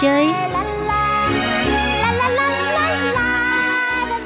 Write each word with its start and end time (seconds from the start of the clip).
chơi? 0.00 0.26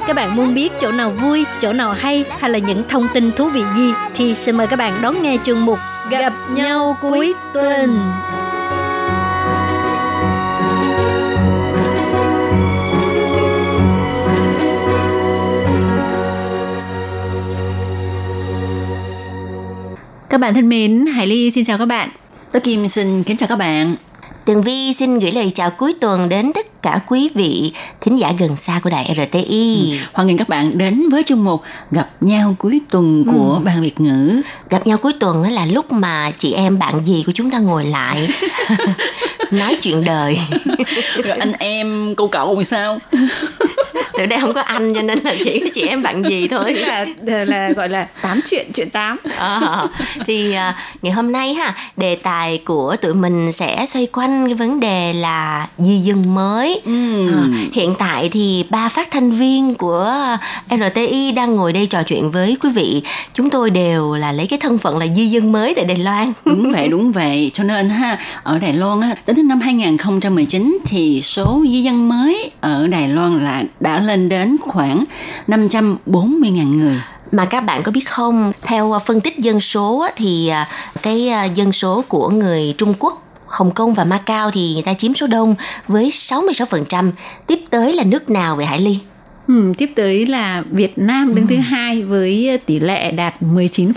Các 0.07 0.15
bạn 0.15 0.35
muốn 0.35 0.53
biết 0.53 0.71
chỗ 0.79 0.91
nào 0.91 1.09
vui, 1.09 1.45
chỗ 1.61 1.73
nào 1.73 1.93
hay 1.93 2.25
hay 2.39 2.49
là 2.49 2.59
những 2.59 2.83
thông 2.89 3.07
tin 3.13 3.31
thú 3.31 3.49
vị 3.49 3.63
gì 3.75 3.93
thì 4.15 4.35
xin 4.35 4.55
mời 4.57 4.67
các 4.67 4.75
bạn 4.75 5.01
đón 5.01 5.23
nghe 5.23 5.37
chương 5.43 5.65
mục 5.65 5.79
Gặp 6.09 6.33
nhau 6.53 6.97
cuối 7.01 7.33
tuần. 7.53 7.99
Các 20.29 20.37
bạn 20.37 20.53
thân 20.53 20.69
mến, 20.69 21.05
Hải 21.05 21.27
Ly 21.27 21.51
xin 21.51 21.65
chào 21.65 21.77
các 21.77 21.85
bạn. 21.85 22.09
Tôi 22.51 22.61
Kim 22.61 22.87
xin 22.87 23.23
kính 23.23 23.37
chào 23.37 23.47
các 23.47 23.55
bạn. 23.55 23.95
Tường 24.45 24.61
Vi 24.61 24.93
xin 24.93 25.19
gửi 25.19 25.31
lời 25.31 25.51
chào 25.55 25.69
cuối 25.69 25.93
tuần 26.01 26.29
đến 26.29 26.53
tất 26.53 26.81
cả 26.81 26.99
quý 27.07 27.29
vị 27.35 27.71
thính 28.01 28.19
giả 28.19 28.33
gần 28.39 28.55
xa 28.55 28.79
của 28.83 28.89
đài 28.89 29.15
RTI. 29.15 29.91
Ừ. 29.91 29.97
Hoan 30.13 30.27
nghênh 30.27 30.37
các 30.37 30.49
bạn 30.49 30.77
đến 30.77 31.09
với 31.09 31.23
chương 31.23 31.43
mục 31.43 31.61
gặp 31.91 32.09
nhau 32.21 32.55
cuối 32.59 32.81
tuần 32.89 33.23
của 33.31 33.53
ừ. 33.53 33.61
ban 33.63 33.81
Việt 33.81 34.01
ngữ. 34.01 34.41
Gặp 34.69 34.87
nhau 34.87 34.97
cuối 34.97 35.13
tuần 35.19 35.43
là 35.43 35.65
lúc 35.65 35.91
mà 35.91 36.31
chị 36.37 36.53
em 36.53 36.79
bạn 36.79 37.05
gì 37.05 37.23
của 37.25 37.31
chúng 37.31 37.51
ta 37.51 37.59
ngồi 37.59 37.85
lại 37.85 38.29
nói 39.51 39.77
chuyện 39.81 40.03
đời. 40.03 40.39
Rồi 41.23 41.37
anh 41.37 41.53
em 41.59 42.15
cô 42.15 42.27
cậu 42.27 42.63
sao? 42.63 42.99
từ 44.17 44.25
đây 44.25 44.39
không 44.39 44.53
có 44.53 44.61
anh 44.61 44.93
cho 44.93 45.01
nên 45.01 45.19
là 45.23 45.35
chỉ 45.43 45.59
có 45.59 45.65
chị 45.73 45.81
em 45.81 46.03
bạn 46.03 46.23
gì 46.23 46.47
thôi. 46.47 46.73
Là 46.73 47.05
là 47.45 47.71
gọi 47.71 47.89
là 47.89 48.07
tám 48.21 48.39
chuyện 48.49 48.71
chuyện 48.73 48.89
tám. 48.89 49.17
À, 49.37 49.87
thì 50.27 50.53
à, 50.53 50.75
ngày 51.01 51.13
hôm 51.13 51.31
nay 51.31 51.53
ha 51.53 51.73
đề 51.97 52.15
tài 52.15 52.57
của 52.57 52.95
tụi 53.01 53.13
mình 53.13 53.51
sẽ 53.51 53.85
xoay 53.85 54.05
quanh 54.05 54.45
cái 54.45 54.53
vấn 54.53 54.79
đề 54.79 55.13
là 55.13 55.67
di 55.77 55.97
dân 55.97 56.35
mới. 56.35 56.81
Ừ. 56.85 57.29
à, 57.31 57.43
hiện 57.73 57.95
tại 57.99 58.29
thì 58.29 58.65
ba 58.69 58.89
phát 58.89 59.11
thanh 59.11 59.31
viên 59.31 59.75
của 59.75 60.13
RTI 60.69 61.31
đang 61.31 61.55
ngồi 61.55 61.73
đây 61.73 61.85
trò 61.85 62.03
chuyện 62.03 62.31
với 62.31 62.57
quý 62.61 62.69
vị. 62.69 63.01
Chúng 63.33 63.49
tôi 63.49 63.69
đều 63.69 64.15
là 64.15 64.31
lấy 64.31 64.47
cái 64.47 64.59
thân 64.59 64.77
phận 64.77 64.97
là 64.97 65.07
di 65.15 65.27
dân 65.27 65.51
mới 65.51 65.75
tại 65.75 65.85
Đài 65.85 65.97
Loan. 65.97 66.33
Đúng 66.45 66.71
vậy 66.71 66.87
đúng 66.87 67.11
vậy. 67.11 67.51
Cho 67.53 67.63
nên 67.63 67.89
ha 67.89 68.17
ở 68.43 68.59
Đài 68.59 68.73
Loan 68.73 69.01
á 69.01 69.15
đến 69.27 69.47
năm 69.47 69.59
2019 69.61 70.77
thì 70.85 71.21
số 71.21 71.63
di 71.69 71.81
dân 71.81 72.09
mới 72.09 72.51
ở 72.61 72.87
Đài 72.87 73.07
Loan 73.07 73.43
là 73.43 73.63
đã 73.79 74.00
lên 74.01 74.29
đến 74.29 74.57
khoảng 74.61 75.03
540.000 75.47 76.75
người 76.75 77.01
mà 77.31 77.45
các 77.45 77.61
bạn 77.61 77.83
có 77.83 77.91
biết 77.91 78.09
không, 78.09 78.51
theo 78.61 78.93
à, 78.93 78.99
phân 78.99 79.21
tích 79.21 79.37
dân 79.37 79.61
số 79.61 80.07
thì 80.15 80.47
à, 80.47 80.67
cái 81.01 81.29
à, 81.29 81.43
dân 81.43 81.71
số 81.71 82.03
của 82.07 82.29
người 82.29 82.75
Trung 82.77 82.93
Quốc, 82.99 83.23
Hồng 83.45 83.71
Kông 83.71 83.93
và 83.93 84.03
Macau 84.03 84.51
thì 84.51 84.73
người 84.73 84.83
ta 84.83 84.93
chiếm 84.93 85.13
số 85.13 85.27
đông 85.27 85.55
với 85.87 86.09
66%. 86.09 87.11
Tiếp 87.47 87.59
tới 87.69 87.93
là 87.93 88.03
nước 88.03 88.29
nào 88.29 88.55
vậy 88.55 88.65
Hải 88.65 88.79
Ly? 88.79 88.99
Ừ, 89.51 89.73
tiếp 89.77 89.91
tới 89.95 90.25
là 90.25 90.63
Việt 90.71 90.97
Nam 90.97 91.35
đứng 91.35 91.47
ừ. 91.47 91.55
thứ 91.55 91.61
hai 91.61 92.03
với 92.03 92.59
tỷ 92.65 92.79
lệ 92.79 93.11
đạt 93.11 93.41
19%. 93.41 93.93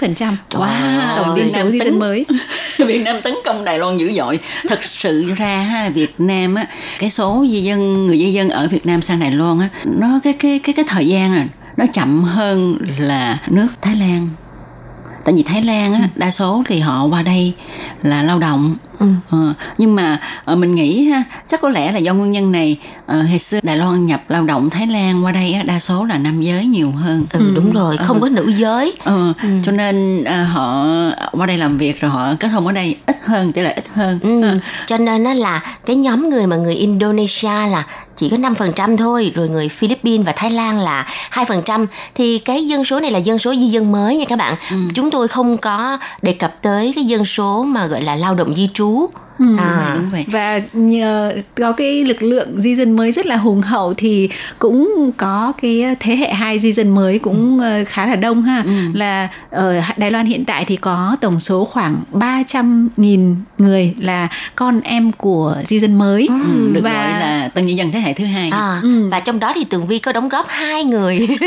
Wow, 0.50 1.16
tổng 1.16 1.36
dân 1.36 1.50
số 1.50 1.70
di 1.70 1.78
dân 1.78 1.98
mới. 1.98 2.26
Việt 2.78 2.98
Nam 2.98 3.22
tấn 3.22 3.34
công 3.44 3.64
Đài 3.64 3.78
Loan 3.78 3.98
dữ 3.98 4.12
dội. 4.16 4.38
Thật 4.68 4.84
sự 4.84 5.34
ra 5.36 5.58
ha, 5.58 5.90
Việt 5.90 6.14
Nam 6.18 6.54
á, 6.54 6.66
cái 6.98 7.10
số 7.10 7.46
di 7.50 7.62
dân 7.62 8.06
người 8.06 8.18
di 8.18 8.32
dân 8.32 8.48
ở 8.48 8.68
Việt 8.70 8.86
Nam 8.86 9.02
sang 9.02 9.20
Đài 9.20 9.30
Loan 9.30 9.58
á, 9.58 9.68
nó 9.84 10.20
cái 10.24 10.32
cái 10.32 10.60
cái 10.62 10.72
cái 10.72 10.84
thời 10.88 11.08
gian 11.08 11.34
à, 11.34 11.48
nó 11.76 11.84
chậm 11.92 12.24
hơn 12.24 12.78
là 12.98 13.38
nước 13.48 13.68
Thái 13.82 13.96
Lan 13.96 14.28
tại 15.24 15.34
vì 15.34 15.42
Thái 15.42 15.62
Lan 15.62 15.94
á, 15.94 16.08
đa 16.14 16.30
số 16.30 16.62
thì 16.66 16.80
họ 16.80 17.04
qua 17.04 17.22
đây 17.22 17.52
là 18.02 18.22
lao 18.22 18.38
động 18.38 18.76
Ừ. 18.98 19.06
Ờ, 19.30 19.54
nhưng 19.78 19.94
mà 19.94 20.20
uh, 20.52 20.58
mình 20.58 20.74
nghĩ 20.74 21.04
ha 21.04 21.24
chắc 21.46 21.60
có 21.60 21.68
lẽ 21.68 21.92
là 21.92 21.98
do 21.98 22.14
nguyên 22.14 22.32
nhân 22.32 22.52
này 22.52 22.78
uh, 23.04 23.28
hồi 23.28 23.38
xưa 23.38 23.60
Đài 23.62 23.76
Loan 23.76 24.06
nhập 24.06 24.22
lao 24.28 24.42
động 24.42 24.70
Thái 24.70 24.86
Lan 24.86 25.24
qua 25.24 25.32
đây 25.32 25.52
á, 25.52 25.62
đa 25.62 25.80
số 25.80 26.04
là 26.04 26.18
nam 26.18 26.42
giới 26.42 26.64
nhiều 26.64 26.90
hơn 26.90 27.24
ừ, 27.32 27.52
đúng 27.54 27.72
rồi 27.72 27.96
không 27.96 28.16
ừ. 28.16 28.20
có 28.22 28.28
nữ 28.28 28.52
giới 28.56 28.92
ừ. 29.04 29.32
Ừ. 29.42 29.48
cho 29.64 29.72
nên 29.72 30.20
uh, 30.20 30.48
họ 30.48 30.86
qua 31.32 31.46
đây 31.46 31.58
làm 31.58 31.78
việc 31.78 32.00
rồi 32.00 32.10
họ 32.10 32.34
kết 32.40 32.48
hôn 32.48 32.66
ở 32.66 32.72
đây 32.72 32.96
ít 33.06 33.16
hơn 33.24 33.52
tỷ 33.52 33.62
lệ 33.62 33.72
ít 33.72 33.84
hơn 33.94 34.18
ừ. 34.22 34.42
Ừ. 34.42 34.58
cho 34.86 34.98
nên 34.98 35.22
nó 35.22 35.34
là 35.34 35.62
cái 35.86 35.96
nhóm 35.96 36.30
người 36.30 36.46
mà 36.46 36.56
người 36.56 36.74
Indonesia 36.74 37.48
là 37.48 37.84
chỉ 38.16 38.28
có 38.28 38.36
5% 38.36 38.96
thôi 38.96 39.32
rồi 39.34 39.48
người 39.48 39.68
Philippines 39.68 40.26
và 40.26 40.32
Thái 40.36 40.50
Lan 40.50 40.78
là 40.78 41.06
2% 41.32 41.86
thì 42.14 42.38
cái 42.38 42.66
dân 42.66 42.84
số 42.84 43.00
này 43.00 43.10
là 43.10 43.18
dân 43.18 43.38
số 43.38 43.54
di 43.54 43.66
dân 43.66 43.92
mới 43.92 44.16
nha 44.16 44.24
các 44.28 44.38
bạn 44.38 44.54
ừ. 44.70 44.76
chúng 44.94 45.10
tôi 45.10 45.28
không 45.28 45.58
có 45.58 45.98
đề 46.22 46.32
cập 46.32 46.62
tới 46.62 46.92
cái 46.96 47.04
dân 47.04 47.24
số 47.24 47.62
mà 47.62 47.86
gọi 47.86 48.02
là 48.02 48.14
lao 48.14 48.34
động 48.34 48.54
di 48.54 48.68
trú 48.74 48.83
chú 48.84 49.10
Ừ, 49.38 49.56
à. 49.58 49.94
đúng 49.94 50.10
vậy. 50.10 50.24
và 50.26 50.60
nhờ 50.72 51.32
có 51.54 51.72
cái 51.72 52.04
lực 52.04 52.22
lượng 52.22 52.60
di 52.60 52.74
dân 52.74 52.96
mới 52.96 53.12
rất 53.12 53.26
là 53.26 53.36
hùng 53.36 53.62
hậu 53.62 53.94
thì 53.94 54.28
cũng 54.58 55.10
có 55.16 55.52
cái 55.62 55.96
thế 56.00 56.16
hệ 56.16 56.32
hai 56.32 56.58
di 56.58 56.72
dân 56.72 56.94
mới 56.94 57.18
cũng 57.18 57.60
ừ. 57.60 57.84
khá 57.86 58.06
là 58.06 58.16
đông 58.16 58.42
ha 58.42 58.62
ừ. 58.64 58.70
là 58.94 59.28
ở 59.50 59.80
Đài 59.96 60.10
Loan 60.10 60.26
hiện 60.26 60.44
tại 60.44 60.64
thì 60.64 60.76
có 60.76 61.16
tổng 61.20 61.40
số 61.40 61.64
khoảng 61.64 61.96
300 62.12 62.88
nghìn 62.96 63.36
người 63.58 63.94
là 63.98 64.28
con 64.54 64.80
em 64.80 65.12
của 65.12 65.56
di 65.64 65.78
dân 65.78 65.98
mới 65.98 66.26
ừ, 66.28 66.70
được 66.72 66.80
và... 66.84 66.92
gọi 66.92 67.20
là 67.20 67.48
tân 67.54 67.66
di 67.66 67.74
dân 67.74 67.92
thế 67.92 68.00
hệ 68.00 68.12
thứ 68.12 68.24
hai 68.24 68.50
à, 68.50 68.80
ừ. 68.82 69.08
và 69.10 69.20
trong 69.20 69.40
đó 69.40 69.52
thì 69.54 69.64
Tường 69.64 69.86
Vi 69.86 69.98
có 69.98 70.12
đóng 70.12 70.28
góp 70.28 70.46
hai 70.48 70.84
người 70.84 71.28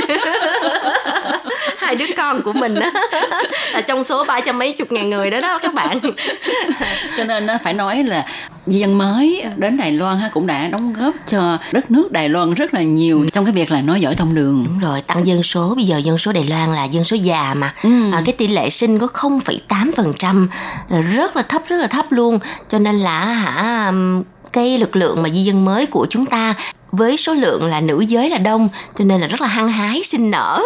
hai 1.87 1.95
đứa 1.95 2.05
con 2.17 2.41
của 2.41 2.53
mình 2.53 2.75
đó 2.75 2.91
là 3.73 3.81
trong 3.81 4.03
số 4.03 4.23
ba 4.23 4.41
trăm 4.41 4.59
mấy 4.59 4.71
chục 4.71 4.91
ngàn 4.91 5.09
người 5.09 5.31
đó 5.31 5.39
đó 5.39 5.59
các 5.61 5.73
bạn. 5.73 5.99
Cho 7.17 7.23
nên 7.23 7.45
nó 7.45 7.57
phải 7.63 7.73
nói 7.73 8.03
là 8.03 8.25
di 8.65 8.79
dân 8.79 8.97
mới 8.97 9.43
đến 9.55 9.77
Đài 9.77 9.91
Loan 9.91 10.19
ha 10.19 10.29
cũng 10.29 10.47
đã 10.47 10.67
đóng 10.67 10.93
góp 10.93 11.15
cho 11.27 11.57
đất 11.71 11.91
nước 11.91 12.11
Đài 12.11 12.29
Loan 12.29 12.53
rất 12.53 12.73
là 12.73 12.81
nhiều 12.81 13.25
trong 13.33 13.45
cái 13.45 13.53
việc 13.53 13.71
là 13.71 13.81
nói 13.81 14.01
giỏi 14.01 14.15
thông 14.15 14.35
đường. 14.35 14.63
Đúng 14.65 14.79
rồi 14.79 15.01
tăng 15.01 15.27
dân 15.27 15.43
số. 15.43 15.73
Bây 15.75 15.85
giờ 15.85 15.97
dân 15.97 16.17
số 16.17 16.31
Đài 16.31 16.43
Loan 16.43 16.73
là 16.73 16.83
dân 16.83 17.03
số 17.03 17.15
già 17.15 17.53
mà. 17.53 17.73
Ừ. 17.83 18.11
à, 18.11 18.21
cái 18.25 18.33
tỷ 18.33 18.47
lệ 18.47 18.69
sinh 18.69 18.99
có 18.99 19.07
0,8 19.07 19.91
phần 19.95 20.13
trăm 20.19 20.49
rất 21.15 21.35
là 21.35 21.41
thấp 21.41 21.61
rất 21.67 21.77
là 21.77 21.87
thấp 21.87 22.05
luôn. 22.09 22.39
Cho 22.67 22.79
nên 22.79 22.99
là 22.99 23.25
hả 23.25 23.91
cái 24.53 24.77
lực 24.77 24.95
lượng 24.95 25.23
mà 25.23 25.29
di 25.29 25.43
dân 25.43 25.65
mới 25.65 25.85
của 25.85 26.07
chúng 26.09 26.25
ta 26.25 26.55
với 26.91 27.17
số 27.17 27.33
lượng 27.33 27.65
là 27.65 27.81
nữ 27.81 27.99
giới 27.99 28.29
là 28.29 28.37
đông 28.37 28.69
cho 28.95 29.05
nên 29.05 29.21
là 29.21 29.27
rất 29.27 29.41
là 29.41 29.47
hăng 29.47 29.71
hái 29.71 30.03
sinh 30.03 30.31
nở 30.31 30.63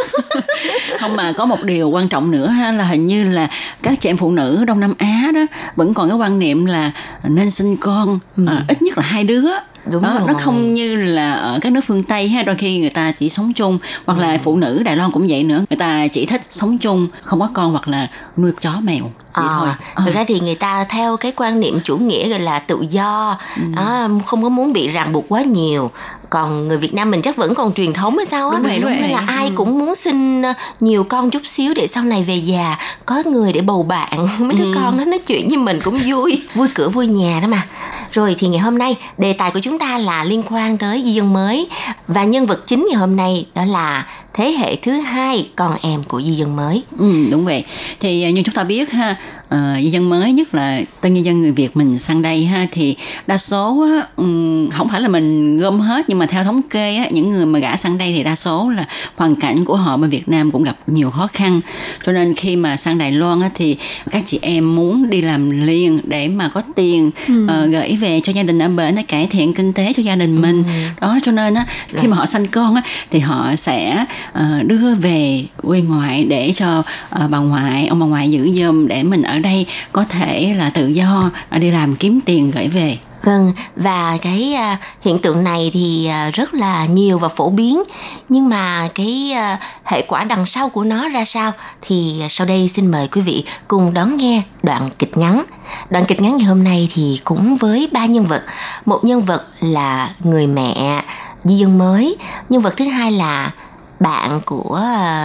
không 1.00 1.16
mà 1.16 1.32
có 1.32 1.46
một 1.46 1.64
điều 1.64 1.90
quan 1.90 2.08
trọng 2.08 2.32
nữa 2.32 2.48
ha 2.48 2.72
là 2.72 2.84
hình 2.84 3.08
như 3.08 3.24
là 3.24 3.50
các 3.84 4.02
chị 4.02 4.10
em 4.10 4.18
phụ 4.18 4.32
nữ 4.32 4.64
đông 4.68 4.80
nam 4.80 4.94
á 4.98 5.32
đó 5.36 5.42
vẫn 5.76 5.94
còn 5.94 6.10
cái 6.10 6.18
quan 6.18 6.40
niệm 6.40 6.66
là 6.66 6.92
nên 7.24 7.52
sinh 7.52 7.78
con 7.78 8.20
ừ. 8.38 8.46
à, 8.48 8.64
ít 8.68 8.82
nhất 8.82 8.98
là 8.98 9.04
hai 9.04 9.24
đứa 9.24 9.52
đúng 9.92 10.04
đó, 10.04 10.16
rồi. 10.20 10.28
nó 10.28 10.34
không 10.34 10.74
như 10.74 10.96
là 10.96 11.34
ở 11.34 11.60
các 11.62 11.72
nước 11.72 11.82
phương 11.88 12.04
tây 12.04 12.30
ha 12.30 12.44
đôi 12.44 12.56
khi 12.56 12.78
người 12.78 12.90
ta 12.90 13.12
chỉ 13.12 13.30
sống 13.30 13.54
chung 13.54 13.80
hoặc 14.06 14.18
là 14.18 14.32
ừ. 14.32 14.38
phụ 14.44 14.56
nữ 14.56 14.82
đài 14.86 14.96
loan 14.96 15.12
cũng 15.12 15.26
vậy 15.30 15.44
nữa 15.44 15.64
người 15.70 15.78
ta 15.78 16.08
chỉ 16.08 16.26
thích 16.26 16.42
sống 16.50 16.78
chung 16.78 17.08
không 17.22 17.40
có 17.40 17.50
con 17.54 17.72
hoặc 17.72 17.88
là 17.88 18.08
nuôi 18.38 18.52
chó 18.62 18.72
mèo 18.84 19.04
vậy 19.34 19.46
à, 19.48 19.56
thôi 19.60 19.70
à. 19.96 20.04
thực 20.06 20.16
ra 20.16 20.24
thì 20.28 20.40
người 20.40 20.56
ta 20.56 20.86
theo 20.90 21.18
cái 21.18 21.32
quan 21.36 21.60
niệm 21.60 21.80
chủ 21.84 21.98
nghĩa 21.98 22.30
gọi 22.30 22.40
là 22.40 22.60
tự 22.60 22.86
do 22.90 23.40
ừ. 23.56 23.64
à, 23.76 24.08
không 24.26 24.44
có 24.44 24.50
muốn 24.50 24.74
bị 24.74 24.88
ràng 24.88 25.14
buộc 25.14 25.26
quá 25.30 25.42
nhiều 25.42 25.90
còn 26.32 26.68
người 26.68 26.78
Việt 26.78 26.94
Nam 26.94 27.12
mình 27.12 27.22
chắc 27.22 27.36
vẫn 27.36 27.56
còn 27.56 27.74
truyền 27.74 27.94
thống 27.94 28.18
hay 28.18 28.26
sao 28.26 28.50
á 28.50 28.58
đúng 28.58 28.64
vậy, 28.64 28.80
đúng 28.80 29.00
vậy. 29.00 29.10
là 29.10 29.24
ai 29.28 29.46
ừ. 29.46 29.52
cũng 29.56 29.80
muốn 29.80 29.96
sinh 29.96 30.42
ờ, 30.42 30.54
nhiều 30.80 31.04
con 31.04 31.30
chút 31.30 31.42
xíu 31.46 31.74
để 31.74 31.88
sau 31.88 32.04
này 32.04 32.24
về 32.24 32.36
già 32.36 32.78
có 33.06 33.24
người 33.26 33.54
để 33.54 33.62
bầu 33.62 33.84
bạn 33.84 34.28
mấy 34.40 34.58
đứa 34.58 34.64
ừ. 34.66 34.72
con 34.76 34.98
nó 34.98 35.06
nói 35.06 35.20
chuyện 35.20 35.48
với 35.48 35.58
mình 35.58 35.80
cũng 35.84 36.00
vui 36.06 36.42
vui 36.54 36.68
cửa 36.76 36.90
vui 36.90 37.08
nhà 37.08 37.40
đó 37.42 37.48
mà 37.48 37.68
rồi 38.12 38.36
thì 38.38 38.48
ngày 38.48 38.60
hôm 38.60 38.78
nay 38.78 38.96
đề 39.18 39.34
tài 39.34 39.52
của 39.52 39.60
chúng 39.60 39.80
ta 39.80 39.98
là 39.98 40.24
liên 40.24 40.44
quan 40.50 40.78
tới 40.78 41.02
di 41.06 41.12
dân 41.12 41.34
mới 41.34 41.68
và 42.08 42.24
nhân 42.24 42.46
vật 42.46 42.68
chính 42.68 42.88
ngày 42.90 43.00
hôm 43.00 43.16
nay 43.16 43.46
đó 43.56 43.66
là 43.66 44.06
thế 44.34 44.52
hệ 44.52 44.76
thứ 44.76 44.92
hai 44.92 45.50
con 45.56 45.76
em 45.82 46.04
của 46.04 46.22
di 46.22 46.32
dân 46.32 46.56
mới. 46.56 46.84
Ừ 46.98 47.28
đúng 47.32 47.46
vậy. 47.46 47.64
Thì 48.00 48.24
à, 48.24 48.30
như 48.30 48.44
chúng 48.46 48.56
ta 48.56 48.64
biết 48.64 48.92
ha, 48.92 49.16
uh, 49.56 49.82
di 49.82 49.90
dân 49.90 50.10
mới 50.10 50.34
nhất 50.34 50.56
là 50.56 50.82
tân 51.02 51.14
nhân 51.14 51.26
dân 51.26 51.42
người 51.42 51.52
Việt 51.52 51.78
mình 51.78 52.00
sang 52.00 52.22
đây 52.22 52.46
ha 52.46 52.68
thì 52.72 52.96
đa 53.28 53.38
số 53.38 53.82
á, 53.82 54.08
um, 54.16 54.70
không 54.70 54.90
phải 54.90 55.02
là 55.02 55.08
mình 55.08 55.58
gom 55.58 55.80
hết 55.80 56.06
nhưng 56.10 56.20
mà 56.20 56.26
theo 56.26 56.44
thống 56.44 56.62
kê 56.62 56.96
á, 56.96 57.08
những 57.12 57.30
người 57.30 57.46
mà 57.46 57.60
gả 57.60 57.78
sang 57.78 57.98
đây 57.98 58.14
thì 58.18 58.24
đa 58.24 58.36
số 58.36 58.70
là 58.70 58.86
hoàn 59.16 59.36
cảnh 59.36 59.66
của 59.66 59.76
họ 59.76 59.98
bên 59.98 60.10
Việt 60.10 60.30
Nam 60.30 60.52
cũng 60.52 60.64
gặp 60.64 60.78
nhiều 60.88 61.10
khó 61.10 61.28
khăn. 61.34 61.62
Cho 62.04 62.12
nên 62.12 62.36
khi 62.36 62.56
mà 62.56 62.78
sang 62.78 62.98
Đài 62.98 63.12
Loan 63.12 63.42
á, 63.42 63.50
thì 63.54 63.78
các 64.12 64.24
chị 64.26 64.40
em 64.42 64.76
muốn 64.76 65.10
đi 65.10 65.22
làm 65.22 65.50
liền 65.50 66.00
để 66.04 66.28
mà 66.28 66.50
có 66.50 66.62
tiền 66.76 67.12
ừ. 67.28 67.46
uh, 67.46 67.72
gửi 67.72 67.96
về 67.96 68.22
cho 68.24 68.34
gia 68.34 68.44
đình 68.44 68.60
ở 68.60 68.70
bên 68.70 68.96
để 68.96 69.04
cải 69.04 69.28
thiện 69.28 69.54
kinh 69.54 69.74
tế 69.74 69.94
cho 69.94 70.04
gia 70.04 70.16
đình 70.16 70.42
mình. 70.42 70.64
Ừ. 70.64 70.72
Đó 71.02 71.20
cho 71.24 71.32
nên 71.32 71.54
á, 71.54 71.66
khi 71.88 72.08
mà 72.08 72.18
họ 72.18 72.26
sanh 72.26 72.48
con 72.48 72.76
á, 72.76 72.82
thì 73.12 73.20
họ 73.20 73.56
sẽ 73.56 74.06
uh, 74.34 74.66
đưa 74.66 74.96
về 74.96 75.46
quê 75.62 75.82
ngoại 75.82 76.24
để 76.24 76.52
cho 76.56 76.80
uh, 76.80 77.30
bà 77.30 77.38
ngoại 77.38 77.88
ông 77.88 78.00
bà 78.00 78.06
ngoại 78.06 78.32
giữ 78.32 78.52
giùm 78.52 78.88
để 78.88 79.04
mình 79.04 79.22
ở 79.22 79.40
đây 79.42 79.66
có 79.92 80.04
thể 80.10 80.54
là 80.58 80.70
tự 80.70 80.88
do 80.88 81.32
à, 81.50 81.58
đi 81.58 81.72
làm 81.72 81.96
kiếm 81.96 82.20
tiền 82.26 82.52
gửi 82.52 82.68
về 82.68 82.98
Vâng, 83.24 83.54
và 83.76 84.18
cái 84.22 84.56
uh, 84.56 84.80
hiện 85.02 85.20
tượng 85.20 85.44
này 85.44 85.72
thì 85.74 86.10
uh, 86.10 86.34
rất 86.34 86.54
là 86.54 86.86
nhiều 86.86 87.18
và 87.18 87.30
phổ 87.30 87.50
biến. 87.50 87.84
Nhưng 88.30 88.50
mà 88.50 88.90
cái 88.96 89.34
uh, 89.34 89.60
hệ 89.86 90.02
quả 90.02 90.24
đằng 90.24 90.46
sau 90.46 90.70
của 90.70 90.84
nó 90.84 91.10
ra 91.10 91.26
sao 91.26 91.52
thì 91.82 92.24
sau 92.30 92.48
đây 92.48 92.70
xin 92.70 92.88
mời 92.88 93.08
quý 93.08 93.22
vị 93.22 93.46
cùng 93.68 93.94
đón 93.94 94.18
nghe 94.18 94.42
đoạn 94.64 94.90
kịch 95.00 95.18
ngắn. 95.18 95.44
Đoạn 95.90 96.06
kịch 96.06 96.22
ngắn 96.22 96.38
ngày 96.38 96.48
hôm 96.48 96.64
nay 96.64 96.90
thì 96.94 97.20
cũng 97.24 97.56
với 97.56 97.90
ba 97.92 98.06
nhân 98.06 98.26
vật. 98.26 98.44
Một 98.86 99.04
nhân 99.04 99.22
vật 99.22 99.46
là 99.60 100.14
người 100.20 100.48
mẹ 100.48 101.02
di 101.42 101.56
dân 101.56 101.78
mới, 101.78 102.16
nhân 102.50 102.62
vật 102.62 102.74
thứ 102.78 102.88
hai 102.88 103.12
là 103.12 103.52
bạn 104.00 104.42
của 104.46 104.82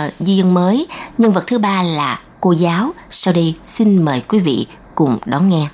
uh, 0.07 0.13
di 0.27 0.37
dân 0.37 0.55
mới, 0.55 0.87
nhân 1.19 1.33
vật 1.33 1.47
thứ 1.47 1.59
ba 1.59 1.83
là 1.83 2.19
cô 2.47 2.53
giáo. 2.53 2.93
Sau 3.11 3.35
đây 3.35 3.55
xin 3.63 4.03
mời 4.03 4.23
quý 4.29 4.39
vị 4.39 4.67
cùng 4.95 5.19
đón 5.27 5.49
nghe. 5.49 5.69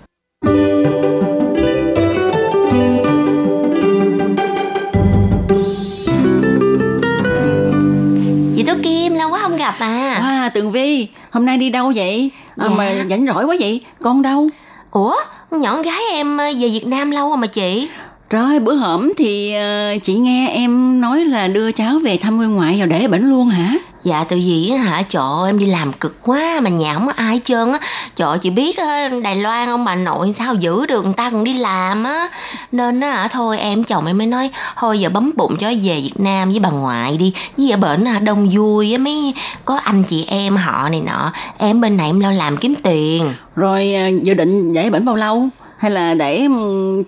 gặp 9.58 9.74
à 9.78 10.20
Wow 10.22 10.50
Tường 10.54 10.72
Vi 10.72 11.08
Hôm 11.30 11.46
nay 11.46 11.56
đi 11.56 11.70
đâu 11.70 11.92
vậy 11.94 12.30
à, 12.56 12.66
dạ. 12.68 12.68
Mà 12.68 13.04
rảnh 13.10 13.26
rỗi 13.26 13.44
quá 13.44 13.56
vậy 13.60 13.80
Con 14.02 14.22
đâu 14.22 14.48
Ủa 14.90 15.14
nhỏ 15.50 15.82
gái 15.82 16.00
em 16.12 16.36
ờ, 16.36 16.44
về 16.44 16.68
Việt 16.68 16.86
Nam 16.86 17.10
lâu 17.10 17.28
rồi 17.28 17.36
mà 17.36 17.46
chị 17.46 17.88
rồi 18.32 18.60
bữa 18.60 18.74
hổm 18.74 19.12
thì 19.16 19.54
uh, 19.96 20.02
chị 20.02 20.14
nghe 20.14 20.48
em 20.48 21.00
nói 21.00 21.24
là 21.24 21.48
đưa 21.48 21.72
cháu 21.72 21.98
về 21.98 22.16
thăm 22.16 22.38
quê 22.38 22.46
ngoại 22.46 22.78
rồi 22.78 22.86
để 22.86 23.08
bệnh 23.08 23.30
luôn 23.30 23.48
hả? 23.48 23.74
Dạ 24.04 24.24
tự 24.24 24.36
gì 24.36 24.70
hả 24.70 25.02
Trời 25.08 25.46
em 25.46 25.58
đi 25.58 25.66
làm 25.66 25.92
cực 25.92 26.22
quá 26.22 26.60
Mà 26.60 26.70
nhà 26.70 26.94
không 26.94 27.06
có 27.06 27.12
ai 27.16 27.34
hết 27.34 27.40
trơn 27.44 27.72
á. 27.72 27.78
Trời 28.16 28.38
chị 28.38 28.50
biết 28.50 28.76
Đài 29.22 29.36
Loan 29.36 29.68
ông 29.68 29.84
bà 29.84 29.94
nội 29.94 30.32
sao 30.32 30.54
giữ 30.54 30.86
được 30.86 31.04
người 31.04 31.14
ta 31.14 31.30
còn 31.30 31.44
đi 31.44 31.52
làm 31.52 32.04
á. 32.04 32.28
Nên 32.72 33.00
á 33.00 33.28
thôi 33.32 33.58
em 33.58 33.84
chồng 33.84 34.06
em 34.06 34.18
mới 34.18 34.26
nói 34.26 34.50
Thôi 34.76 35.00
giờ 35.00 35.08
bấm 35.08 35.32
bụng 35.36 35.56
cho 35.56 35.68
về 35.68 36.00
Việt 36.00 36.14
Nam 36.20 36.50
với 36.50 36.60
bà 36.60 36.70
ngoại 36.70 37.16
đi. 37.16 37.32
Với 37.58 37.70
ở 37.70 37.76
bển 37.76 38.24
đông 38.24 38.50
vui 38.50 38.92
á 38.92 38.98
Mấy 38.98 39.34
có 39.64 39.76
anh 39.76 40.04
chị 40.04 40.24
em 40.28 40.56
họ 40.56 40.88
này 40.88 41.02
nọ. 41.06 41.32
Em 41.58 41.80
bên 41.80 41.96
này 41.96 42.06
em 42.06 42.20
lo 42.20 42.30
làm 42.30 42.56
kiếm 42.56 42.74
tiền. 42.82 43.32
Rồi 43.56 43.94
ờ, 43.94 44.02
dự 44.22 44.34
định 44.34 44.72
để 44.72 44.90
bển 44.90 45.04
bao 45.04 45.16
lâu? 45.16 45.48
Hay 45.82 45.90
là 45.90 46.14
để 46.14 46.46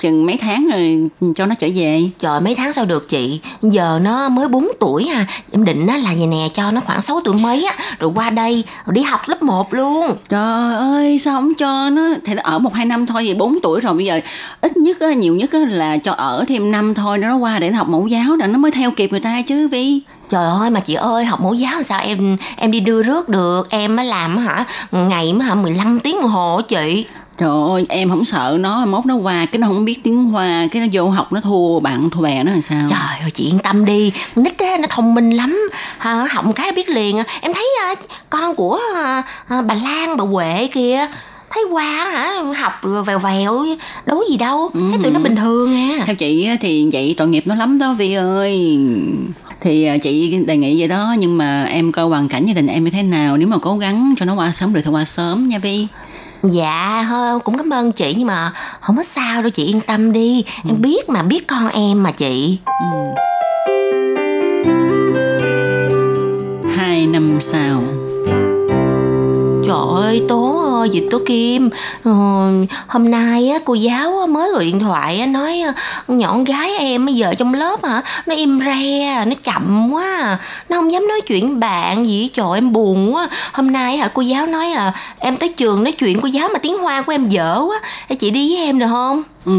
chừng 0.00 0.26
mấy 0.26 0.36
tháng 0.36 0.68
rồi 0.72 1.08
cho 1.34 1.46
nó 1.46 1.54
trở 1.54 1.68
về? 1.74 2.00
Trời 2.18 2.40
mấy 2.40 2.54
tháng 2.54 2.72
sao 2.72 2.84
được 2.84 3.08
chị? 3.08 3.40
Giờ 3.62 3.98
nó 4.02 4.28
mới 4.28 4.48
4 4.48 4.68
tuổi 4.80 5.08
à. 5.14 5.26
Em 5.52 5.64
định 5.64 5.86
á 5.86 5.96
là 5.96 6.14
vậy 6.18 6.26
nè 6.26 6.48
cho 6.54 6.70
nó 6.70 6.80
khoảng 6.80 7.02
6 7.02 7.20
tuổi 7.24 7.34
mấy 7.34 7.64
á. 7.64 7.74
Rồi 7.98 8.12
qua 8.14 8.30
đây 8.30 8.64
rồi 8.86 8.94
đi 8.94 9.02
học 9.02 9.20
lớp 9.26 9.42
1 9.42 9.74
luôn. 9.74 10.16
Trời 10.28 10.74
ơi 10.74 11.18
sao 11.18 11.34
không 11.40 11.54
cho 11.54 11.90
nó? 11.90 12.02
Thì 12.24 12.34
nó 12.34 12.42
ở 12.44 12.58
một 12.58 12.74
hai 12.74 12.84
năm 12.84 13.06
thôi 13.06 13.22
vậy 13.26 13.34
4 13.34 13.58
tuổi 13.62 13.80
rồi. 13.80 13.94
Bây 13.94 14.04
giờ 14.04 14.20
ít 14.60 14.76
nhất 14.76 15.00
á, 15.00 15.12
nhiều 15.12 15.36
nhất 15.36 15.52
á, 15.52 15.58
là 15.68 15.96
cho 15.96 16.12
ở 16.12 16.44
thêm 16.48 16.70
năm 16.70 16.94
thôi 16.94 17.18
nó 17.18 17.36
qua 17.36 17.58
để 17.58 17.70
nó 17.70 17.78
học 17.78 17.88
mẫu 17.88 18.06
giáo 18.06 18.36
rồi 18.36 18.48
nó 18.48 18.58
mới 18.58 18.70
theo 18.70 18.90
kịp 18.90 19.10
người 19.10 19.20
ta 19.20 19.42
chứ 19.42 19.68
vi. 19.68 20.00
Trời 20.28 20.46
ơi 20.60 20.70
mà 20.70 20.80
chị 20.80 20.94
ơi 20.94 21.24
học 21.24 21.40
mẫu 21.40 21.54
giáo 21.54 21.82
sao 21.82 22.00
em 22.00 22.36
em 22.56 22.70
đi 22.70 22.80
đưa 22.80 23.02
rước 23.02 23.28
được? 23.28 23.70
Em 23.70 23.96
mới 23.96 24.04
làm 24.04 24.38
hả 24.38 24.64
ngày 24.92 25.32
mới 25.32 25.48
hả 25.48 25.54
15 25.54 26.00
tiếng 26.00 26.20
đồng 26.20 26.30
hồ 26.30 26.60
chị 26.68 27.06
Trời 27.38 27.48
ơi, 27.70 27.86
em 27.88 28.10
không 28.10 28.24
sợ 28.24 28.56
nó 28.60 28.86
mốt 28.86 29.06
nó 29.06 29.14
qua 29.14 29.46
cái 29.46 29.58
nó 29.58 29.66
không 29.66 29.84
biết 29.84 30.00
tiếng 30.02 30.24
Hoa, 30.24 30.66
cái 30.70 30.82
nó 30.82 30.88
vô 30.92 31.10
học 31.10 31.32
nó 31.32 31.40
thua 31.40 31.80
bạn 31.80 32.10
thua 32.10 32.20
bè 32.20 32.44
nó 32.44 32.52
là 32.52 32.60
sao? 32.60 32.86
Trời 32.90 33.20
ơi, 33.20 33.30
chị 33.30 33.44
yên 33.44 33.58
tâm 33.58 33.84
đi, 33.84 34.12
nít 34.36 34.58
á 34.58 34.76
nó 34.80 34.86
thông 34.90 35.14
minh 35.14 35.30
lắm, 35.30 35.68
học 36.30 36.44
một 36.44 36.52
cái 36.56 36.72
biết 36.72 36.88
liền. 36.88 37.22
Em 37.40 37.52
thấy 37.54 37.68
uh, 37.92 37.98
con 38.30 38.54
của 38.54 38.80
uh, 38.92 39.64
bà 39.66 39.74
Lan, 39.74 40.16
bà 40.16 40.24
Huệ 40.24 40.68
kia 40.72 41.08
thấy 41.54 41.64
qua 41.70 42.10
hả 42.12 42.34
học 42.56 42.72
vèo 43.06 43.18
vèo 43.18 43.64
đâu 44.06 44.22
gì 44.30 44.36
đâu 44.36 44.70
ừ. 44.74 44.80
thấy 44.90 45.00
tụi 45.02 45.12
nó 45.12 45.20
bình 45.20 45.36
thường 45.36 45.76
à 45.76 46.04
theo 46.06 46.16
chị 46.16 46.48
thì 46.60 46.88
vậy 46.92 47.14
tội 47.18 47.28
nghiệp 47.28 47.46
nó 47.46 47.54
lắm 47.54 47.78
đó 47.78 47.94
vi 47.94 48.14
ơi 48.14 48.78
thì 49.60 49.88
chị 50.02 50.38
đề 50.46 50.56
nghị 50.56 50.78
vậy 50.78 50.88
đó 50.88 51.14
nhưng 51.18 51.38
mà 51.38 51.64
em 51.64 51.92
coi 51.92 52.06
hoàn 52.06 52.28
cảnh 52.28 52.46
gia 52.46 52.54
đình 52.54 52.66
em 52.66 52.84
như 52.84 52.90
thế 52.90 53.02
nào 53.02 53.36
nếu 53.36 53.48
mà 53.48 53.58
cố 53.58 53.76
gắng 53.78 54.14
cho 54.16 54.26
nó 54.26 54.34
qua 54.34 54.52
sớm 54.54 54.72
được 54.72 54.80
thì 54.84 54.90
qua 54.90 55.04
sớm 55.04 55.48
nha 55.48 55.58
vi 55.58 55.86
dạ 56.50 57.06
cũng 57.44 57.56
cảm 57.58 57.70
ơn 57.70 57.92
chị 57.92 58.14
nhưng 58.18 58.26
mà 58.26 58.52
không 58.80 58.96
có 58.96 59.02
sao 59.02 59.42
đâu 59.42 59.50
chị 59.50 59.64
yên 59.64 59.80
tâm 59.80 60.12
đi 60.12 60.44
ừ. 60.64 60.70
em 60.70 60.82
biết 60.82 61.08
mà 61.08 61.22
biết 61.22 61.46
con 61.46 61.68
em 61.68 62.02
mà 62.02 62.12
chị 62.12 62.58
ừ. 62.64 63.14
hai 66.76 67.06
năm 67.06 67.38
sau 67.40 67.82
Trời 69.66 70.04
ơi 70.04 70.22
Tố 70.28 70.63
ơi 70.84 70.90
chị 70.92 71.02
Tố 71.10 71.18
Kim. 71.26 71.70
Ừ, 72.04 72.10
Hôm 72.86 73.10
nay 73.10 73.48
á, 73.48 73.58
cô 73.64 73.74
giáo 73.74 74.26
mới 74.26 74.52
gọi 74.52 74.64
điện 74.64 74.80
thoại 74.80 75.26
nói 75.26 75.60
ờ, 75.60 75.72
nhọn 76.08 76.44
gái 76.44 76.76
em 76.78 77.06
bây 77.06 77.14
giờ 77.14 77.34
trong 77.34 77.54
lớp 77.54 77.84
hả? 77.84 78.02
Nó 78.26 78.34
im 78.34 78.60
re 78.60 79.24
Nó 79.24 79.34
chậm 79.42 79.92
quá 79.92 80.16
à. 80.22 80.38
Nó 80.68 80.76
không 80.76 80.92
dám 80.92 81.08
nói 81.08 81.20
chuyện 81.20 81.60
bạn 81.60 82.06
gì 82.06 82.28
Trời 82.32 82.46
em 82.54 82.72
buồn 82.72 83.14
quá 83.14 83.28
à. 83.30 83.36
Hôm 83.52 83.72
nay 83.72 83.96
hả 83.96 84.08
cô 84.08 84.22
giáo 84.22 84.46
nói 84.46 84.70
là 84.70 84.92
Em 85.18 85.36
tới 85.36 85.48
trường 85.48 85.84
nói 85.84 85.92
chuyện 85.92 86.20
cô 86.20 86.28
giáo 86.28 86.48
mà 86.52 86.58
tiếng 86.58 86.78
Hoa 86.78 87.02
của 87.02 87.12
em 87.12 87.28
dở 87.28 87.62
quá. 87.68 87.80
Chị 88.18 88.30
đi 88.30 88.54
với 88.54 88.64
em 88.64 88.78
được 88.78 88.86
không? 88.88 89.22
Ừ 89.44 89.52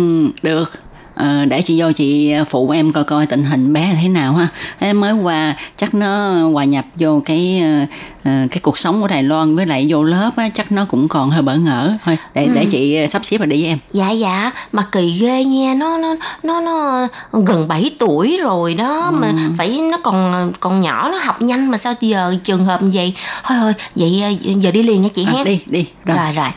được. 0.43 0.71
Ờ, 1.15 1.45
để 1.45 1.61
chị 1.61 1.81
vô 1.81 1.91
chị 1.91 2.33
phụ 2.49 2.69
em 2.69 2.91
coi 2.91 3.03
coi 3.03 3.25
tình 3.25 3.43
hình 3.43 3.73
bé 3.73 3.97
thế 4.01 4.07
nào 4.07 4.33
ha. 4.33 4.47
Em 4.79 5.01
mới 5.01 5.13
qua 5.13 5.55
chắc 5.77 5.93
nó 5.93 6.33
hòa 6.47 6.63
nhập 6.63 6.85
vô 6.95 7.21
cái 7.25 7.63
uh, 7.83 7.89
cái 8.23 8.59
cuộc 8.61 8.77
sống 8.77 9.01
của 9.01 9.07
Đài 9.07 9.23
Loan 9.23 9.55
với 9.55 9.65
lại 9.65 9.85
vô 9.89 10.03
lớp 10.03 10.31
á, 10.35 10.49
chắc 10.53 10.71
nó 10.71 10.85
cũng 10.85 11.07
còn 11.07 11.29
hơi 11.29 11.41
bỡ 11.41 11.55
ngỡ. 11.55 11.93
Thôi 12.05 12.17
để 12.33 12.45
ừ. 12.45 12.51
để 12.55 12.65
chị 12.65 13.07
sắp 13.07 13.25
xếp 13.25 13.37
và 13.37 13.45
đi 13.45 13.61
với 13.61 13.69
em. 13.69 13.77
Dạ 13.91 14.11
dạ. 14.11 14.51
Mà 14.71 14.83
kỳ 14.91 15.11
ghê 15.19 15.43
nha 15.43 15.73
nó 15.73 15.97
nó 15.97 16.15
nó 16.43 16.61
nó 16.61 17.07
gần 17.31 17.67
7 17.67 17.91
tuổi 17.99 18.37
rồi 18.43 18.73
đó 18.73 19.01
ừ. 19.05 19.11
mà 19.11 19.33
phải 19.57 19.79
nó 19.91 19.97
còn 20.03 20.51
còn 20.59 20.81
nhỏ 20.81 21.09
nó 21.11 21.17
học 21.17 21.41
nhanh 21.41 21.71
mà 21.71 21.77
sao 21.77 21.93
giờ 22.01 22.35
trường 22.43 22.65
hợp 22.65 22.83
như 22.83 22.91
vậy? 22.93 23.13
Thôi 23.43 23.57
thôi 23.61 23.73
vậy 23.95 24.37
giờ 24.59 24.71
đi 24.71 24.83
liền 24.83 25.01
nha 25.01 25.09
chị 25.13 25.25
à, 25.35 25.43
đi 25.43 25.59
đi. 25.65 25.85
Rồi. 26.05 26.17
Rồi, 26.17 26.31
rồi 26.31 26.49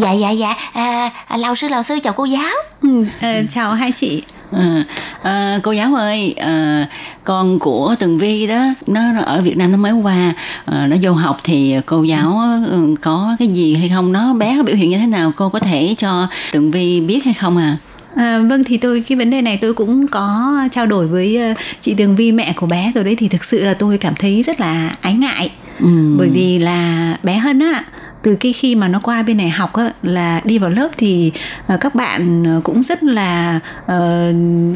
dạ 0.00 0.12
dạ 0.12 0.30
dạ. 0.30 0.54
À, 0.72 1.10
à, 1.26 1.36
lão 1.36 1.54
sư 1.54 1.68
lão 1.68 1.82
sư 1.82 1.98
chào 2.02 2.12
cô 2.12 2.24
giáo. 2.24 2.52
Ừ, 2.82 3.04
à, 3.20 3.42
chào 3.50 3.72
hai 3.74 3.92
chị. 3.92 4.22
À, 4.52 4.84
à, 5.22 5.58
cô 5.62 5.72
giáo 5.72 5.94
ơi 5.94 6.34
à, 6.38 6.86
con 7.24 7.58
của 7.58 7.94
tường 7.98 8.18
vi 8.18 8.46
đó 8.46 8.64
nó, 8.86 9.00
nó 9.12 9.20
ở 9.20 9.40
việt 9.40 9.56
nam 9.56 9.70
nó 9.70 9.76
mới 9.76 9.92
qua. 9.92 10.32
À, 10.64 10.86
nó 10.86 10.96
vô 11.02 11.12
học 11.12 11.40
thì 11.44 11.76
cô 11.86 12.02
giáo 12.02 12.40
ừ, 12.66 12.94
có 13.02 13.36
cái 13.38 13.48
gì 13.48 13.74
hay 13.76 13.88
không? 13.88 14.12
Nó 14.12 14.34
bé 14.34 14.54
có 14.56 14.62
biểu 14.62 14.76
hiện 14.76 14.90
như 14.90 14.98
thế 14.98 15.06
nào? 15.06 15.32
Cô 15.36 15.48
có 15.48 15.58
thể 15.58 15.94
cho 15.98 16.26
tường 16.52 16.70
vi 16.70 17.00
biết 17.00 17.24
hay 17.24 17.34
không 17.34 17.56
à? 17.56 17.76
À, 18.16 18.38
vâng 18.38 18.64
thì 18.64 18.76
tôi 18.76 19.04
cái 19.08 19.18
vấn 19.18 19.30
đề 19.30 19.42
này 19.42 19.56
tôi 19.56 19.74
cũng 19.74 20.08
có 20.08 20.52
trao 20.72 20.86
đổi 20.86 21.06
với 21.06 21.38
chị 21.80 21.94
Tường 21.94 22.16
Vi 22.16 22.32
mẹ 22.32 22.52
của 22.56 22.66
bé 22.66 22.92
rồi 22.94 23.04
đấy. 23.04 23.16
Thì 23.18 23.28
thực 23.28 23.44
sự 23.44 23.64
là 23.64 23.74
tôi 23.74 23.98
cảm 23.98 24.14
thấy 24.14 24.42
rất 24.42 24.60
là 24.60 24.96
ái 25.00 25.14
ngại. 25.14 25.50
Ừ. 25.80 26.16
bởi 26.18 26.28
vì 26.28 26.58
là 26.58 27.16
bé 27.22 27.38
Hân 27.38 27.58
á 27.58 27.84
từ 28.22 28.36
cái 28.40 28.52
khi 28.52 28.74
mà 28.74 28.88
nó 28.88 29.00
qua 29.02 29.22
bên 29.22 29.36
này 29.36 29.50
học 29.50 29.72
á, 29.72 29.92
là 30.02 30.40
đi 30.44 30.58
vào 30.58 30.70
lớp 30.70 30.88
thì 30.96 31.32
ờ, 31.66 31.76
các 31.76 31.94
bạn 31.94 32.44
ờ, 32.44 32.60
cũng 32.64 32.82
rất 32.82 33.02
là 33.02 33.60
uh, 33.84 33.92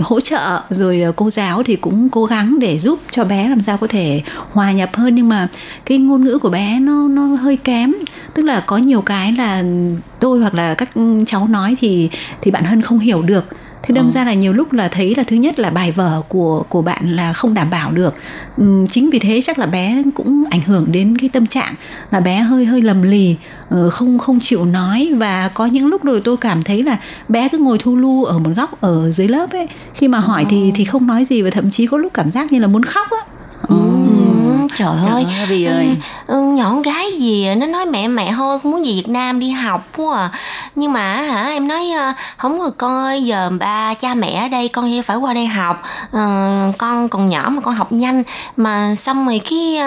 hỗ 0.01 0.21
trợ. 0.21 0.61
Rồi 0.71 1.03
cô 1.17 1.31
giáo 1.31 1.63
thì 1.63 1.77
cũng 1.77 2.09
cố 2.09 2.25
gắng 2.25 2.59
để 2.59 2.79
giúp 2.79 3.01
cho 3.11 3.25
bé 3.25 3.49
làm 3.49 3.63
sao 3.63 3.79
có 3.79 3.87
thể 3.87 4.23
hòa 4.53 4.73
nhập 4.73 4.91
hơn. 4.95 5.15
Nhưng 5.15 5.29
mà 5.29 5.49
cái 5.87 5.99
ngôn 5.99 6.25
ngữ 6.25 6.39
của 6.39 6.51
bé 6.51 6.79
nó 6.81 7.09
nó 7.09 7.23
hơi 7.23 7.57
kém. 7.57 7.93
Tức 8.35 8.43
là 8.43 8.61
có 8.67 8.77
nhiều 8.77 9.01
cái 9.01 9.33
là 9.33 9.63
tôi 10.21 10.41
hoặc 10.41 10.55
là 10.55 10.75
các 10.75 10.95
ừ, 10.95 11.25
cháu 11.27 11.49
nói 11.49 11.77
thì 11.81 12.11
thì 12.41 12.51
bạn 12.51 12.65
hơn 12.65 12.83
không 12.83 12.99
hiểu 12.99 13.23
được 13.23 13.45
thế 13.87 13.95
đâm 13.95 14.07
ừ. 14.07 14.11
ra 14.11 14.25
là 14.25 14.35
nhiều 14.35 14.53
lúc 14.53 14.73
là 14.73 14.89
thấy 14.89 15.15
là 15.17 15.23
thứ 15.23 15.37
nhất 15.37 15.59
là 15.59 15.71
bài 15.71 15.93
vở 15.93 16.23
của 16.29 16.65
của 16.69 16.83
bạn 16.83 17.17
là 17.17 17.33
không 17.33 17.55
đảm 17.55 17.71
bảo 17.71 17.93
được 17.93 18.15
ừ, 18.57 18.85
chính 18.91 19.11
vì 19.11 19.19
thế 19.19 19.41
chắc 19.45 19.59
là 19.59 19.67
bé 19.67 20.03
cũng 20.15 20.45
ảnh 20.51 20.61
hưởng 20.61 20.93
đến 20.93 21.17
cái 21.19 21.29
tâm 21.33 21.47
trạng 21.47 21.75
là 22.11 22.21
bé 22.21 22.41
hơi 22.41 22.65
hơi 22.65 22.83
lầm 22.83 23.03
lì 23.03 23.37
ờ, 23.69 23.91
không 23.91 24.19
không 24.19 24.41
chịu 24.41 24.65
nói 24.65 25.11
và 25.17 25.49
có 25.49 25.67
những 25.67 25.87
lúc 25.87 26.05
rồi 26.05 26.21
tôi 26.25 26.37
cảm 26.37 26.63
thấy 26.63 26.83
là 26.83 26.99
bé 27.29 27.49
cứ 27.49 27.59
ngồi 27.59 27.79
thu 27.79 27.97
lu 27.97 28.25
ở 28.25 28.39
một 28.39 28.51
góc 28.57 28.81
ở 28.81 29.13
dưới 29.13 29.29
lớp 29.29 29.51
ấy 29.51 29.69
khi 29.95 30.09
mà 30.09 30.19
hỏi 30.19 30.43
ừ. 30.43 30.47
thì 30.51 30.73
thì 30.75 30.85
không 30.85 31.07
nói 31.07 31.25
gì 31.25 31.43
và 31.43 31.51
thậm 31.51 31.71
chí 31.71 31.87
có 31.87 31.99
lúc 31.99 32.15
cảm 32.15 32.31
giác 32.31 32.53
như 32.53 32.59
là 32.59 32.67
muốn 32.67 32.83
khóc 32.83 33.07
á 33.11 33.35
ừ. 33.69 33.77
Trời 34.75 34.97
ơi 35.11 35.27
vì 35.49 35.65
ơi. 35.65 35.97
ừ, 36.27 36.41
nhỏ 36.41 36.71
con 36.71 36.83
gái 36.83 37.13
gì 37.13 37.55
nó 37.55 37.67
nói 37.67 37.87
mẹ 37.87 38.09
mẹ 38.09 38.33
thôi 38.37 38.59
không 38.63 38.71
muốn 38.73 38.83
về 38.83 38.91
Việt 38.91 39.09
Nam 39.09 39.41
đi 39.41 39.51
học 39.51 39.89
quá 39.97 40.17
à. 40.17 40.31
Nhưng 40.75 40.93
mà 40.93 41.15
hả 41.17 41.49
em 41.49 41.69
nói 41.69 41.87
không 42.37 42.59
rồi 42.59 42.71
con 42.71 43.05
ơi 43.05 43.23
giờ 43.25 43.51
ba 43.61 43.95
cha 43.95 44.15
mẹ 44.15 44.45
ở 44.45 44.49
đây 44.49 44.69
con 44.69 45.03
phải 45.05 45.17
qua 45.17 45.35
đây 45.35 45.47
học. 45.47 45.83
Uh, 46.07 46.79
con 46.79 47.09
còn 47.09 47.29
nhỏ 47.29 47.49
mà 47.49 47.61
con 47.61 47.75
học 47.75 47.93
nhanh. 47.93 48.23
Mà 48.57 48.95
xong 48.95 49.27
rồi 49.27 49.41
cái 49.51 49.79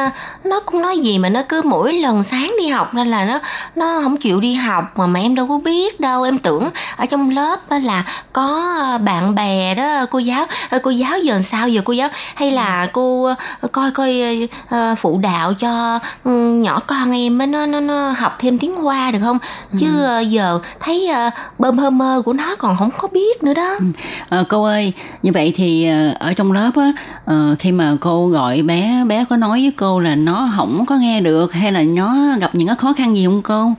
nó 0.43 0.59
cũng 0.59 0.81
nói 0.81 0.99
gì 0.99 1.17
mà 1.17 1.29
nó 1.29 1.41
cứ 1.49 1.61
mỗi 1.65 1.93
lần 1.93 2.23
sáng 2.23 2.53
đi 2.59 2.67
học 2.67 2.93
nên 2.93 3.07
là 3.07 3.25
nó 3.25 3.39
nó 3.75 3.99
không 4.03 4.17
chịu 4.17 4.39
đi 4.39 4.53
học 4.53 4.97
mà 4.97 5.07
mà 5.07 5.19
em 5.19 5.35
đâu 5.35 5.47
có 5.47 5.59
biết 5.63 5.99
đâu. 5.99 6.23
Em 6.23 6.39
tưởng 6.39 6.69
ở 6.97 7.05
trong 7.05 7.29
lớp 7.29 7.59
là 7.83 8.03
có 8.33 8.73
bạn 9.03 9.35
bè 9.35 9.73
đó 9.75 10.05
cô 10.11 10.19
giáo 10.19 10.45
cô 10.83 10.91
giáo 10.91 11.19
giờ 11.19 11.41
sao 11.43 11.69
giờ 11.69 11.81
cô 11.85 11.93
giáo? 11.93 12.09
Hay 12.35 12.51
là 12.51 12.87
cô 12.93 13.33
coi 13.71 13.91
coi 13.91 14.47
uh, 14.75 14.97
phụ 14.97 15.17
đạo 15.17 15.53
cho 15.53 15.99
um, 16.23 16.61
nhỏ 16.61 16.79
con 16.79 17.11
em 17.11 17.51
nó 17.51 17.65
nó 17.65 17.79
nó 17.79 18.09
học 18.09 18.35
thêm 18.39 18.59
tiếng 18.59 18.75
hoa 18.75 19.11
được 19.11 19.19
không 19.21 19.37
chứ 19.77 20.05
ừ. 20.05 20.21
giờ 20.21 20.59
thấy 20.79 21.09
uh, 21.27 21.33
bơm 21.59 21.77
hơ 21.77 21.89
mơ 21.89 22.21
của 22.25 22.33
nó 22.33 22.55
còn 22.55 22.77
không 22.77 22.89
có 22.97 23.07
biết 23.07 23.43
nữa 23.43 23.53
đó 23.53 23.75
ừ. 23.79 23.85
à, 24.29 24.43
cô 24.49 24.63
ơi 24.63 24.93
như 25.23 25.31
vậy 25.33 25.53
thì 25.55 25.89
ở 26.19 26.33
trong 26.33 26.51
lớp 26.51 26.71
á 26.75 26.91
uh, 27.33 27.59
khi 27.59 27.71
mà 27.71 27.95
cô 28.01 28.27
gọi 28.27 28.61
bé 28.61 29.03
bé 29.07 29.25
có 29.29 29.37
nói 29.37 29.61
với 29.61 29.71
cô 29.71 29.99
là 29.99 30.15
nó 30.15 30.49
không 30.55 30.85
có 30.85 30.95
nghe 30.95 31.21
được 31.21 31.53
hay 31.53 31.71
là 31.71 31.81
nó 31.83 32.15
gặp 32.39 32.55
những 32.55 32.67
cái 32.67 32.75
khó 32.75 32.93
khăn 32.93 33.17
gì 33.17 33.25
không 33.25 33.41
cô 33.41 33.73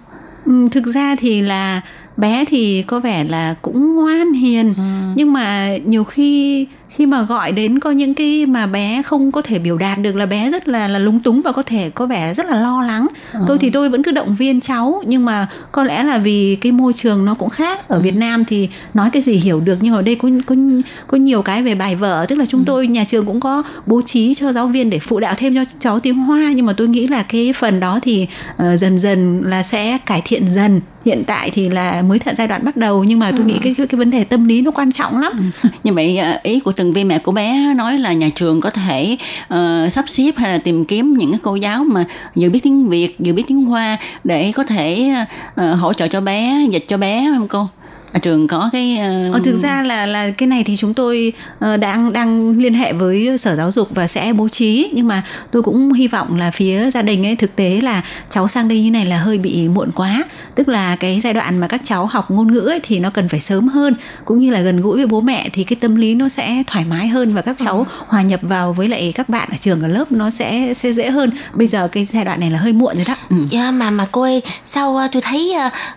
ừ, 0.46 0.66
thực 0.72 0.86
ra 0.86 1.16
thì 1.18 1.42
là 1.42 1.80
bé 2.16 2.44
thì 2.48 2.82
có 2.82 3.00
vẻ 3.00 3.24
là 3.24 3.54
cũng 3.62 3.94
ngoan 3.94 4.32
hiền 4.32 4.74
ừ. 4.76 4.82
nhưng 5.14 5.32
mà 5.32 5.76
nhiều 5.84 6.04
khi 6.04 6.66
khi 6.88 7.06
mà 7.06 7.22
gọi 7.22 7.52
đến 7.52 7.78
có 7.78 7.90
những 7.90 8.14
cái 8.14 8.46
mà 8.46 8.66
bé 8.66 9.02
không 9.02 9.32
có 9.32 9.42
thể 9.42 9.58
biểu 9.58 9.78
đạt 9.78 9.98
được 9.98 10.16
là 10.16 10.26
bé 10.26 10.50
rất 10.50 10.68
là 10.68 10.88
là 10.88 10.98
lúng 10.98 11.20
túng 11.20 11.42
và 11.42 11.52
có 11.52 11.62
thể 11.62 11.90
có 11.90 12.06
vẻ 12.06 12.34
rất 12.34 12.46
là 12.46 12.60
lo 12.60 12.82
lắng 12.82 13.06
ừ. 13.32 13.40
tôi 13.48 13.58
thì 13.58 13.70
tôi 13.70 13.88
vẫn 13.88 14.02
cứ 14.02 14.12
động 14.12 14.34
viên 14.34 14.60
cháu 14.60 15.02
nhưng 15.06 15.24
mà 15.24 15.48
có 15.72 15.84
lẽ 15.84 16.02
là 16.02 16.18
vì 16.18 16.56
cái 16.60 16.72
môi 16.72 16.92
trường 16.92 17.24
nó 17.24 17.34
cũng 17.34 17.50
khác 17.50 17.88
ở 17.88 17.96
ừ. 17.96 18.02
Việt 18.02 18.16
Nam 18.16 18.44
thì 18.44 18.68
nói 18.94 19.10
cái 19.12 19.22
gì 19.22 19.32
hiểu 19.32 19.60
được 19.60 19.78
nhưng 19.80 19.94
ở 19.94 20.02
đây 20.02 20.14
có 20.14 20.28
có 20.46 20.54
có 21.06 21.18
nhiều 21.18 21.42
cái 21.42 21.62
về 21.62 21.74
bài 21.74 21.96
vở 21.96 22.26
tức 22.28 22.38
là 22.38 22.46
chúng 22.46 22.60
ừ. 22.60 22.64
tôi 22.66 22.86
nhà 22.86 23.04
trường 23.04 23.26
cũng 23.26 23.40
có 23.40 23.62
bố 23.86 24.02
trí 24.02 24.34
cho 24.34 24.52
giáo 24.52 24.66
viên 24.66 24.90
để 24.90 24.98
phụ 24.98 25.20
đạo 25.20 25.34
thêm 25.38 25.54
cho 25.54 25.62
cháu 25.78 26.00
tiếng 26.00 26.18
Hoa 26.18 26.52
nhưng 26.56 26.66
mà 26.66 26.72
tôi 26.72 26.88
nghĩ 26.88 27.06
là 27.06 27.22
cái 27.22 27.52
phần 27.52 27.80
đó 27.80 27.98
thì 28.02 28.26
uh, 28.52 28.78
dần 28.78 28.98
dần 28.98 29.42
là 29.46 29.62
sẽ 29.62 29.98
cải 30.06 30.22
thiện 30.24 30.46
dần 30.54 30.80
hiện 31.08 31.24
tại 31.24 31.50
thì 31.50 31.68
là 31.68 32.02
mới 32.02 32.18
thật 32.18 32.34
giai 32.36 32.48
đoạn 32.48 32.64
bắt 32.64 32.76
đầu 32.76 33.04
nhưng 33.04 33.18
mà 33.18 33.30
tôi 33.30 33.40
ừ. 33.40 33.44
nghĩ 33.44 33.58
cái, 33.62 33.74
cái 33.78 33.86
cái 33.86 33.98
vấn 33.98 34.10
đề 34.10 34.24
tâm 34.24 34.48
lý 34.48 34.60
nó 34.60 34.70
quan 34.70 34.92
trọng 34.92 35.20
lắm 35.20 35.32
ừ. 35.62 35.68
như 35.84 35.92
vậy 35.92 36.18
ờ, 36.18 36.38
ý 36.42 36.60
của 36.60 36.72
từng 36.72 36.92
viên 36.92 37.08
mẹ 37.08 37.18
của 37.18 37.32
bé 37.32 37.74
nói 37.76 37.98
là 37.98 38.12
nhà 38.12 38.28
trường 38.34 38.60
có 38.60 38.70
thể 38.70 39.16
uh, 39.54 39.92
sắp 39.92 40.04
xếp 40.08 40.30
hay 40.36 40.50
là 40.50 40.58
tìm 40.58 40.84
kiếm 40.84 41.14
những 41.18 41.30
cái 41.30 41.40
cô 41.42 41.54
giáo 41.54 41.84
mà 41.84 42.04
vừa 42.34 42.48
biết 42.48 42.60
tiếng 42.62 42.88
việt 42.88 43.16
vừa 43.18 43.32
biết 43.32 43.44
tiếng 43.48 43.64
hoa 43.64 43.96
để 44.24 44.52
có 44.54 44.64
thể 44.64 45.14
uh, 45.60 45.78
hỗ 45.78 45.92
trợ 45.92 46.08
cho 46.08 46.20
bé 46.20 46.66
dịch 46.70 46.84
cho 46.88 46.96
bé 46.96 47.30
không 47.36 47.48
cô 47.48 47.68
trường 48.22 48.46
có 48.46 48.70
cái 48.72 48.98
uh... 49.28 49.34
ờ, 49.34 49.40
thực 49.44 49.56
ra 49.56 49.82
là 49.82 50.06
là 50.06 50.30
cái 50.30 50.46
này 50.46 50.64
thì 50.64 50.76
chúng 50.76 50.94
tôi 50.94 51.32
uh, 51.64 51.80
đang 51.80 52.12
đang 52.12 52.58
liên 52.58 52.74
hệ 52.74 52.92
với 52.92 53.38
sở 53.38 53.56
giáo 53.56 53.70
dục 53.70 53.88
và 53.90 54.08
sẽ 54.08 54.32
bố 54.32 54.48
trí. 54.48 54.90
Nhưng 54.92 55.08
mà 55.08 55.22
tôi 55.50 55.62
cũng 55.62 55.92
hy 55.92 56.08
vọng 56.08 56.38
là 56.38 56.50
phía 56.50 56.90
gia 56.90 57.02
đình 57.02 57.26
ấy 57.26 57.36
thực 57.36 57.56
tế 57.56 57.80
là 57.82 58.02
cháu 58.30 58.48
sang 58.48 58.68
đây 58.68 58.82
như 58.82 58.90
này 58.90 59.06
là 59.06 59.18
hơi 59.18 59.38
bị 59.38 59.68
muộn 59.68 59.90
quá. 59.92 60.24
Tức 60.54 60.68
là 60.68 60.96
cái 60.96 61.20
giai 61.20 61.34
đoạn 61.34 61.58
mà 61.58 61.66
các 61.66 61.80
cháu 61.84 62.06
học 62.06 62.30
ngôn 62.30 62.52
ngữ 62.52 62.60
ấy 62.60 62.80
thì 62.82 62.98
nó 62.98 63.10
cần 63.10 63.28
phải 63.28 63.40
sớm 63.40 63.68
hơn. 63.68 63.94
Cũng 64.24 64.40
như 64.40 64.50
là 64.50 64.60
gần 64.60 64.80
gũi 64.80 64.96
với 64.96 65.06
bố 65.06 65.20
mẹ 65.20 65.48
thì 65.52 65.64
cái 65.64 65.76
tâm 65.80 65.96
lý 65.96 66.14
nó 66.14 66.28
sẽ 66.28 66.62
thoải 66.66 66.84
mái 66.84 67.08
hơn 67.08 67.34
và 67.34 67.42
các 67.42 67.56
cháu 67.64 67.76
ừ. 67.76 67.84
hòa 68.06 68.22
nhập 68.22 68.40
vào 68.42 68.72
với 68.72 68.88
lại 68.88 69.12
các 69.14 69.28
bạn 69.28 69.48
ở 69.52 69.56
trường 69.60 69.82
ở 69.82 69.88
lớp 69.88 70.12
nó 70.12 70.30
sẽ 70.30 70.74
sẽ 70.74 70.92
dễ 70.92 71.10
hơn. 71.10 71.30
Bây 71.54 71.66
giờ 71.66 71.88
cái 71.88 72.04
giai 72.04 72.24
đoạn 72.24 72.40
này 72.40 72.50
là 72.50 72.58
hơi 72.58 72.72
muộn 72.72 72.96
rồi 72.96 73.04
đó. 73.08 73.14
Ừ. 73.30 73.36
yeah, 73.52 73.74
mà 73.74 73.90
mà 73.90 74.06
cô 74.12 74.22
ơi 74.22 74.42
sao 74.64 74.92
uh, 75.04 75.12
tôi 75.12 75.22
thấy 75.22 75.54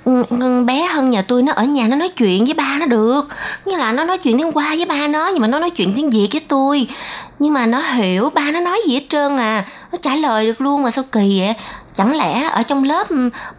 uh, 0.10 0.65
bé 0.65 0.88
hơn 0.94 1.10
nhà 1.10 1.22
tôi 1.22 1.44
nó 1.44 1.53
ở 1.53 1.63
nhà 1.63 1.88
nó 1.88 1.96
nói 1.96 2.10
chuyện 2.18 2.46
với 2.46 2.53
ba 2.53 2.77
nó 2.80 2.86
được. 2.86 3.22
Như 3.65 3.77
là 3.77 3.91
nó 3.91 4.03
nói 4.03 4.18
chuyện 4.18 4.38
tiếng 4.38 4.51
qua 4.51 4.75
với 4.75 4.86
ba 4.86 5.08
nó, 5.08 5.27
nhưng 5.27 5.41
mà 5.41 5.48
nó 5.48 5.60
nói 5.60 5.70
chuyện 5.70 5.94
tiếng 5.96 6.10
việt 6.10 6.27
với 6.32 6.41
tôi. 6.48 6.88
Nhưng 7.39 7.53
mà 7.53 7.65
nó 7.65 7.80
hiểu 7.80 8.30
ba 8.30 8.51
nó 8.51 8.60
nói 8.60 8.82
gì 8.88 8.94
hết 8.94 9.06
trơn 9.10 9.38
à. 9.38 9.65
Nó 9.91 9.98
trả 10.01 10.15
lời 10.15 10.46
được 10.46 10.62
luôn 10.62 10.84
mà 10.84 10.91
sao 10.91 11.03
kỳ 11.12 11.39
vậy? 11.39 11.53
Chẳng 11.94 12.18
lẽ 12.18 12.50
ở 12.50 12.63
trong 12.63 12.84
lớp 12.84 13.08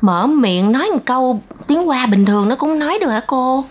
mở 0.00 0.26
miệng 0.26 0.72
nói 0.72 0.90
một 0.90 1.00
câu 1.04 1.42
tiếng 1.66 1.88
qua 1.88 2.06
bình 2.06 2.24
thường 2.24 2.48
nó 2.48 2.54
cũng 2.54 2.78
nói 2.78 2.98
được 3.00 3.10
hả 3.10 3.20
cô? 3.26 3.64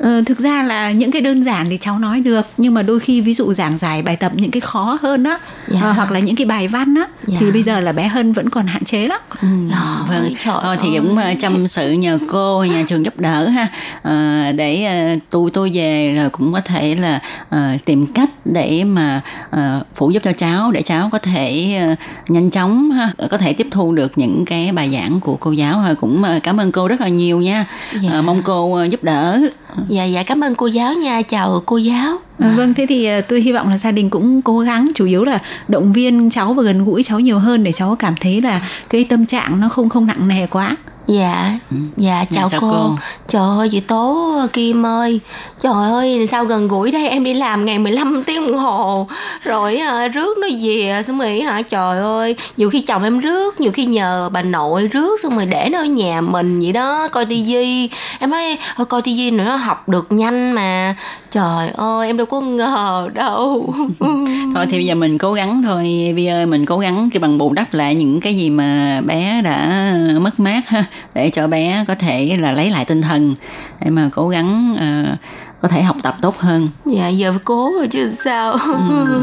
Ờ, 0.00 0.22
thực 0.26 0.38
ra 0.38 0.62
là 0.62 0.92
những 0.92 1.10
cái 1.10 1.22
đơn 1.22 1.42
giản 1.42 1.66
thì 1.70 1.78
cháu 1.80 1.98
nói 1.98 2.20
được 2.20 2.46
nhưng 2.56 2.74
mà 2.74 2.82
đôi 2.82 3.00
khi 3.00 3.20
ví 3.20 3.34
dụ 3.34 3.54
giảng 3.54 3.78
giải 3.78 4.02
bài 4.02 4.16
tập 4.16 4.32
những 4.34 4.50
cái 4.50 4.60
khó 4.60 4.98
hơn 5.02 5.24
á 5.24 5.38
dạ. 5.66 5.80
à, 5.80 5.92
hoặc 5.92 6.12
là 6.12 6.20
những 6.20 6.36
cái 6.36 6.46
bài 6.46 6.68
văn 6.68 6.94
á 6.94 7.06
dạ. 7.26 7.36
thì 7.40 7.50
bây 7.50 7.62
giờ 7.62 7.80
là 7.80 7.92
bé 7.92 8.08
Hân 8.08 8.32
vẫn 8.32 8.50
còn 8.50 8.66
hạn 8.66 8.84
chế 8.84 9.06
lắm. 9.06 9.20
Ừ. 9.42 9.48
À, 9.72 9.98
vâng. 10.08 10.34
Thôi 10.44 10.76
thì 10.82 10.88
cũng 10.96 11.12
uh, 11.12 11.40
chăm 11.40 11.68
sự 11.68 11.92
nhờ 11.92 12.18
cô 12.28 12.64
nhà 12.64 12.84
trường 12.88 13.04
giúp 13.04 13.20
đỡ 13.20 13.48
ha 13.48 13.68
à, 14.02 14.52
để 14.56 14.88
uh, 15.16 15.22
tôi 15.30 15.50
tôi 15.50 15.70
về 15.74 16.14
rồi 16.14 16.30
cũng 16.30 16.52
có 16.52 16.60
thể 16.60 16.94
là 16.94 17.20
uh, 17.54 17.84
tìm 17.84 18.06
cách 18.06 18.30
để 18.44 18.84
mà 18.84 19.20
uh, 19.56 19.86
phụ 19.94 20.10
giúp 20.10 20.22
cho 20.24 20.32
cháu 20.32 20.70
để 20.70 20.82
cháu 20.82 21.08
có 21.12 21.18
thể 21.18 21.80
uh, 21.92 21.98
nhanh 22.30 22.50
chóng 22.50 22.90
ha 22.90 23.10
có 23.30 23.38
thể 23.38 23.52
tiếp 23.52 23.66
thu 23.70 23.92
được 23.92 24.18
những 24.18 24.44
cái 24.44 24.72
bài 24.72 24.90
giảng 24.92 25.20
của 25.20 25.36
cô 25.36 25.52
giáo 25.52 25.78
ha 25.78 25.94
cũng 25.94 26.22
uh, 26.36 26.42
cảm 26.42 26.60
ơn 26.60 26.72
cô 26.72 26.88
rất 26.88 27.00
là 27.00 27.08
nhiều 27.08 27.40
nha. 27.40 27.66
Dạ. 28.02 28.18
Uh, 28.18 28.24
mong 28.24 28.42
cô 28.42 28.84
uh, 28.84 28.90
giúp 28.90 29.04
đỡ 29.04 29.40
dạ 29.88 30.04
dạ 30.04 30.22
cảm 30.22 30.44
ơn 30.44 30.54
cô 30.54 30.66
giáo 30.66 30.94
nha. 30.94 31.22
Chào 31.22 31.62
cô 31.66 31.76
giáo. 31.76 32.18
À, 32.38 32.54
vâng 32.56 32.74
thế 32.74 32.86
thì 32.88 33.04
à, 33.04 33.20
tôi 33.20 33.40
hy 33.40 33.52
vọng 33.52 33.68
là 33.68 33.78
gia 33.78 33.90
đình 33.90 34.10
cũng 34.10 34.42
cố 34.42 34.58
gắng, 34.60 34.88
chủ 34.94 35.06
yếu 35.06 35.24
là 35.24 35.38
động 35.68 35.92
viên 35.92 36.30
cháu 36.30 36.54
và 36.54 36.62
gần 36.62 36.84
gũi 36.84 37.02
cháu 37.02 37.20
nhiều 37.20 37.38
hơn 37.38 37.64
để 37.64 37.72
cháu 37.72 37.96
cảm 37.98 38.14
thấy 38.20 38.40
là 38.40 38.68
cái 38.90 39.04
tâm 39.04 39.26
trạng 39.26 39.60
nó 39.60 39.68
không 39.68 39.88
không 39.88 40.06
nặng 40.06 40.28
nề 40.28 40.46
quá 40.46 40.76
dạ. 41.06 41.58
Ừ. 41.70 41.76
dạ 41.96 42.24
chào, 42.30 42.48
chào 42.48 42.60
cô. 42.60 42.70
cô. 42.70 42.96
Trời 43.28 43.58
ơi 43.58 43.68
chị 43.70 43.80
tố 43.80 44.32
kim 44.52 44.86
ơi. 44.86 45.20
Trời 45.60 45.90
ơi 45.90 46.26
sao 46.26 46.44
gần 46.44 46.68
gũi 46.68 46.90
đây? 46.90 47.08
Em 47.08 47.24
đi 47.24 47.34
làm 47.34 47.64
ngày 47.64 47.78
15 47.78 48.22
tiếng 48.26 48.46
đồng 48.46 48.58
hồ. 48.58 49.08
Rồi 49.42 49.76
à, 49.76 50.08
rước 50.08 50.38
nó 50.38 50.48
về 50.62 51.02
xong 51.06 51.18
rồi 51.18 51.40
hả? 51.40 51.62
Trời 51.62 51.98
ơi 51.98 52.36
nhiều 52.56 52.70
khi 52.70 52.80
chồng 52.80 53.02
em 53.04 53.18
rước 53.18 53.60
nhiều 53.60 53.72
khi 53.72 53.86
nhờ 53.86 54.28
bà 54.32 54.42
nội 54.42 54.86
rước 54.86 55.20
xong 55.20 55.36
rồi 55.36 55.46
để 55.46 55.68
nó 55.72 55.78
ở 55.78 55.84
nhà 55.84 56.20
mình 56.20 56.60
vậy 56.60 56.72
đó 56.72 57.08
coi 57.08 57.26
tivi 57.26 57.88
em 58.18 58.30
nói 58.30 58.58
thôi 58.76 58.86
coi 58.86 59.02
tivi 59.02 59.30
nữa 59.30 59.44
nó 59.44 59.56
học 59.56 59.88
được 59.88 60.12
nhanh 60.12 60.52
mà. 60.52 60.96
Trời 61.30 61.68
ơi 61.76 62.06
em 62.06 62.16
đâu 62.16 62.26
có 62.26 62.40
ngờ 62.40 63.08
đâu. 63.14 63.74
Thôi 64.54 64.66
thì 64.70 64.78
bây 64.78 64.86
giờ 64.86 64.94
mình 64.94 65.18
cố 65.18 65.32
gắng 65.32 65.62
thôi. 65.62 66.12
Vi 66.16 66.26
ơi 66.26 66.46
mình 66.46 66.66
cố 66.66 66.78
gắng 66.78 67.08
cái 67.12 67.20
bằng 67.20 67.38
bù 67.38 67.52
đắp 67.52 67.74
lại 67.74 67.94
những 67.94 68.20
cái 68.20 68.34
gì 68.34 68.50
mà 68.50 69.00
bé 69.06 69.40
đã 69.44 69.92
mất 70.20 70.40
mát 70.40 70.68
ha 70.68 70.84
để 71.14 71.30
cho 71.30 71.46
bé 71.46 71.84
có 71.88 71.94
thể 71.94 72.36
là 72.40 72.52
lấy 72.52 72.70
lại 72.70 72.84
tinh 72.84 73.02
thần 73.02 73.34
để 73.80 73.90
mà 73.90 74.08
cố 74.12 74.28
gắng 74.28 74.76
uh, 74.76 75.18
có 75.60 75.68
thể 75.68 75.82
học 75.82 75.96
tập 76.02 76.16
tốt 76.22 76.38
hơn 76.38 76.68
dạ 76.84 77.08
giờ 77.08 77.32
phải 77.32 77.40
cố 77.44 77.72
rồi 77.76 77.86
chứ 77.88 78.12
sao 78.24 78.52
ừ. 78.52 79.20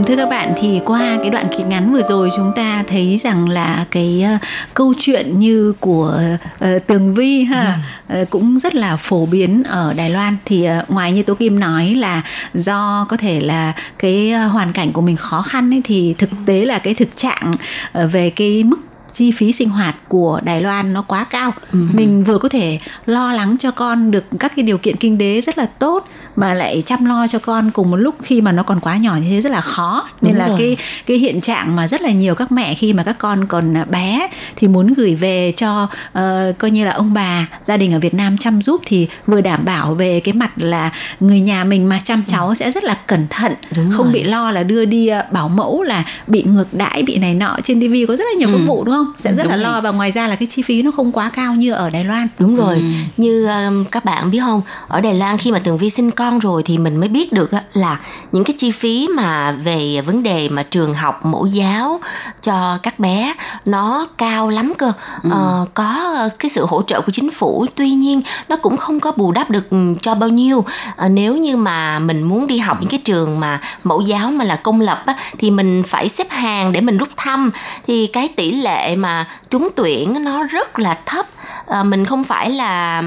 thưa 0.07 0.17
các 0.17 0.29
bạn 0.29 0.55
thì 0.61 0.81
qua 0.85 1.19
cái 1.23 1.31
đoạn 1.31 1.47
kịch 1.57 1.67
ngắn 1.67 1.93
vừa 1.93 2.03
rồi 2.03 2.31
chúng 2.37 2.53
ta 2.57 2.85
thấy 2.87 3.19
rằng 3.19 3.49
là 3.49 3.85
cái 3.91 4.25
uh, 4.35 4.41
câu 4.75 4.95
chuyện 4.99 5.39
như 5.39 5.73
của 5.81 6.19
uh, 6.65 6.87
Tường 6.87 7.15
Vi 7.15 7.45
ha 7.45 7.79
ừ. 8.09 8.23
uh, 8.23 8.31
cũng 8.31 8.59
rất 8.59 8.75
là 8.75 8.97
phổ 8.97 9.27
biến 9.27 9.63
ở 9.63 9.95
Đài 9.97 10.11
Loan 10.11 10.37
thì 10.45 10.69
uh, 10.81 10.91
ngoài 10.91 11.13
như 11.13 11.23
Tố 11.23 11.35
Kim 11.35 11.61
nói 11.61 11.95
là 11.95 12.23
do 12.55 13.07
có 13.09 13.17
thể 13.17 13.41
là 13.41 13.73
cái 13.99 14.35
uh, 14.47 14.53
hoàn 14.53 14.73
cảnh 14.73 14.93
của 14.93 15.03
mình 15.03 15.17
khó 15.17 15.43
khăn 15.43 15.75
ấy 15.75 15.81
thì 15.85 16.15
thực 16.19 16.31
tế 16.47 16.65
là 16.65 16.79
cái 16.79 16.95
thực 16.95 17.17
trạng 17.17 17.53
uh, 17.53 18.13
về 18.13 18.31
cái 18.31 18.65
mức 18.65 18.79
chi 19.13 19.33
phí 19.33 19.53
sinh 19.53 19.69
hoạt 19.69 19.97
của 20.09 20.41
Đài 20.45 20.61
Loan 20.61 20.93
nó 20.93 21.03
quá 21.03 21.27
cao. 21.31 21.53
Ừ. 21.73 21.79
Mình 21.95 22.25
vừa 22.25 22.39
có 22.39 22.49
thể 22.49 22.79
lo 23.07 23.33
lắng 23.33 23.57
cho 23.59 23.71
con 23.71 24.11
được 24.11 24.25
các 24.39 24.53
cái 24.57 24.63
điều 24.63 24.79
kiện 24.79 24.97
kinh 24.97 25.19
tế 25.19 25.41
rất 25.41 25.59
là 25.59 25.67
tốt 25.67 26.09
mà 26.37 26.55
lại 26.55 26.83
chăm 26.87 27.05
lo 27.05 27.27
cho 27.27 27.39
con 27.39 27.71
cùng 27.71 27.91
một 27.91 27.97
lúc 27.97 28.15
khi 28.23 28.41
mà 28.41 28.53
nó 28.53 28.63
còn 28.63 28.81
quá 28.81 28.97
nhỏ 28.97 29.17
như 29.17 29.31
thế 29.31 29.41
rất 29.41 29.53
là 29.53 29.61
khó. 29.61 30.09
Nên 30.21 30.33
Đúng 30.33 30.41
là 30.41 30.49
rồi. 30.49 30.57
cái 30.59 30.77
cái 31.07 31.17
hiện 31.17 31.41
trạng 31.41 31.77
mà 31.77 31.89
rất 31.89 32.03
là 32.03 32.11
nhiều 32.11 32.35
các 32.35 32.53
mẹ 32.53 32.75
khi 32.75 32.93
mà 32.93 33.03
các 33.03 33.19
con 33.19 33.47
còn 33.47 33.75
bé 33.91 34.29
thì 34.57 34.69
muốn 34.69 34.95
gửi 34.95 35.15
về 35.15 35.53
cho 35.57 35.83
uh, 36.19 36.59
coi 36.59 36.71
như 36.71 36.85
là 36.85 36.93
ông 36.93 37.15
bà 37.15 37.47
gia 37.65 37.77
đình 37.77 37.93
ở 37.93 37.99
Việt 37.99 38.15
Nam 38.15 38.39
chăm 38.39 38.63
giúp 38.63 38.81
thì 38.87 39.09
vừa 39.27 39.41
đảm 39.41 39.65
bảo 39.65 39.95
về 39.95 40.21
cái 40.21 40.35
mặt 40.35 40.51
là 40.57 40.93
người 41.21 41.41
nhà 41.41 41.65
mình 41.65 41.89
mà 41.89 42.01
chăm 42.05 42.23
cháu 42.27 42.49
ừ. 42.49 42.55
sẽ 42.55 42.71
rất 42.71 42.85
là 42.85 42.95
cẩn 43.07 43.27
thận, 43.31 43.53
Đúng 43.77 43.91
không 43.91 44.05
rồi. 44.07 44.13
bị 44.13 44.23
lo 44.23 44.51
là 44.51 44.63
đưa 44.63 44.85
đi 44.85 45.11
uh, 45.13 45.33
bảo 45.33 45.49
mẫu 45.49 45.83
là 45.83 46.05
bị 46.27 46.43
ngược 46.43 46.75
đãi 46.75 47.03
bị 47.03 47.19
này 47.19 47.35
nọ 47.35 47.57
trên 47.63 47.81
tivi 47.81 48.07
có 48.07 48.17
rất 48.17 48.25
là 48.33 48.39
nhiều 48.39 48.49
ừ. 48.49 48.55
các 48.59 48.65
vụ 48.67 48.85
đúng 48.85 48.95
không? 48.95 49.03
không 49.07 49.15
sẽ 49.17 49.35
rất 49.35 49.43
Đúng 49.43 49.53
là 49.53 49.57
lo 49.57 49.81
và 49.81 49.91
ngoài 49.91 50.13
ra 50.13 50.27
là 50.29 50.37
cái 50.37 50.47
chi 50.47 50.63
phí 50.63 50.83
nó 50.83 50.91
không 50.91 51.13
quá 51.13 51.31
cao 51.35 51.55
như 51.55 51.73
ở 51.73 51.91
Đài 51.91 52.05
Loan 52.05 52.29
Đúng 52.39 52.57
rồi 52.57 52.75
ừ. 52.75 52.83
như 53.17 53.47
um, 53.47 53.85
các 53.85 54.05
bạn 54.05 54.31
biết 54.31 54.41
không 54.41 54.63
ở 54.89 55.01
Đài 55.01 55.15
Loan 55.15 55.39
khi 55.39 55.53
mà 55.53 55.59
Tường 55.59 55.79
Vi 55.79 55.91
sinh 55.91 56.11
con 56.11 56.22
rồi 56.39 56.63
thì 56.63 56.79
mình 56.79 56.97
mới 56.97 57.09
biết 57.09 57.33
được 57.33 57.51
là 57.73 58.01
những 58.33 58.45
cái 58.45 58.55
chi 58.59 58.71
phí 58.71 59.09
mà 59.17 59.53
về 59.53 60.01
vấn 60.01 60.23
đề 60.23 60.49
mà 60.49 60.63
trường 60.63 60.95
học 60.95 61.25
mẫu 61.25 61.47
giáo 61.47 62.01
cho 62.43 62.79
các 62.83 62.99
bé 62.99 63.35
nó 63.65 64.07
cao 64.19 64.49
lắm 64.49 64.73
cơ. 64.79 64.93
Ừ. 65.23 65.31
ờ, 65.33 65.67
có 65.75 66.15
cái 66.39 66.51
sự 66.51 66.67
hỗ 66.67 66.83
trợ 66.83 67.01
của 67.01 67.13
chính 67.13 67.31
phủ 67.31 67.67
tuy 67.75 67.91
nhiên 67.91 68.23
nó 68.49 68.57
cũng 68.57 68.77
không 68.77 69.01
có 69.01 69.13
bù 69.17 69.33
đắp 69.33 69.51
được 69.51 69.67
cho 70.01 70.15
bao 70.15 70.29
nhiêu. 70.29 70.65
Ờ, 70.97 71.09
nếu 71.09 71.37
như 71.37 71.57
mà 71.57 71.99
mình 71.99 72.23
muốn 72.23 72.47
đi 72.47 72.59
học 72.59 72.77
những 72.81 72.91
cái 72.91 73.01
trường 73.05 73.41
mà 73.41 73.61
mẫu 73.85 74.01
giáo 74.01 74.31
mà 74.31 74.45
là 74.45 74.57
công 74.57 74.81
lập 74.81 75.03
á, 75.07 75.15
thì 75.39 75.51
mình 75.51 75.83
phải 75.87 76.09
xếp 76.09 76.31
hàng 76.31 76.73
để 76.73 76.81
mình 76.81 76.99
rút 76.99 77.09
thăm. 77.17 77.51
Thì 77.87 78.07
cái 78.07 78.29
tỷ 78.29 78.51
lệ 78.51 78.97
mà 78.97 79.27
trúng 79.51 79.69
tuyển 79.77 80.25
nó 80.25 80.43
rất 80.43 80.79
là 80.79 80.99
thấp. 81.07 81.27
À, 81.67 81.83
mình 81.83 82.05
không 82.05 82.25
phải 82.25 82.51
là 82.51 83.03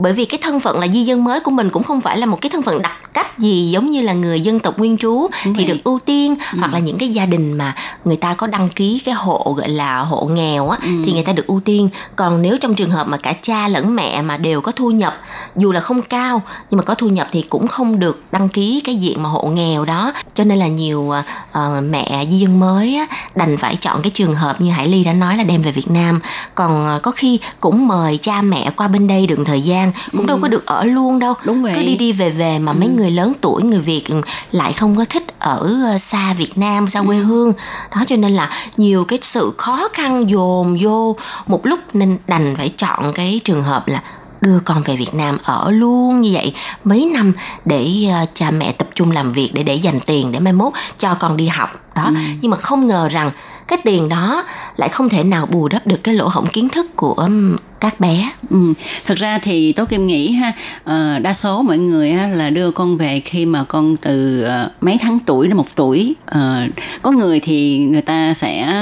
bởi 0.00 0.12
vì 0.12 0.24
cái 0.24 0.38
thân 0.42 0.60
phận 0.60 0.78
là 0.78 0.88
di 0.88 1.02
dân 1.02 1.24
mới 1.24 1.40
của 1.40 1.50
mình 1.50 1.70
cũng 1.70 1.82
không 1.82 2.00
phải 2.00 2.18
là 2.18 2.26
một 2.26 2.40
cái 2.40 2.50
thân 2.50 2.62
phận 2.62 2.82
đặc 2.82 2.92
cách 3.14 3.38
gì 3.38 3.70
giống 3.70 3.90
như 3.90 4.02
là 4.02 4.12
người 4.12 4.40
dân 4.40 4.60
tộc 4.60 4.78
nguyên 4.78 4.96
trú 4.96 5.26
Đúng 5.44 5.54
thì 5.54 5.64
vậy. 5.64 5.74
được 5.74 5.80
ưu 5.84 5.98
tiên 5.98 6.34
ừ. 6.52 6.58
hoặc 6.58 6.72
là 6.72 6.78
những 6.78 6.98
cái 6.98 7.08
gia 7.08 7.26
đình 7.26 7.52
mà 7.52 7.74
người 8.04 8.16
ta 8.16 8.34
có 8.34 8.46
đăng 8.46 8.68
ký 8.68 9.02
cái 9.04 9.14
hộ 9.14 9.54
gọi 9.56 9.68
là 9.68 9.98
hộ 9.98 10.24
nghèo 10.24 10.68
á 10.68 10.78
ừ. 10.82 10.88
thì 11.06 11.12
người 11.12 11.22
ta 11.22 11.32
được 11.32 11.46
ưu 11.46 11.60
tiên 11.60 11.88
còn 12.16 12.42
nếu 12.42 12.56
trong 12.56 12.74
trường 12.74 12.90
hợp 12.90 13.08
mà 13.08 13.16
cả 13.16 13.32
cha 13.42 13.68
lẫn 13.68 13.96
mẹ 13.96 14.22
mà 14.22 14.36
đều 14.36 14.60
có 14.60 14.72
thu 14.72 14.90
nhập 14.90 15.14
dù 15.56 15.72
là 15.72 15.80
không 15.80 16.02
cao 16.02 16.42
nhưng 16.70 16.78
mà 16.78 16.84
có 16.84 16.94
thu 16.94 17.08
nhập 17.08 17.28
thì 17.32 17.42
cũng 17.42 17.68
không 17.68 17.98
được 17.98 18.22
đăng 18.32 18.48
ký 18.48 18.80
cái 18.84 18.96
diện 18.96 19.22
mà 19.22 19.28
hộ 19.28 19.46
nghèo 19.46 19.84
đó 19.84 20.12
cho 20.34 20.44
nên 20.44 20.58
là 20.58 20.66
nhiều 20.66 21.00
uh, 21.00 21.84
mẹ 21.90 22.26
di 22.30 22.38
dân 22.38 22.60
mới 22.60 22.96
á, 22.96 23.06
đành 23.34 23.56
phải 23.56 23.76
chọn 23.76 24.02
cái 24.02 24.10
trường 24.10 24.34
hợp 24.34 24.60
như 24.60 24.70
Hải 24.70 24.88
Ly 24.88 25.04
đã 25.04 25.12
nói 25.12 25.36
là 25.36 25.42
đem 25.42 25.62
về 25.62 25.72
Việt 25.72 25.90
Nam 25.90 26.20
còn 26.54 26.96
uh, 26.96 27.02
có 27.02 27.10
khi 27.10 27.40
cũng 27.60 27.88
mời 27.88 28.18
cha 28.22 28.42
mẹ 28.42 28.70
qua 28.76 28.88
bên 28.88 29.06
đây 29.06 29.26
được 29.26 29.38
thời 29.46 29.60
gian 29.60 29.89
cũng 30.12 30.20
ừ. 30.20 30.26
đâu 30.26 30.38
có 30.42 30.48
được 30.48 30.66
ở 30.66 30.84
luôn 30.84 31.18
đâu 31.18 31.34
Đúng 31.44 31.62
vậy. 31.62 31.72
cứ 31.76 31.82
đi 31.82 31.96
đi 31.96 32.12
về 32.12 32.30
về 32.30 32.58
mà 32.58 32.72
ừ. 32.72 32.76
mấy 32.76 32.88
người 32.88 33.10
lớn 33.10 33.32
tuổi 33.40 33.62
người 33.62 33.80
Việt 33.80 34.04
lại 34.52 34.72
không 34.72 34.96
có 34.96 35.04
thích 35.04 35.24
ở 35.38 35.78
ờ, 35.84 35.98
xa 35.98 36.32
Việt 36.32 36.58
Nam 36.58 36.88
xa 36.88 37.02
quê 37.02 37.16
ừ. 37.16 37.24
hương 37.24 37.52
đó 37.96 38.04
cho 38.06 38.16
nên 38.16 38.32
là 38.32 38.50
nhiều 38.76 39.04
cái 39.04 39.18
sự 39.22 39.52
khó 39.58 39.88
khăn 39.92 40.30
dồn 40.30 40.78
vô 40.80 41.16
một 41.46 41.66
lúc 41.66 41.80
nên 41.92 42.18
đành 42.26 42.54
phải 42.56 42.68
chọn 42.68 43.12
cái 43.12 43.40
trường 43.44 43.62
hợp 43.62 43.88
là 43.88 44.02
đưa 44.40 44.60
con 44.64 44.82
về 44.82 44.96
Việt 44.96 45.14
Nam 45.14 45.38
ở 45.42 45.70
luôn 45.70 46.20
như 46.20 46.30
vậy 46.32 46.54
mấy 46.84 47.10
năm 47.14 47.32
để 47.64 48.06
uh, 48.22 48.28
cha 48.34 48.50
mẹ 48.50 48.72
tập 48.72 48.88
trung 48.94 49.10
làm 49.10 49.32
việc 49.32 49.50
để 49.54 49.62
để 49.62 49.74
dành 49.74 50.00
tiền 50.00 50.32
để 50.32 50.40
mai 50.40 50.52
mốt 50.52 50.72
cho 50.98 51.14
con 51.14 51.36
đi 51.36 51.48
học 51.48 51.70
đó 51.94 52.04
ừ. 52.04 52.14
nhưng 52.40 52.50
mà 52.50 52.56
không 52.56 52.86
ngờ 52.86 53.08
rằng 53.08 53.30
cái 53.70 53.78
tiền 53.84 54.08
đó 54.08 54.44
lại 54.76 54.88
không 54.88 55.08
thể 55.08 55.24
nào 55.24 55.46
bù 55.46 55.68
đắp 55.68 55.86
được 55.86 56.04
cái 56.04 56.14
lỗ 56.14 56.28
hổng 56.28 56.46
kiến 56.46 56.68
thức 56.68 56.96
của 56.96 57.12
um, 57.12 57.56
các 57.80 58.00
bé. 58.00 58.30
Ừ. 58.50 58.74
Thật 59.06 59.14
ra 59.18 59.38
thì 59.38 59.72
Tố 59.72 59.84
Kim 59.84 60.06
nghĩ 60.06 60.32
ha, 60.32 60.52
uh, 60.80 61.22
đa 61.22 61.34
số 61.34 61.62
mọi 61.62 61.78
người 61.78 62.12
ha, 62.12 62.28
là 62.28 62.50
đưa 62.50 62.70
con 62.70 62.96
về 62.96 63.20
khi 63.20 63.46
mà 63.46 63.64
con 63.64 63.96
từ 63.96 64.44
uh, 64.44 64.82
mấy 64.82 64.98
tháng 65.00 65.18
tuổi 65.26 65.46
đến 65.46 65.56
một 65.56 65.66
tuổi. 65.74 66.14
Uh, 66.30 66.70
có 67.02 67.10
người 67.10 67.40
thì 67.40 67.78
người 67.78 68.02
ta 68.02 68.34
sẽ 68.34 68.72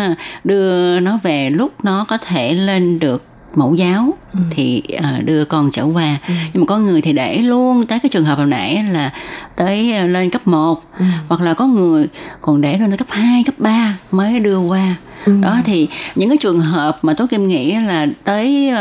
đưa 0.45 1.01
nó 1.01 1.19
về 1.23 1.51
lúc 1.51 1.73
nó 1.85 2.05
có 2.09 2.19
thể 2.19 2.55
lên 2.55 2.99
được 2.99 3.25
mẫu 3.59 3.75
giáo 3.75 4.15
ừ. 4.33 4.39
thì 4.51 4.83
uh, 4.97 5.25
đưa 5.25 5.45
con 5.45 5.71
trở 5.71 5.85
qua 5.85 6.17
ừ. 6.29 6.35
nhưng 6.53 6.63
mà 6.63 6.67
có 6.67 6.79
người 6.79 7.01
thì 7.01 7.13
để 7.13 7.39
luôn 7.39 7.87
tới 7.87 7.99
cái 7.99 8.09
trường 8.09 8.25
hợp 8.25 8.39
hồi 8.39 8.47
nãy 8.47 8.85
là 8.91 9.13
tới 9.57 9.95
uh, 10.05 10.11
lên 10.11 10.31
cấp 10.31 10.47
1 10.47 10.83
ừ. 10.99 11.05
hoặc 11.29 11.41
là 11.41 11.55
có 11.55 11.67
người 11.67 12.09
còn 12.41 12.61
để 12.61 12.79
lên 12.79 12.91
tới 12.91 12.99
cấp 12.99 13.09
2, 13.11 13.45
cấp 13.45 13.55
3 13.59 13.97
mới 14.11 14.41
đưa 14.41 14.59
qua 14.59 14.97
Ừ. 15.27 15.33
đó 15.43 15.57
thì 15.65 15.89
những 16.15 16.29
cái 16.29 16.39
trường 16.39 16.61
hợp 16.61 16.99
mà 17.03 17.15
tố 17.15 17.27
kim 17.27 17.49
nghĩ 17.49 17.75
là 17.75 18.07
tới 18.25 18.73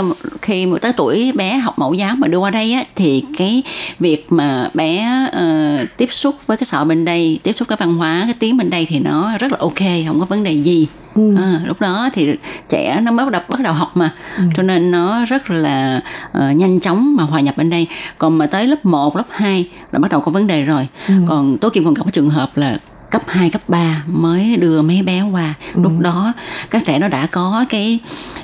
khi 0.41 0.65
một 0.65 0.77
tới 0.81 0.93
tuổi 0.93 1.31
bé 1.35 1.57
học 1.57 1.79
mẫu 1.79 1.93
giáo 1.93 2.15
mà 2.15 2.27
đưa 2.27 2.37
qua 2.37 2.49
đây 2.49 2.73
á 2.73 2.83
thì 2.95 3.23
cái 3.37 3.63
việc 3.99 4.31
mà 4.31 4.69
bé 4.73 5.19
uh, 5.27 5.87
tiếp 5.97 6.09
xúc 6.11 6.35
với 6.47 6.57
cái 6.57 6.65
xã 6.65 6.83
bên 6.83 7.05
đây 7.05 7.39
tiếp 7.43 7.53
xúc 7.57 7.67
cái 7.67 7.77
văn 7.81 7.95
hóa 7.95 8.21
cái 8.25 8.33
tiếng 8.39 8.57
bên 8.57 8.69
đây 8.69 8.87
thì 8.89 8.99
nó 8.99 9.37
rất 9.37 9.51
là 9.51 9.57
ok 9.59 9.79
không 10.07 10.19
có 10.19 10.25
vấn 10.25 10.43
đề 10.43 10.51
gì 10.51 10.87
ừ. 11.15 11.35
à, 11.37 11.61
lúc 11.63 11.81
đó 11.81 12.09
thì 12.13 12.27
trẻ 12.69 12.99
nó 13.03 13.11
mới 13.11 13.25
bắt 13.25 13.31
đầu 13.31 13.41
bắt 13.49 13.59
đầu 13.59 13.73
học 13.73 13.91
mà 13.97 14.13
ừ. 14.37 14.43
cho 14.55 14.63
nên 14.63 14.91
nó 14.91 15.25
rất 15.25 15.49
là 15.49 16.01
uh, 16.37 16.55
nhanh 16.55 16.79
chóng 16.79 17.15
mà 17.15 17.23
hòa 17.23 17.39
nhập 17.39 17.57
bên 17.57 17.69
đây 17.69 17.87
còn 18.17 18.37
mà 18.37 18.45
tới 18.45 18.67
lớp 18.67 18.85
1, 18.85 19.17
lớp 19.17 19.27
2 19.29 19.69
là 19.91 19.99
bắt 19.99 20.11
đầu 20.11 20.21
có 20.21 20.31
vấn 20.31 20.47
đề 20.47 20.63
rồi 20.63 20.87
ừ. 21.07 21.13
còn 21.27 21.57
tố 21.57 21.69
kim 21.69 21.85
còn 21.85 21.93
gặp 21.93 22.03
cái 22.03 22.11
trường 22.11 22.29
hợp 22.29 22.57
là 22.57 22.77
cấp 23.11 23.21
2, 23.27 23.49
cấp 23.49 23.61
3 23.67 24.03
mới 24.07 24.55
đưa 24.55 24.81
mấy 24.81 25.01
bé 25.01 25.21
qua 25.21 25.53
ừ. 25.73 25.81
lúc 25.83 25.91
đó 25.99 26.33
các 26.69 26.83
trẻ 26.85 26.99
nó 26.99 27.07
đã 27.07 27.27
có 27.31 27.65
cái 27.69 27.99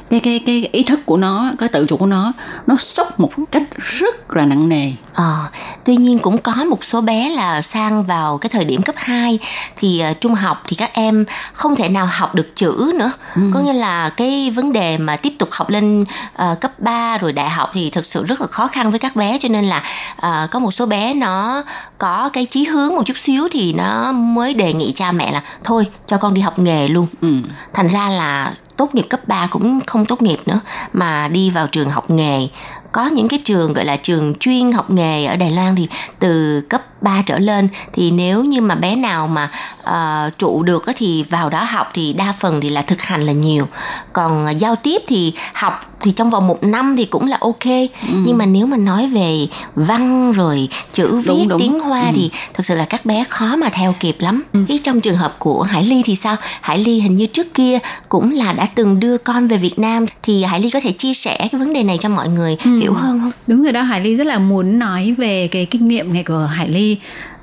cái 0.10 0.20
cái 0.20 0.40
cái 0.46 0.70
ý 0.72 0.84
thức 0.84 1.00
của 1.06 1.18
nó 1.18 1.52
cái 1.60 1.70
tự 1.70 1.86
chủ 1.86 1.98
của 1.98 2.06
nó 2.06 2.34
nó 2.68 2.76
sốc 2.80 3.20
một 3.20 3.32
cách 3.52 3.64
rất 3.78 4.36
là 4.36 4.46
nặng 4.46 4.70
nề 4.70 4.92
à, 5.14 5.50
tuy 5.86 5.96
nhiên 5.96 6.20
cũng 6.20 6.38
có 6.38 6.54
một 6.54 6.84
số 6.84 7.02
bé 7.02 7.30
là 7.30 7.62
sang 7.62 8.04
vào 8.04 8.38
cái 8.38 8.50
thời 8.50 8.66
điểm 8.66 8.82
cấp 8.82 8.96
2 8.98 9.40
thì 9.76 10.04
uh, 10.12 10.22
trung 10.22 10.36
học 10.36 10.64
thì 10.68 10.76
các 10.76 10.94
em 10.94 11.26
không 11.54 11.76
thể 11.76 11.90
nào 11.90 12.06
học 12.12 12.36
được 12.36 12.56
chữ 12.56 12.92
nữa 12.96 13.12
ừ. 13.36 13.42
có 13.54 13.60
nghĩa 13.60 13.74
là 13.74 14.10
cái 14.10 14.52
vấn 14.52 14.72
đề 14.72 14.98
mà 14.98 15.16
tiếp 15.16 15.34
tục 15.40 15.50
học 15.52 15.70
lên 15.70 16.02
uh, 16.02 16.62
cấp 16.62 16.80
3 16.80 17.18
rồi 17.18 17.34
đại 17.34 17.50
học 17.50 17.70
thì 17.74 17.90
thực 17.90 18.06
sự 18.06 18.26
rất 18.26 18.42
là 18.42 18.48
khó 18.48 18.68
khăn 18.68 18.92
với 18.92 19.00
các 19.00 19.16
bé 19.16 19.38
cho 19.38 19.50
nên 19.50 19.66
là 19.66 19.84
uh, 20.18 20.52
có 20.52 20.60
một 20.60 20.72
số 20.72 20.86
bé 20.86 21.14
nó 21.14 21.64
có 21.98 22.30
cái 22.34 22.46
chí 22.46 22.64
hướng 22.64 22.96
một 22.96 23.04
chút 23.06 23.18
xíu 23.18 23.48
thì 23.52 23.74
nó 23.74 24.12
mới 24.12 24.53
đề 24.54 24.74
nghị 24.74 24.92
cha 24.96 25.12
mẹ 25.12 25.32
là 25.32 25.44
thôi 25.64 25.88
cho 26.06 26.18
con 26.18 26.34
đi 26.34 26.42
học 26.42 26.60
nghề 26.60 26.88
luôn 26.88 27.08
ừ. 27.22 27.38
thành 27.74 27.88
ra 27.88 28.10
là 28.10 28.56
tốt 28.78 28.96
nghiệp 28.96 29.06
cấp 29.10 29.20
3 29.28 29.48
cũng 29.52 29.80
không 29.88 30.06
tốt 30.06 30.22
nghiệp 30.22 30.40
nữa 30.46 30.60
mà 30.94 31.28
đi 31.28 31.50
vào 31.50 31.68
trường 31.68 31.90
học 31.90 32.10
nghề 32.10 32.48
có 32.92 33.06
những 33.06 33.28
cái 33.28 33.40
trường 33.44 33.74
gọi 33.74 33.86
là 33.86 33.98
trường 33.98 34.34
chuyên 34.40 34.72
học 34.72 34.90
nghề 34.90 35.26
ở 35.26 35.36
Đài 35.36 35.52
Loan 35.52 35.76
thì 35.76 35.88
từ 36.20 36.62
cấp 36.70 36.82
3 37.04 37.22
trở 37.26 37.40
lên 37.40 37.68
thì 37.94 38.12
nếu 38.12 38.44
như 38.44 38.62
mà 38.62 38.76
bé 38.76 38.96
nào 38.96 39.28
mà 39.28 39.50
uh, 39.84 40.38
trụ 40.38 40.64
được 40.64 40.86
thì 40.96 41.24
vào 41.24 41.50
đó 41.50 41.64
học 41.64 41.92
thì 41.94 42.14
đa 42.14 42.34
phần 42.40 42.62
thì 42.62 42.70
là 42.70 42.82
thực 42.82 43.02
hành 43.02 43.26
là 43.26 43.32
nhiều 43.32 43.68
còn 44.14 44.46
uh, 44.46 44.58
giao 44.58 44.76
tiếp 44.76 45.02
thì 45.08 45.34
học 45.54 45.94
thì 46.04 46.12
trong 46.12 46.30
vòng 46.30 46.48
một 46.48 46.64
năm 46.64 46.96
thì 46.98 47.06
cũng 47.06 47.28
là 47.28 47.38
ok 47.42 47.66
ừ. 48.08 48.14
nhưng 48.26 48.38
mà 48.38 48.46
nếu 48.46 48.66
mà 48.66 48.78
nói 48.78 49.08
về 49.08 49.48
văn 49.76 50.32
rồi 50.32 50.68
chữ 50.92 51.18
viết 51.18 51.26
đúng, 51.26 51.48
đúng. 51.48 51.60
tiếng 51.60 51.80
hoa 51.80 52.02
ừ. 52.02 52.12
thì 52.16 52.30
thực 52.54 52.66
sự 52.66 52.76
là 52.76 52.86
các 52.86 53.06
bé 53.06 53.26
khó 53.30 53.56
mà 53.56 53.70
theo 53.70 53.96
kịp 54.00 54.16
lắm 54.20 54.44
ừ. 54.54 54.78
trong 54.84 55.02
trường 55.02 55.16
hợp 55.16 55.36
của 55.40 55.62
hải 55.62 55.84
ly 55.84 56.02
thì 56.06 56.16
sao 56.16 56.36
hải 56.62 56.78
ly 56.78 57.00
hình 57.00 57.14
như 57.14 57.26
trước 57.26 57.54
kia 57.54 57.80
cũng 58.10 58.32
là 58.32 58.54
đã 58.54 58.66
từng 58.76 59.00
đưa 59.00 59.18
con 59.18 59.48
về 59.48 59.58
việt 59.58 59.80
nam 59.80 60.06
thì 60.24 60.44
hải 60.44 60.60
ly 60.60 60.70
có 60.70 60.80
thể 60.80 60.92
chia 60.92 61.14
sẻ 61.14 61.38
cái 61.38 61.60
vấn 61.60 61.74
đề 61.74 61.84
này 61.84 61.98
cho 62.02 62.10
mọi 62.10 62.30
người 62.30 62.58
ừ. 62.66 62.80
hiểu 62.80 62.94
hơn 62.94 63.20
không 63.20 63.32
đúng 63.48 63.64
rồi 63.64 63.72
đó 63.72 63.82
hải 63.82 64.02
ly 64.02 64.16
rất 64.16 64.28
là 64.28 64.40
muốn 64.40 64.80
nói 64.80 65.16
về 65.18 65.48
cái 65.52 65.66
kinh 65.66 65.88
nghiệm 65.88 66.14
này 66.14 66.24
của 66.24 66.50
hải 66.54 66.70
ly 66.70 66.93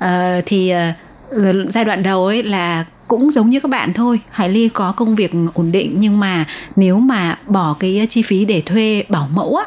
uh, 0.03 0.07
thì 0.45 0.73
uh, 0.73 1.69
giai 1.69 1.85
đoạn 1.85 2.03
đầu 2.03 2.25
ấy 2.25 2.43
là 2.43 2.85
cũng 3.07 3.31
giống 3.31 3.49
như 3.49 3.59
các 3.59 3.69
bạn 3.71 3.93
thôi 3.93 4.19
hải 4.31 4.49
ly 4.49 4.69
có 4.69 4.91
công 4.91 5.15
việc 5.15 5.31
ổn 5.53 5.71
định 5.71 5.95
nhưng 5.99 6.19
mà 6.19 6.45
nếu 6.75 6.99
mà 6.99 7.37
bỏ 7.47 7.75
cái 7.79 8.07
chi 8.09 8.21
phí 8.21 8.45
để 8.45 8.61
thuê 8.61 9.03
bảo 9.09 9.29
mẫu 9.33 9.55
á 9.55 9.65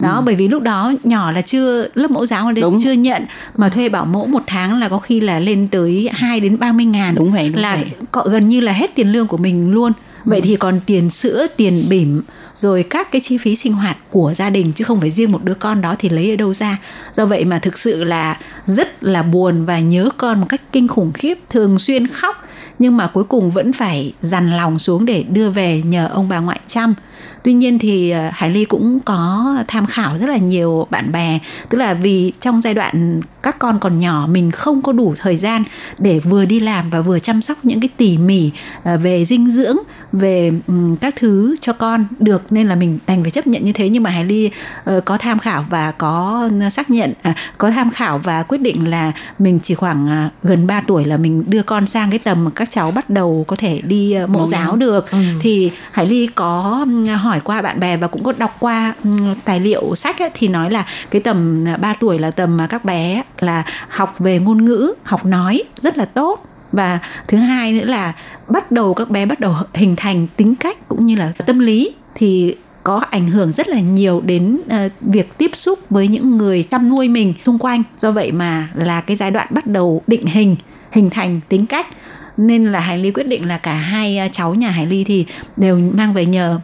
đó 0.00 0.16
ừ. 0.16 0.22
bởi 0.26 0.34
vì 0.34 0.48
lúc 0.48 0.62
đó 0.62 0.92
nhỏ 1.04 1.30
là 1.30 1.42
chưa 1.42 1.88
lớp 1.94 2.10
mẫu 2.10 2.26
giáo 2.26 2.46
ở 2.46 2.52
đây 2.52 2.64
chưa 2.82 2.92
nhận 2.92 3.26
mà 3.56 3.68
thuê 3.68 3.88
bảo 3.88 4.04
mẫu 4.04 4.26
một 4.26 4.42
tháng 4.46 4.80
là 4.80 4.88
có 4.88 4.98
khi 4.98 5.20
là 5.20 5.38
lên 5.38 5.68
tới 5.68 6.08
2 6.12 6.40
đến 6.40 6.58
30 6.58 6.84
ngàn 6.84 7.14
đúng 7.14 7.32
vậy 7.32 7.48
đúng 7.48 7.62
là 7.62 7.78
vậy. 8.12 8.24
gần 8.32 8.48
như 8.48 8.60
là 8.60 8.72
hết 8.72 8.94
tiền 8.94 9.12
lương 9.12 9.26
của 9.26 9.36
mình 9.36 9.72
luôn 9.72 9.92
vậy 10.24 10.40
ừ. 10.40 10.44
thì 10.44 10.56
còn 10.56 10.80
tiền 10.86 11.10
sữa 11.10 11.46
tiền 11.56 11.84
bỉm 11.88 12.22
rồi 12.54 12.82
các 12.82 13.12
cái 13.12 13.20
chi 13.20 13.38
phí 13.38 13.56
sinh 13.56 13.72
hoạt 13.72 13.96
của 14.10 14.32
gia 14.34 14.50
đình, 14.50 14.72
chứ 14.72 14.84
không 14.84 15.00
phải 15.00 15.10
riêng 15.10 15.32
một 15.32 15.44
đứa 15.44 15.54
con 15.54 15.80
đó 15.80 15.94
thì 15.98 16.08
lấy 16.08 16.30
ở 16.30 16.36
đâu 16.36 16.54
ra. 16.54 16.78
Do 17.12 17.26
vậy 17.26 17.44
mà 17.44 17.58
thực 17.58 17.78
sự 17.78 18.04
là 18.04 18.38
rất 18.66 19.04
là 19.04 19.22
buồn 19.22 19.64
và 19.64 19.80
nhớ 19.80 20.08
con 20.16 20.40
một 20.40 20.46
cách 20.48 20.60
kinh 20.72 20.88
khủng 20.88 21.12
khiếp, 21.12 21.38
thường 21.48 21.78
xuyên 21.78 22.06
khóc, 22.06 22.44
nhưng 22.78 22.96
mà 22.96 23.06
cuối 23.06 23.24
cùng 23.24 23.50
vẫn 23.50 23.72
phải 23.72 24.12
dằn 24.20 24.56
lòng 24.56 24.78
xuống 24.78 25.04
để 25.04 25.22
đưa 25.22 25.50
về 25.50 25.82
nhờ 25.82 26.08
ông 26.12 26.28
bà 26.28 26.38
ngoại 26.38 26.60
chăm 26.66 26.94
tuy 27.42 27.52
nhiên 27.52 27.78
thì 27.78 28.10
ờ, 28.10 28.30
hải 28.32 28.50
ly 28.50 28.64
cũng 28.64 29.00
có 29.04 29.54
tham 29.68 29.86
khảo 29.86 30.18
rất 30.18 30.28
là 30.30 30.36
nhiều 30.36 30.86
bạn 30.90 31.12
bè 31.12 31.38
tức 31.68 31.78
là 31.78 31.94
vì 31.94 32.32
trong 32.40 32.60
giai 32.60 32.74
đoạn 32.74 33.20
các 33.42 33.58
con 33.58 33.78
còn 33.78 34.00
nhỏ 34.00 34.26
mình 34.30 34.50
không 34.50 34.82
có 34.82 34.92
đủ 34.92 35.14
thời 35.18 35.36
gian 35.36 35.64
để 35.98 36.18
vừa 36.18 36.44
đi 36.44 36.60
làm 36.60 36.90
và 36.90 37.00
vừa 37.00 37.18
chăm 37.18 37.42
sóc 37.42 37.58
những 37.62 37.80
cái 37.80 37.88
tỉ 37.96 38.18
mỉ 38.18 38.50
ờ, 38.84 38.96
về 38.96 39.24
dinh 39.24 39.50
dưỡng 39.50 39.76
về 40.12 40.52
các 41.00 41.14
thứ 41.16 41.56
cho 41.60 41.72
con 41.72 42.04
được 42.18 42.52
nên 42.52 42.68
là 42.68 42.74
mình 42.74 42.98
đành 43.06 43.22
phải 43.22 43.30
chấp 43.30 43.46
nhận 43.46 43.64
như 43.64 43.72
thế. 43.72 43.88
Nhưng 43.88 44.02
mà 44.02 44.10
hải 44.10 44.24
ly 44.24 44.50
ờ, 44.84 45.00
có 45.00 45.18
tham 45.18 45.38
khảo 45.38 45.64
và 45.70 45.90
có 45.90 46.48
xác 46.70 46.90
nhận 46.90 47.12
à, 47.22 47.34
có 47.58 47.70
tham 47.70 47.90
khảo 47.90 48.18
và 48.18 48.42
quyết 48.42 48.58
định 48.58 48.90
là 48.90 49.12
mình 49.38 49.60
chỉ 49.62 49.74
khoảng 49.74 50.08
à, 50.08 50.30
gần 50.42 50.66
3 50.66 50.80
tuổi 50.80 51.04
là 51.04 51.16
mình 51.16 51.44
đưa 51.46 51.62
con 51.62 51.86
sang 51.86 52.10
cái 52.10 52.18
tầm 52.18 52.44
mà 52.44 52.50
các 52.54 52.70
cháu 52.70 52.90
bắt 52.90 53.10
đầu 53.10 53.44
có 53.48 53.56
thể 53.56 53.80
đi 53.84 54.16
mẫu 54.28 54.46
giáo. 54.46 54.76
được. 54.76 55.10
Ừ. 55.10 55.18
thì 55.40 55.70
hải 55.92 56.06
ly 56.06 56.26
có 56.34 56.86
hỏi 57.06 57.40
qua 57.40 57.62
bạn 57.62 57.80
bè 57.80 57.96
và 57.96 58.08
cũng 58.08 58.24
có 58.24 58.32
đọc 58.38 58.56
qua 58.60 58.94
tài 59.44 59.60
liệu 59.60 59.94
sách 59.94 60.22
ấy, 60.22 60.30
thì 60.34 60.48
nói 60.48 60.70
là 60.70 60.86
cái 61.10 61.22
tầm 61.22 61.68
à, 61.68 61.76
3 61.76 61.94
tuổi 62.00 62.18
là 62.18 62.30
tầm 62.30 62.56
mà 62.56 62.66
các 62.66 62.84
bé 62.84 63.22
là 63.40 63.64
học 63.88 64.18
về 64.18 64.38
ngôn 64.38 64.64
ngữ 64.64 64.94
học 65.02 65.24
nói 65.24 65.62
rất 65.80 65.98
là 65.98 66.04
tốt. 66.04 66.46
Và 66.72 66.98
thứ 67.28 67.38
hai 67.38 67.72
nữa 67.72 67.84
là 67.84 68.12
bắt 68.48 68.72
đầu 68.72 68.94
các 68.94 69.10
bé 69.10 69.26
bắt 69.26 69.40
đầu 69.40 69.54
hình 69.74 69.96
thành 69.96 70.26
tính 70.36 70.54
cách 70.54 70.88
cũng 70.88 71.06
như 71.06 71.16
là 71.16 71.32
tâm 71.46 71.58
lý 71.58 71.94
thì 72.14 72.54
có 72.82 73.02
ảnh 73.10 73.30
hưởng 73.30 73.52
rất 73.52 73.68
là 73.68 73.80
nhiều 73.80 74.22
đến 74.24 74.60
uh, 74.66 74.92
việc 75.00 75.38
tiếp 75.38 75.50
xúc 75.54 75.78
với 75.90 76.08
những 76.08 76.36
người 76.36 76.62
chăm 76.62 76.88
nuôi 76.88 77.08
mình 77.08 77.34
xung 77.44 77.58
quanh. 77.58 77.82
Do 77.98 78.10
vậy 78.10 78.32
mà 78.32 78.68
là 78.74 79.00
cái 79.00 79.16
giai 79.16 79.30
đoạn 79.30 79.46
bắt 79.50 79.66
đầu 79.66 80.02
định 80.06 80.26
hình 80.26 80.56
hình 80.90 81.10
thành 81.10 81.40
tính 81.48 81.66
cách. 81.66 81.86
Nên 82.36 82.72
là 82.72 82.80
Hải 82.80 82.98
Ly 82.98 83.10
quyết 83.10 83.28
định 83.28 83.48
là 83.48 83.58
cả 83.58 83.74
hai 83.74 84.18
à, 84.18 84.28
cháu 84.32 84.54
nhà 84.54 84.70
Hải 84.70 84.86
Ly 84.86 85.04
thì 85.04 85.26
đều 85.56 85.78
mang 85.78 86.12
về 86.12 86.26
nhờ 86.26 86.60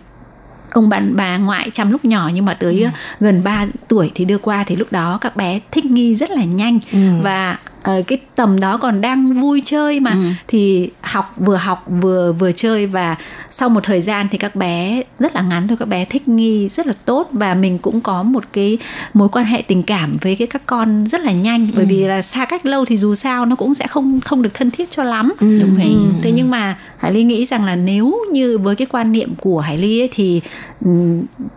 ông 0.71 0.89
bà, 0.89 1.01
bà 1.13 1.37
ngoại 1.37 1.71
chăm 1.71 1.91
lúc 1.93 2.05
nhỏ 2.05 2.31
nhưng 2.35 2.45
mà 2.45 2.55
tới 2.55 2.83
ừ. 2.83 2.89
gần 3.21 3.45
3 3.45 3.67
tuổi 3.89 4.11
thì 4.15 4.25
đưa 4.25 4.39
qua 4.39 4.65
thì 4.67 4.77
lúc 4.77 4.93
đó 4.93 5.19
các 5.21 5.37
bé 5.37 5.61
thích 5.71 5.85
nghi 5.85 6.15
rất 6.15 6.31
là 6.31 6.45
nhanh 6.45 6.79
ừ. 6.93 6.99
và 7.23 7.59
uh, 7.89 8.07
cái 8.07 8.19
tầm 8.35 8.61
đó 8.61 8.77
còn 8.77 9.01
đang 9.01 9.41
vui 9.41 9.63
chơi 9.65 10.01
mà 10.01 10.11
ừ. 10.11 10.19
thì 10.49 10.91
học 11.01 11.35
vừa 11.37 11.57
học 11.57 11.85
vừa 12.01 12.33
vừa 12.33 12.53
chơi 12.53 12.87
và 12.87 13.17
sau 13.51 13.69
một 13.69 13.85
thời 13.85 14.03
gian 14.03 14.27
thì 14.31 14.39
các 14.39 14.57
bé 14.57 15.03
rất 15.19 15.35
là 15.35 15.43
ngắn 15.43 15.69
thôi 15.69 15.77
các 15.81 15.89
bé 15.89 16.05
thích 16.05 16.29
nghi 16.29 16.69
rất 16.69 16.87
là 16.87 16.93
tốt 17.05 17.29
và 17.33 17.55
mình 17.55 17.79
cũng 17.79 18.01
có 18.01 18.23
một 18.23 18.45
cái 18.53 18.79
mối 19.15 19.29
quan 19.29 19.45
hệ 19.45 19.63
tình 19.63 19.83
cảm 19.83 20.13
với 20.21 20.37
cái 20.37 20.47
các 20.47 20.63
con 20.67 21.07
rất 21.07 21.21
là 21.21 21.33
nhanh 21.33 21.69
bởi 21.75 21.85
ừ. 21.85 21.89
vì 21.89 22.05
là 22.05 22.23
xa 22.23 22.45
cách 22.45 22.67
lâu 22.67 22.85
thì 22.85 22.97
dù 22.97 23.15
sao 23.15 23.47
nó 23.47 23.57
cũng 23.57 23.75
sẽ 23.75 23.87
không 23.87 24.21
không 24.21 24.43
được 24.43 24.55
thân 24.55 24.71
thiết 24.71 24.91
cho 24.91 25.05
lắm 25.05 25.33
ừ. 25.41 25.59
đúng 25.61 25.75
vậy 25.77 25.89
ừ. 25.89 26.11
thế 26.23 26.33
nhưng 26.33 26.51
mà 26.51 26.77
Hải 26.99 27.13
Ly 27.13 27.25
nghĩ 27.25 27.45
rằng 27.45 27.65
là 27.65 27.77
nếu 27.77 28.17
như 28.33 28.59
với 28.59 28.77
cái 28.77 28.87
quan 28.87 29.13
niệm 29.13 29.35
của 29.41 29.61
Hải 29.61 29.77
Ly 29.77 30.01
ấy, 30.01 30.09
thì 30.13 30.41
ừ, 30.85 30.91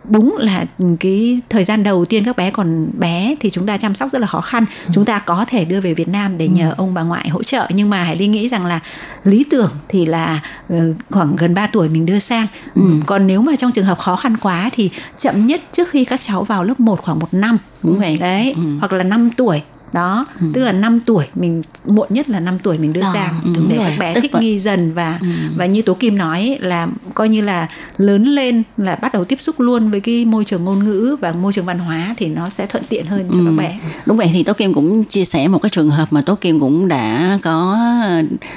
đúng 0.08 0.36
là 0.38 0.64
cái 1.00 1.40
thời 1.48 1.64
gian 1.64 1.82
đầu 1.82 2.04
tiên 2.04 2.24
các 2.24 2.36
bé 2.36 2.50
còn 2.50 2.88
bé 2.98 3.34
thì 3.40 3.50
chúng 3.50 3.66
ta 3.66 3.76
chăm 3.76 3.94
sóc 3.94 4.12
rất 4.12 4.18
là 4.18 4.26
khó 4.26 4.40
khăn 4.40 4.64
ừ. 4.86 4.90
chúng 4.94 5.04
ta 5.04 5.18
có 5.18 5.44
thể 5.48 5.64
đưa 5.64 5.80
về 5.80 5.94
Việt 5.94 6.08
Nam 6.08 6.13
để 6.38 6.48
nhờ 6.48 6.68
ừ. 6.68 6.74
ông 6.76 6.94
bà 6.94 7.02
ngoại 7.02 7.28
hỗ 7.28 7.42
trợ 7.42 7.66
nhưng 7.70 7.90
mà 7.90 8.04
Hải 8.04 8.16
Ly 8.16 8.26
nghĩ 8.26 8.48
rằng 8.48 8.66
là 8.66 8.80
lý 9.24 9.44
tưởng 9.50 9.70
thì 9.88 10.06
là 10.06 10.40
ừ, 10.68 10.94
khoảng 11.10 11.36
gần 11.36 11.54
3 11.54 11.66
tuổi 11.66 11.88
mình 11.88 12.06
đưa 12.06 12.18
sang 12.18 12.46
ừ. 12.74 12.82
còn 13.06 13.26
nếu 13.26 13.42
mà 13.42 13.56
trong 13.56 13.72
trường 13.72 13.84
hợp 13.84 13.98
khó 13.98 14.16
khăn 14.16 14.36
quá 14.36 14.70
thì 14.72 14.90
chậm 15.18 15.46
nhất 15.46 15.62
trước 15.72 15.88
khi 15.88 16.04
các 16.04 16.20
cháu 16.22 16.44
vào 16.44 16.64
lớp 16.64 16.80
1 16.80 17.02
khoảng 17.02 17.18
một 17.18 17.34
năm 17.34 17.58
đúng 17.82 17.98
vậy 17.98 18.16
đấy 18.16 18.52
ừ. 18.56 18.62
hoặc 18.80 18.92
là 18.92 19.04
5 19.04 19.30
tuổi 19.36 19.62
đó 19.94 20.26
ừ. 20.40 20.46
tức 20.54 20.62
là 20.62 20.72
5 20.72 21.00
tuổi 21.00 21.24
mình 21.34 21.62
muộn 21.86 22.06
nhất 22.10 22.28
là 22.28 22.40
5 22.40 22.58
tuổi 22.58 22.78
mình 22.78 22.92
đưa 22.92 23.00
à, 23.00 23.10
sang 23.12 23.40
ừ, 23.44 23.52
để 23.68 23.76
rồi. 23.76 23.86
các 23.88 23.98
bé 23.98 24.14
thích 24.20 24.32
vậy. 24.32 24.42
nghi 24.42 24.58
dần 24.58 24.94
và 24.94 25.18
ừ. 25.20 25.26
và 25.56 25.66
như 25.66 25.82
tố 25.82 25.94
kim 25.94 26.18
nói 26.18 26.58
là 26.60 26.88
coi 27.14 27.28
như 27.28 27.40
là 27.40 27.68
lớn 27.96 28.24
lên 28.24 28.62
là 28.76 28.94
bắt 28.94 29.14
đầu 29.14 29.24
tiếp 29.24 29.40
xúc 29.40 29.60
luôn 29.60 29.90
với 29.90 30.00
cái 30.00 30.24
môi 30.24 30.44
trường 30.44 30.64
ngôn 30.64 30.84
ngữ 30.84 31.16
và 31.20 31.32
môi 31.32 31.52
trường 31.52 31.64
văn 31.64 31.78
hóa 31.78 32.14
thì 32.18 32.26
nó 32.26 32.48
sẽ 32.48 32.66
thuận 32.66 32.84
tiện 32.88 33.06
hơn 33.06 33.28
cho 33.32 33.38
ừ. 33.38 33.44
các 33.44 33.52
bé 33.58 33.78
đúng 34.06 34.16
vậy 34.16 34.30
thì 34.32 34.42
tố 34.42 34.52
kim 34.52 34.74
cũng 34.74 35.04
chia 35.04 35.24
sẻ 35.24 35.48
một 35.48 35.58
cái 35.62 35.70
trường 35.70 35.90
hợp 35.90 36.12
mà 36.12 36.22
tố 36.22 36.34
kim 36.34 36.60
cũng 36.60 36.88
đã 36.88 37.38
có 37.42 37.78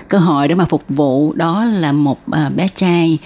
cơ 0.08 0.18
hội 0.18 0.48
để 0.48 0.56
mà 0.56 0.66
phục 0.66 0.84
vụ 0.90 1.34
đó 1.36 1.66
là 1.66 1.92
một 1.92 2.20
uh, 2.32 2.56
bé 2.56 2.68
trai 2.76 3.18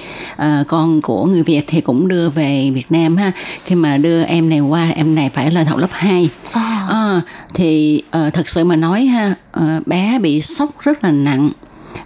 con 0.67 1.01
của 1.01 1.25
người 1.25 1.43
việt 1.43 1.63
thì 1.67 1.81
cũng 1.81 2.07
đưa 2.07 2.29
về 2.29 2.71
việt 2.73 2.91
nam 2.91 3.17
ha 3.17 3.31
khi 3.65 3.75
mà 3.75 3.97
đưa 3.97 4.23
em 4.23 4.49
này 4.49 4.59
qua 4.59 4.89
em 4.89 5.15
này 5.15 5.29
phải 5.33 5.51
lên 5.51 5.65
học 5.65 5.79
lớp 5.79 5.89
2 5.91 6.29
à. 6.51 6.87
À, 6.89 7.21
thì 7.53 8.00
uh, 8.07 8.33
thật 8.33 8.49
sự 8.49 8.63
mà 8.63 8.75
nói 8.75 9.05
ha 9.05 9.35
uh, 9.59 9.87
bé 9.87 10.19
bị 10.19 10.41
sốc 10.41 10.69
rất 10.81 11.03
là 11.03 11.11
nặng 11.11 11.49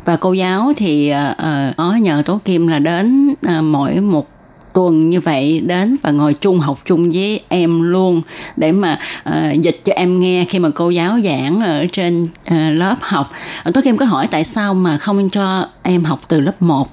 và 0.05 0.15
cô 0.15 0.33
giáo 0.33 0.73
thì 0.77 1.13
uh, 1.13 1.77
có 1.77 1.95
nhờ 1.95 2.23
tố 2.25 2.39
kim 2.45 2.67
là 2.67 2.79
đến 2.79 3.29
uh, 3.29 3.63
mỗi 3.63 4.01
một 4.01 4.27
tuần 4.73 5.09
như 5.09 5.21
vậy 5.21 5.61
đến 5.65 5.97
và 6.03 6.11
ngồi 6.11 6.33
chung 6.33 6.59
học 6.59 6.79
chung 6.85 7.11
với 7.13 7.41
em 7.49 7.81
luôn 7.81 8.21
để 8.57 8.71
mà 8.71 8.99
uh, 9.29 9.61
dịch 9.61 9.81
cho 9.83 9.93
em 9.93 10.19
nghe 10.19 10.45
khi 10.49 10.59
mà 10.59 10.69
cô 10.75 10.89
giáo 10.89 11.19
giảng 11.23 11.61
ở 11.61 11.85
trên 11.91 12.23
uh, 12.23 12.53
lớp 12.73 12.95
học. 13.01 13.31
Tố 13.73 13.81
Kim 13.81 13.97
có 13.97 14.05
hỏi 14.05 14.27
tại 14.31 14.43
sao 14.43 14.73
mà 14.73 14.97
không 14.97 15.29
cho 15.29 15.67
em 15.83 16.03
học 16.03 16.19
từ 16.27 16.39
lớp 16.39 16.61
1 16.61 16.89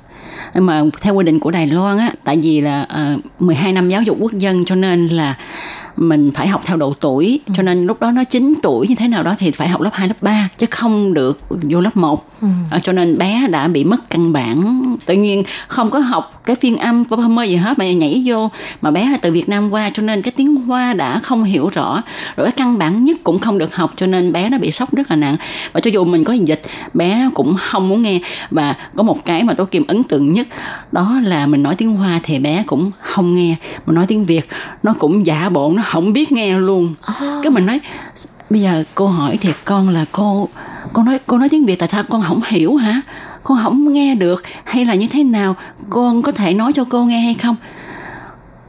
mà 0.54 0.82
theo 1.00 1.14
quy 1.14 1.24
định 1.24 1.40
của 1.40 1.50
Đài 1.50 1.66
Loan 1.66 1.98
á 1.98 2.10
tại 2.24 2.36
vì 2.42 2.60
là 2.60 2.86
uh, 3.14 3.20
12 3.40 3.72
năm 3.72 3.88
giáo 3.88 4.02
dục 4.02 4.16
quốc 4.20 4.32
dân 4.32 4.64
cho 4.64 4.74
nên 4.74 5.08
là 5.08 5.34
mình 5.96 6.30
phải 6.34 6.48
học 6.48 6.62
theo 6.64 6.76
độ 6.76 6.94
tuổi 7.00 7.40
ừ. 7.46 7.52
cho 7.56 7.62
nên 7.62 7.86
lúc 7.86 8.00
đó 8.00 8.10
nó 8.10 8.24
9 8.24 8.54
tuổi 8.62 8.88
như 8.88 8.94
thế 8.94 9.08
nào 9.08 9.22
đó 9.22 9.34
thì 9.38 9.50
phải 9.50 9.68
học 9.68 9.80
lớp 9.80 9.90
2, 9.92 10.08
lớp 10.08 10.14
3 10.20 10.48
chứ 10.58 10.66
không 10.70 11.14
được 11.14 11.40
vô 11.62 11.80
lớp 11.80 11.96
1 11.96 12.26
ừ. 12.40 12.48
à, 12.70 12.78
cho 12.78 12.92
nên 12.92 13.18
bé 13.18 13.46
đã 13.50 13.68
bị 13.68 13.84
mất 13.84 14.10
căn 14.10 14.32
bản. 14.32 14.82
Tự 15.06 15.14
nhiên 15.14 15.42
không 15.68 15.90
có 15.90 15.98
học 15.98 16.42
cái 16.44 16.56
phiên 16.56 16.76
âm 16.76 17.04
mơ 17.28 17.44
gì 17.44 17.56
hết 17.56 17.78
mà 17.78 17.92
nhảy 17.92 18.22
vô. 18.26 18.50
Mà 18.82 18.90
bé 18.90 19.08
là 19.10 19.16
từ 19.16 19.32
Việt 19.32 19.48
Nam 19.48 19.70
qua 19.70 19.90
cho 19.94 20.02
nên 20.02 20.22
cái 20.22 20.32
tiếng 20.36 20.56
Hoa 20.56 20.92
đã 20.92 21.18
không 21.18 21.44
hiểu 21.44 21.68
rõ. 21.68 22.02
Rồi 22.36 22.46
cái 22.46 22.52
căn 22.56 22.78
bản 22.78 23.04
nhất 23.04 23.16
cũng 23.24 23.38
không 23.38 23.58
được 23.58 23.74
học 23.74 23.92
cho 23.96 24.06
nên 24.06 24.32
bé 24.32 24.48
nó 24.48 24.58
bị 24.58 24.72
sốc 24.72 24.94
rất 24.94 25.10
là 25.10 25.16
nặng. 25.16 25.36
Và 25.72 25.80
cho 25.80 25.90
dù 25.90 26.04
mình 26.04 26.24
có 26.24 26.32
dịch 26.32 26.62
bé 26.94 27.28
cũng 27.34 27.56
không 27.58 27.88
muốn 27.88 28.02
nghe. 28.02 28.20
Và 28.50 28.74
có 28.96 29.02
một 29.02 29.24
cái 29.24 29.42
mà 29.42 29.54
tôi 29.54 29.66
kim 29.66 29.86
ấn 29.86 30.02
tượng 30.02 30.32
nhất 30.32 30.46
đó 30.92 31.20
là 31.24 31.46
mình 31.46 31.62
nói 31.62 31.74
tiếng 31.74 31.96
Hoa 31.96 32.20
thì 32.22 32.38
bé 32.38 32.64
cũng 32.66 32.90
không 33.00 33.34
nghe. 33.34 33.56
Mà 33.86 33.92
nói 33.92 34.06
tiếng 34.06 34.24
Việt 34.24 34.48
nó 34.82 34.94
cũng 34.98 35.26
giả 35.26 35.48
bộ 35.48 35.72
nó 35.76 35.81
không 35.82 36.12
biết 36.12 36.32
nghe 36.32 36.58
luôn. 36.58 36.94
À. 37.00 37.40
cái 37.42 37.50
mình 37.50 37.66
nói 37.66 37.80
bây 38.50 38.60
giờ 38.60 38.84
cô 38.94 39.06
hỏi 39.06 39.36
thiệt 39.36 39.56
con 39.64 39.88
là 39.88 40.04
cô 40.12 40.48
con 40.92 41.06
nói 41.06 41.18
cô 41.26 41.38
nói 41.38 41.48
tiếng 41.48 41.64
việt 41.64 41.78
tại 41.78 41.88
sao? 41.88 42.02
Con 42.08 42.22
không 42.22 42.40
hiểu 42.46 42.76
hả? 42.76 43.00
Con 43.42 43.58
không 43.62 43.92
nghe 43.92 44.14
được. 44.14 44.42
Hay 44.64 44.84
là 44.84 44.94
như 44.94 45.08
thế 45.10 45.24
nào? 45.24 45.56
Con 45.90 46.22
có 46.22 46.32
thể 46.32 46.54
nói 46.54 46.72
cho 46.72 46.84
cô 46.84 47.04
nghe 47.04 47.20
hay 47.20 47.34
không? 47.34 47.56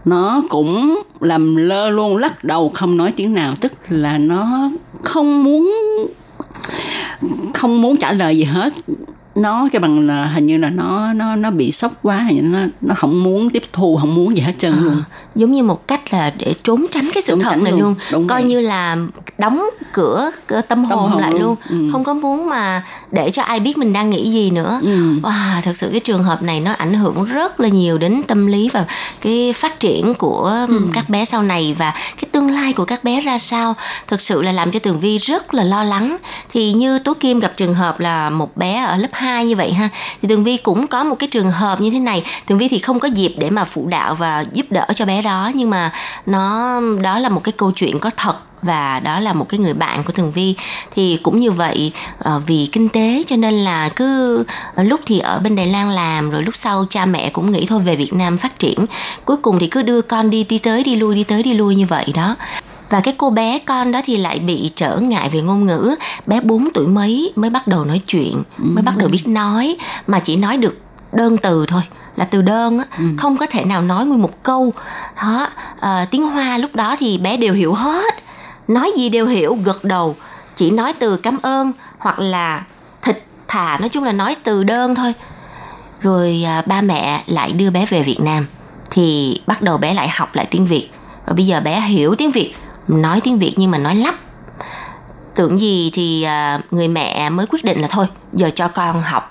Nó 0.06 0.41
cũng 0.49 1.02
làm 1.19 1.56
lơ 1.56 1.89
luôn 1.89 2.17
lắc 2.17 2.43
đầu 2.43 2.71
không 2.73 2.97
nói 2.97 3.12
tiếng 3.12 3.34
nào. 3.34 3.56
Tức 3.62 3.73
là 3.89 4.17
nó 4.17 4.71
không 5.04 5.43
muốn 5.43 5.71
không 7.54 7.82
muốn 7.82 7.97
trả 7.97 8.12
lời 8.12 8.38
gì 8.38 8.43
hết 8.43 8.73
nó 9.35 9.69
cái 9.71 9.79
bằng 9.79 10.07
là 10.07 10.25
hình 10.25 10.45
như 10.45 10.57
là 10.57 10.69
nó 10.69 11.13
nó 11.13 11.35
nó 11.35 11.51
bị 11.51 11.71
sốc 11.71 11.91
quá 12.01 12.17
hình 12.17 12.35
như 12.35 12.41
nó 12.41 12.59
nó 12.81 12.95
không 12.95 13.23
muốn 13.23 13.49
tiếp 13.49 13.63
thu 13.73 13.97
không 13.97 14.15
muốn 14.15 14.35
gì 14.35 14.41
hết 14.41 14.53
trơn 14.57 14.73
à, 14.73 14.79
luôn 14.81 15.03
giống 15.35 15.51
như 15.51 15.63
một 15.63 15.87
cách 15.87 16.13
là 16.13 16.33
để 16.37 16.53
trốn 16.63 16.85
tránh 16.91 17.09
cái 17.13 17.23
sự 17.23 17.39
thật 17.41 17.57
này 17.61 17.71
luôn, 17.71 17.81
luôn. 17.81 17.95
Đúng 18.11 18.27
coi 18.27 18.41
vậy. 18.41 18.49
như 18.49 18.59
là 18.59 18.97
đóng 19.37 19.63
cửa, 19.93 20.31
cửa 20.47 20.61
tâm, 20.61 20.85
tâm 20.89 20.99
hồn, 20.99 21.09
hồn 21.09 21.21
lại 21.21 21.31
luôn, 21.31 21.41
luôn. 21.41 21.55
Ừ. 21.69 21.89
không 21.91 22.03
có 22.03 22.13
muốn 22.13 22.49
mà 22.49 22.83
để 23.11 23.31
cho 23.31 23.41
ai 23.43 23.59
biết 23.59 23.77
mình 23.77 23.93
đang 23.93 24.09
nghĩ 24.09 24.31
gì 24.31 24.49
nữa 24.49 24.79
ừ. 24.83 25.19
wow 25.21 25.61
thật 25.63 25.77
sự 25.77 25.89
cái 25.91 25.99
trường 25.99 26.23
hợp 26.23 26.43
này 26.43 26.59
nó 26.59 26.71
ảnh 26.71 26.93
hưởng 26.93 27.23
rất 27.23 27.59
là 27.59 27.67
nhiều 27.69 27.97
đến 27.97 28.23
tâm 28.27 28.47
lý 28.47 28.69
và 28.69 28.85
cái 29.21 29.53
phát 29.53 29.79
triển 29.79 30.13
của 30.13 30.65
ừ. 30.67 30.81
các 30.93 31.09
bé 31.09 31.25
sau 31.25 31.43
này 31.43 31.75
và 31.77 31.91
cái 31.91 32.29
tương 32.31 32.51
lai 32.51 32.73
của 32.73 32.85
các 32.85 33.03
bé 33.03 33.21
ra 33.21 33.39
sao 33.39 33.75
thực 34.07 34.21
sự 34.21 34.41
là 34.41 34.51
làm 34.51 34.71
cho 34.71 34.79
tường 34.79 34.99
vi 34.99 35.17
rất 35.17 35.53
là 35.53 35.63
lo 35.63 35.83
lắng 35.83 36.17
thì 36.49 36.73
như 36.73 36.99
tố 36.99 37.13
kim 37.13 37.39
gặp 37.39 37.53
trường 37.57 37.73
hợp 37.73 37.99
là 37.99 38.29
một 38.29 38.57
bé 38.57 38.83
ở 38.83 38.97
lớp 38.97 39.07
2 39.11 39.22
như 39.45 39.55
vậy 39.55 39.73
ha. 39.73 39.89
Thì 40.21 40.27
tường 40.27 40.43
vi 40.43 40.57
cũng 40.57 40.88
có 40.88 41.03
một 41.03 41.15
cái 41.19 41.29
trường 41.29 41.51
hợp 41.51 41.81
như 41.81 41.89
thế 41.89 41.99
này. 41.99 42.23
Tường 42.45 42.57
vi 42.57 42.67
thì 42.67 42.79
không 42.79 42.99
có 42.99 43.07
dịp 43.07 43.33
để 43.38 43.49
mà 43.49 43.65
phụ 43.65 43.88
đạo 43.88 44.15
và 44.15 44.43
giúp 44.53 44.65
đỡ 44.69 44.86
cho 44.95 45.05
bé 45.05 45.21
đó, 45.21 45.51
nhưng 45.55 45.69
mà 45.69 45.91
nó, 46.25 46.79
đó 47.01 47.19
là 47.19 47.29
một 47.29 47.43
cái 47.43 47.51
câu 47.57 47.71
chuyện 47.71 47.99
có 47.99 48.09
thật 48.17 48.36
và 48.62 48.99
đó 48.99 49.19
là 49.19 49.33
một 49.33 49.49
cái 49.49 49.59
người 49.59 49.73
bạn 49.73 50.03
của 50.03 50.12
Tường 50.12 50.31
Vi. 50.31 50.55
Thì 50.91 51.19
cũng 51.23 51.39
như 51.39 51.51
vậy 51.51 51.91
ờ, 52.19 52.41
vì 52.47 52.69
kinh 52.71 52.89
tế 52.89 53.23
cho 53.27 53.36
nên 53.36 53.53
là 53.53 53.89
cứ 53.89 54.43
ờ, 54.75 54.83
lúc 54.83 54.99
thì 55.05 55.19
ở 55.19 55.39
bên 55.39 55.55
Đài 55.55 55.67
Loan 55.67 55.89
làm, 55.89 56.29
rồi 56.29 56.43
lúc 56.43 56.55
sau 56.55 56.86
cha 56.89 57.05
mẹ 57.05 57.29
cũng 57.29 57.51
nghĩ 57.51 57.65
thôi 57.65 57.79
về 57.79 57.95
Việt 57.95 58.13
Nam 58.13 58.38
phát 58.38 58.59
triển. 58.59 58.86
Cuối 59.25 59.38
cùng 59.38 59.59
thì 59.59 59.67
cứ 59.67 59.81
đưa 59.81 60.01
con 60.01 60.29
đi 60.29 60.43
đi 60.43 60.57
tới, 60.57 60.83
đi 60.83 60.95
lui, 60.95 61.15
đi 61.15 61.23
tới, 61.23 61.43
đi 61.43 61.53
lui 61.53 61.75
như 61.75 61.86
vậy 61.86 62.05
đó 62.13 62.36
và 62.93 63.01
cái 63.01 63.13
cô 63.17 63.29
bé 63.29 63.60
con 63.60 63.91
đó 63.91 64.01
thì 64.06 64.17
lại 64.17 64.39
bị 64.39 64.71
trở 64.75 64.97
ngại 64.97 65.29
về 65.29 65.41
ngôn 65.41 65.65
ngữ. 65.65 65.95
Bé 66.27 66.41
4 66.41 66.69
tuổi 66.73 66.88
mấy 66.88 67.34
mới 67.36 67.49
bắt 67.49 67.67
đầu 67.67 67.86
nói 67.86 68.01
chuyện 68.08 68.43
mới 68.58 68.84
bắt 68.84 68.97
đầu 68.97 69.10
biết 69.10 69.27
nói 69.27 69.77
mà 70.08 70.19
chỉ 70.19 70.36
nói 70.36 70.58
được 70.58 70.77
đơn 71.13 71.38
từ 71.38 71.65
thôi 71.67 71.82
là 72.15 72.25
từ 72.25 72.41
đơn 72.41 72.79
á. 72.79 72.86
Ừ. 72.97 73.06
không 73.17 73.38
có 73.38 73.45
thể 73.45 73.65
nào 73.65 73.82
nói 73.82 74.06
nguyên 74.06 74.21
một 74.21 74.43
câu. 74.43 74.73
Đó 75.17 75.47
à, 75.79 76.06
tiếng 76.12 76.23
hoa 76.23 76.58
lúc 76.58 76.75
đó 76.75 76.95
thì 76.99 77.17
bé 77.17 77.38
đều 77.38 77.53
hiểu 77.53 77.73
hết. 77.73 78.13
Nói 78.67 78.91
gì 78.97 79.10
đều 79.10 79.27
hiểu 79.27 79.58
gật 79.63 79.84
đầu. 79.84 80.15
Chỉ 80.56 80.71
nói 80.71 80.93
từ 80.93 81.17
cảm 81.17 81.38
ơn 81.41 81.71
hoặc 81.97 82.19
là 82.19 82.63
thịt 83.01 83.23
thà 83.47 83.77
nói 83.77 83.89
chung 83.89 84.03
là 84.03 84.12
nói 84.12 84.36
từ 84.43 84.63
đơn 84.63 84.95
thôi. 84.95 85.13
Rồi 86.01 86.43
à, 86.45 86.62
ba 86.65 86.82
mẹ 86.82 87.23
lại 87.27 87.51
đưa 87.51 87.69
bé 87.69 87.86
về 87.86 88.03
việt 88.03 88.19
nam. 88.21 88.45
Thì 88.91 89.39
bắt 89.47 89.62
đầu 89.62 89.77
bé 89.77 89.93
lại 89.93 90.08
học 90.08 90.36
lại 90.36 90.47
tiếng 90.51 90.65
việt. 90.65 90.89
Và 91.25 91.34
bây 91.34 91.45
giờ 91.45 91.62
bé 91.62 91.82
hiểu 91.82 92.15
tiếng 92.15 92.32
việt 92.32 92.53
nói 92.87 93.21
tiếng 93.23 93.39
việt 93.39 93.53
nhưng 93.57 93.71
mà 93.71 93.77
nói 93.77 93.95
lắp 93.95 94.15
tưởng 95.35 95.59
gì 95.59 95.91
thì 95.93 96.23
à, 96.23 96.59
người 96.71 96.87
mẹ 96.87 97.29
mới 97.29 97.45
quyết 97.45 97.63
định 97.65 97.81
là 97.81 97.87
thôi 97.87 98.05
giờ 98.33 98.49
cho 98.55 98.67
con 98.67 99.01
học 99.01 99.27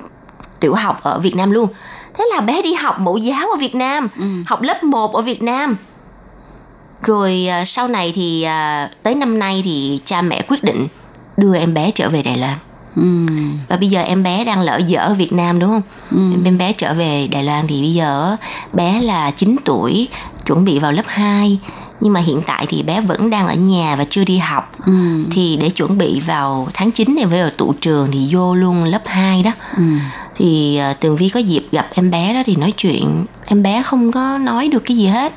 tiểu 0.60 0.74
học 0.74 1.00
ở 1.02 1.18
việt 1.18 1.36
nam 1.36 1.50
luôn 1.50 1.68
thế 2.14 2.24
là 2.34 2.40
bé 2.40 2.62
đi 2.62 2.74
học 2.74 3.00
mẫu 3.00 3.16
giáo 3.16 3.50
ở 3.50 3.56
việt 3.56 3.74
nam 3.74 4.08
ừ. 4.18 4.24
học 4.46 4.62
lớp 4.62 4.84
1 4.84 5.12
ở 5.14 5.22
việt 5.22 5.42
nam 5.42 5.76
rồi 7.02 7.46
à, 7.50 7.64
sau 7.64 7.88
này 7.88 8.12
thì 8.16 8.42
à, 8.42 8.90
tới 9.02 9.14
năm 9.14 9.38
nay 9.38 9.62
thì 9.64 10.00
cha 10.04 10.22
mẹ 10.22 10.42
quyết 10.48 10.64
định 10.64 10.88
đưa 11.36 11.56
em 11.56 11.74
bé 11.74 11.90
trở 11.90 12.08
về 12.08 12.22
đài 12.22 12.38
loan 12.38 12.58
Ừ. 12.96 13.02
và 13.68 13.76
bây 13.76 13.88
giờ 13.88 14.00
em 14.00 14.22
bé 14.22 14.44
đang 14.44 14.60
lỡ 14.60 14.80
dở 14.86 15.00
ở 15.00 15.14
Việt 15.14 15.32
Nam 15.32 15.58
đúng 15.58 15.70
không? 15.70 15.82
Ừ. 16.10 16.42
Em 16.44 16.58
bé 16.58 16.72
trở 16.72 16.94
về 16.94 17.28
Đài 17.30 17.44
Loan 17.44 17.66
thì 17.66 17.80
bây 17.80 17.94
giờ 17.94 18.36
bé 18.72 19.00
là 19.00 19.30
9 19.30 19.56
tuổi, 19.64 20.08
chuẩn 20.46 20.64
bị 20.64 20.78
vào 20.78 20.92
lớp 20.92 21.02
2 21.06 21.58
nhưng 22.02 22.12
mà 22.12 22.20
hiện 22.20 22.42
tại 22.46 22.66
thì 22.68 22.82
bé 22.82 23.00
vẫn 23.00 23.30
đang 23.30 23.46
ở 23.46 23.54
nhà 23.54 23.96
và 23.96 24.04
chưa 24.10 24.24
đi 24.24 24.38
học 24.38 24.72
ừ. 24.86 25.24
thì 25.30 25.56
để 25.60 25.70
chuẩn 25.70 25.98
bị 25.98 26.20
vào 26.20 26.68
tháng 26.74 26.90
9 26.90 27.14
này 27.14 27.26
với 27.26 27.40
ở 27.40 27.50
tụ 27.50 27.72
trường 27.80 28.08
thì 28.12 28.28
vô 28.30 28.54
luôn 28.54 28.84
lớp 28.84 29.02
2 29.04 29.42
đó 29.42 29.50
ừ. 29.76 29.82
thì 30.36 30.80
uh, 30.90 31.00
tường 31.00 31.16
vi 31.16 31.28
có 31.28 31.40
dịp 31.40 31.66
gặp 31.72 31.86
em 31.94 32.10
bé 32.10 32.34
đó 32.34 32.42
thì 32.46 32.56
nói 32.56 32.72
chuyện 32.76 33.24
em 33.46 33.62
bé 33.62 33.82
không 33.82 34.12
có 34.12 34.38
nói 34.38 34.68
được 34.68 34.82
cái 34.86 34.96
gì 34.96 35.06
hết 35.06 35.32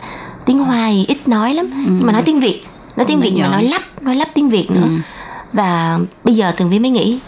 tiếng 0.45 0.59
hoa 0.59 0.87
thì 0.89 1.05
ít 1.07 1.27
nói 1.27 1.53
lắm 1.53 1.65
ừ. 1.85 1.91
nhưng 1.91 2.05
mà 2.05 2.13
nói 2.13 2.21
tiếng 2.25 2.39
việt 2.39 2.63
nói 2.97 3.05
tiếng 3.05 3.19
việt 3.19 3.33
mà 3.41 3.47
nói 3.47 3.63
lắp 3.63 3.81
nói 4.01 4.15
lắp 4.15 4.27
tiếng 4.33 4.49
việt 4.49 4.71
nữa 4.71 4.81
ừ. 4.83 4.97
và 5.53 5.99
bây 6.23 6.35
giờ 6.35 6.51
tường 6.57 6.69
vi 6.69 6.79
mới 6.79 6.91
nghĩ 6.91 7.19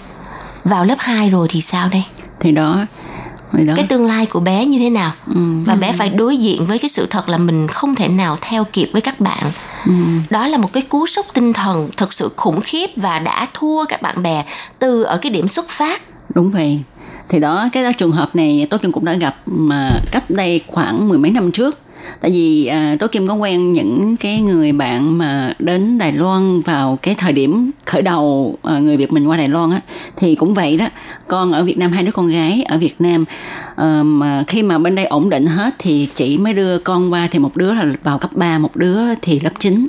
vào 0.63 0.86
lớp 0.86 0.97
2 1.00 1.30
rồi 1.30 1.47
thì 1.52 1.62
sao 1.62 1.89
đây 1.89 2.04
thì 2.39 2.52
đó. 2.52 2.86
Cái 3.76 3.86
tương 3.90 4.06
lai 4.06 4.26
của 4.26 4.40
bé 4.40 4.66
như 4.66 4.80
thế 4.80 4.90
nào? 4.90 5.12
Ừ. 5.28 5.42
và 5.66 5.76
bé 5.76 5.92
phải 5.92 6.10
đối 6.10 6.38
diện 6.38 6.66
với 6.66 6.80
cái 6.80 6.90
sự 6.90 7.08
thật 7.10 7.30
là 7.30 7.38
mình 7.38 7.68
không 7.68 7.96
thể 7.96 8.08
nào 8.08 8.38
theo 8.42 8.64
kịp 8.64 8.90
với 8.94 9.02
các 9.02 9.20
bạn. 9.20 9.52
Ừ. 9.86 9.94
đó 10.30 10.48
là 10.48 10.58
một 10.58 10.74
cái 10.74 10.84
cú 10.84 11.08
sốc 11.08 11.26
tinh 11.34 11.54
thần 11.54 11.90
thật 11.98 12.14
sự 12.14 12.30
khủng 12.36 12.62
khiếp 12.62 12.88
và 12.96 13.20
đã 13.20 13.48
thua 13.54 13.86
các 13.86 14.02
bạn 14.02 14.24
bè 14.24 14.46
từ 14.80 15.04
ở 15.04 15.18
cái 15.18 15.30
điểm 15.30 15.48
xuất 15.48 15.70
phát. 15.70 16.02
Đúng 16.36 16.52
vậy. 16.52 16.84
Thì 17.30 17.40
đó 17.40 17.70
cái 17.74 17.84
đó 17.84 17.92
trường 17.98 18.12
hợp 18.12 18.36
này 18.36 18.68
tôi 18.70 18.80
cũng 18.80 19.06
đã 19.06 19.14
gặp 19.14 19.36
mà 19.46 20.00
cách 20.12 20.30
đây 20.30 20.62
khoảng 20.68 21.10
mười 21.10 21.18
mấy 21.18 21.32
năm 21.32 21.52
trước 21.52 21.78
tại 22.22 22.32
vì 22.32 22.65
à, 22.65 22.96
tố 23.00 23.08
kim 23.08 23.28
có 23.28 23.34
quen 23.34 23.74
những 23.74 24.17
cái 24.17 24.41
người 24.41 24.72
bạn 24.72 25.17
mà 25.17 25.54
đến 25.60 25.98
đài 25.98 26.12
loan 26.12 26.62
vào 26.62 27.00
cái 27.02 27.15
thời 27.15 27.34
điểm 27.34 27.72
khởi 27.86 28.02
đầu 28.02 28.58
à, 28.63 28.80
người 28.80 28.98
việt 28.98 29.12
mình 29.12 29.28
qua 29.28 29.38
đài 29.38 29.48
loan 29.48 29.72
á 29.72 29.82
thì 30.15 30.36
cũng 30.36 30.54
vậy 30.54 30.78
đó 30.78 30.88
con 31.28 31.52
ở 31.52 31.63
việt 31.63 31.78
nam 31.78 31.91
hai 31.91 32.04
đứa 32.04 32.12
con 32.12 32.28
gái 32.28 32.63
ở 32.63 32.78
việt 32.78 32.96
nam 33.00 33.26
à, 33.76 34.04
mà 34.04 34.43
khi 34.48 34.63
mà 34.63 34.78
bên 34.78 34.96
đây 34.96 35.06
ổn 35.06 35.30
định 35.30 35.46
hết 35.46 35.76
thì 35.80 36.10
chị 36.15 36.38
mới 36.38 36.54
đưa 36.54 36.80
con 36.80 37.13
qua 37.13 37.28
thì 37.32 37.39
một 37.39 37.58
đứa 37.58 37.74
là 37.74 37.86
vào 38.04 38.17
cấp 38.17 38.32
3, 38.34 38.58
một 38.58 38.76
đứa 38.76 39.15
thì 39.22 39.39
lớp 39.39 39.52
9 39.60 39.88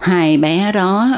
hai 0.00 0.36
bé 0.36 0.72
đó 0.72 1.16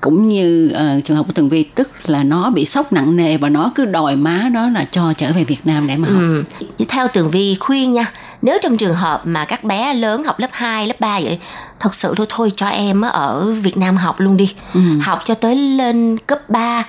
cũng 0.00 0.28
như 0.28 0.72
uh, 0.74 1.04
trường 1.04 1.16
hợp 1.16 1.26
của 1.26 1.32
tường 1.32 1.48
vi 1.48 1.62
tức 1.62 1.90
là 2.06 2.22
nó 2.22 2.50
bị 2.50 2.64
sốc 2.64 2.92
nặng 2.92 3.16
nề 3.16 3.36
và 3.36 3.48
nó 3.48 3.72
cứ 3.74 3.84
đòi 3.84 4.16
má 4.16 4.50
đó 4.54 4.68
là 4.68 4.84
cho 4.90 5.12
trở 5.16 5.32
về 5.32 5.44
Việt 5.44 5.66
Nam 5.66 5.86
để 5.86 5.96
mà 5.96 6.08
học. 6.08 6.20
Ừ. 6.20 6.44
Theo 6.88 7.08
tường 7.08 7.30
vi 7.30 7.56
khuyên 7.60 7.92
nha, 7.92 8.12
nếu 8.42 8.58
trong 8.62 8.76
trường 8.76 8.94
hợp 8.94 9.20
mà 9.24 9.44
các 9.44 9.64
bé 9.64 9.94
lớn 9.94 10.24
học 10.24 10.38
lớp 10.38 10.50
2, 10.52 10.86
lớp 10.86 11.00
3 11.00 11.20
vậy 11.20 11.38
thật 11.80 11.94
sự 11.94 12.14
thôi 12.16 12.26
thôi 12.28 12.52
cho 12.56 12.66
em 12.66 13.00
ở 13.00 13.52
Việt 13.52 13.76
Nam 13.76 13.96
học 13.96 14.20
luôn 14.20 14.36
đi. 14.36 14.54
Ừ. 14.74 14.80
Học 15.02 15.22
cho 15.24 15.34
tới 15.34 15.54
lên 15.56 16.18
cấp 16.26 16.48
3 16.48 16.84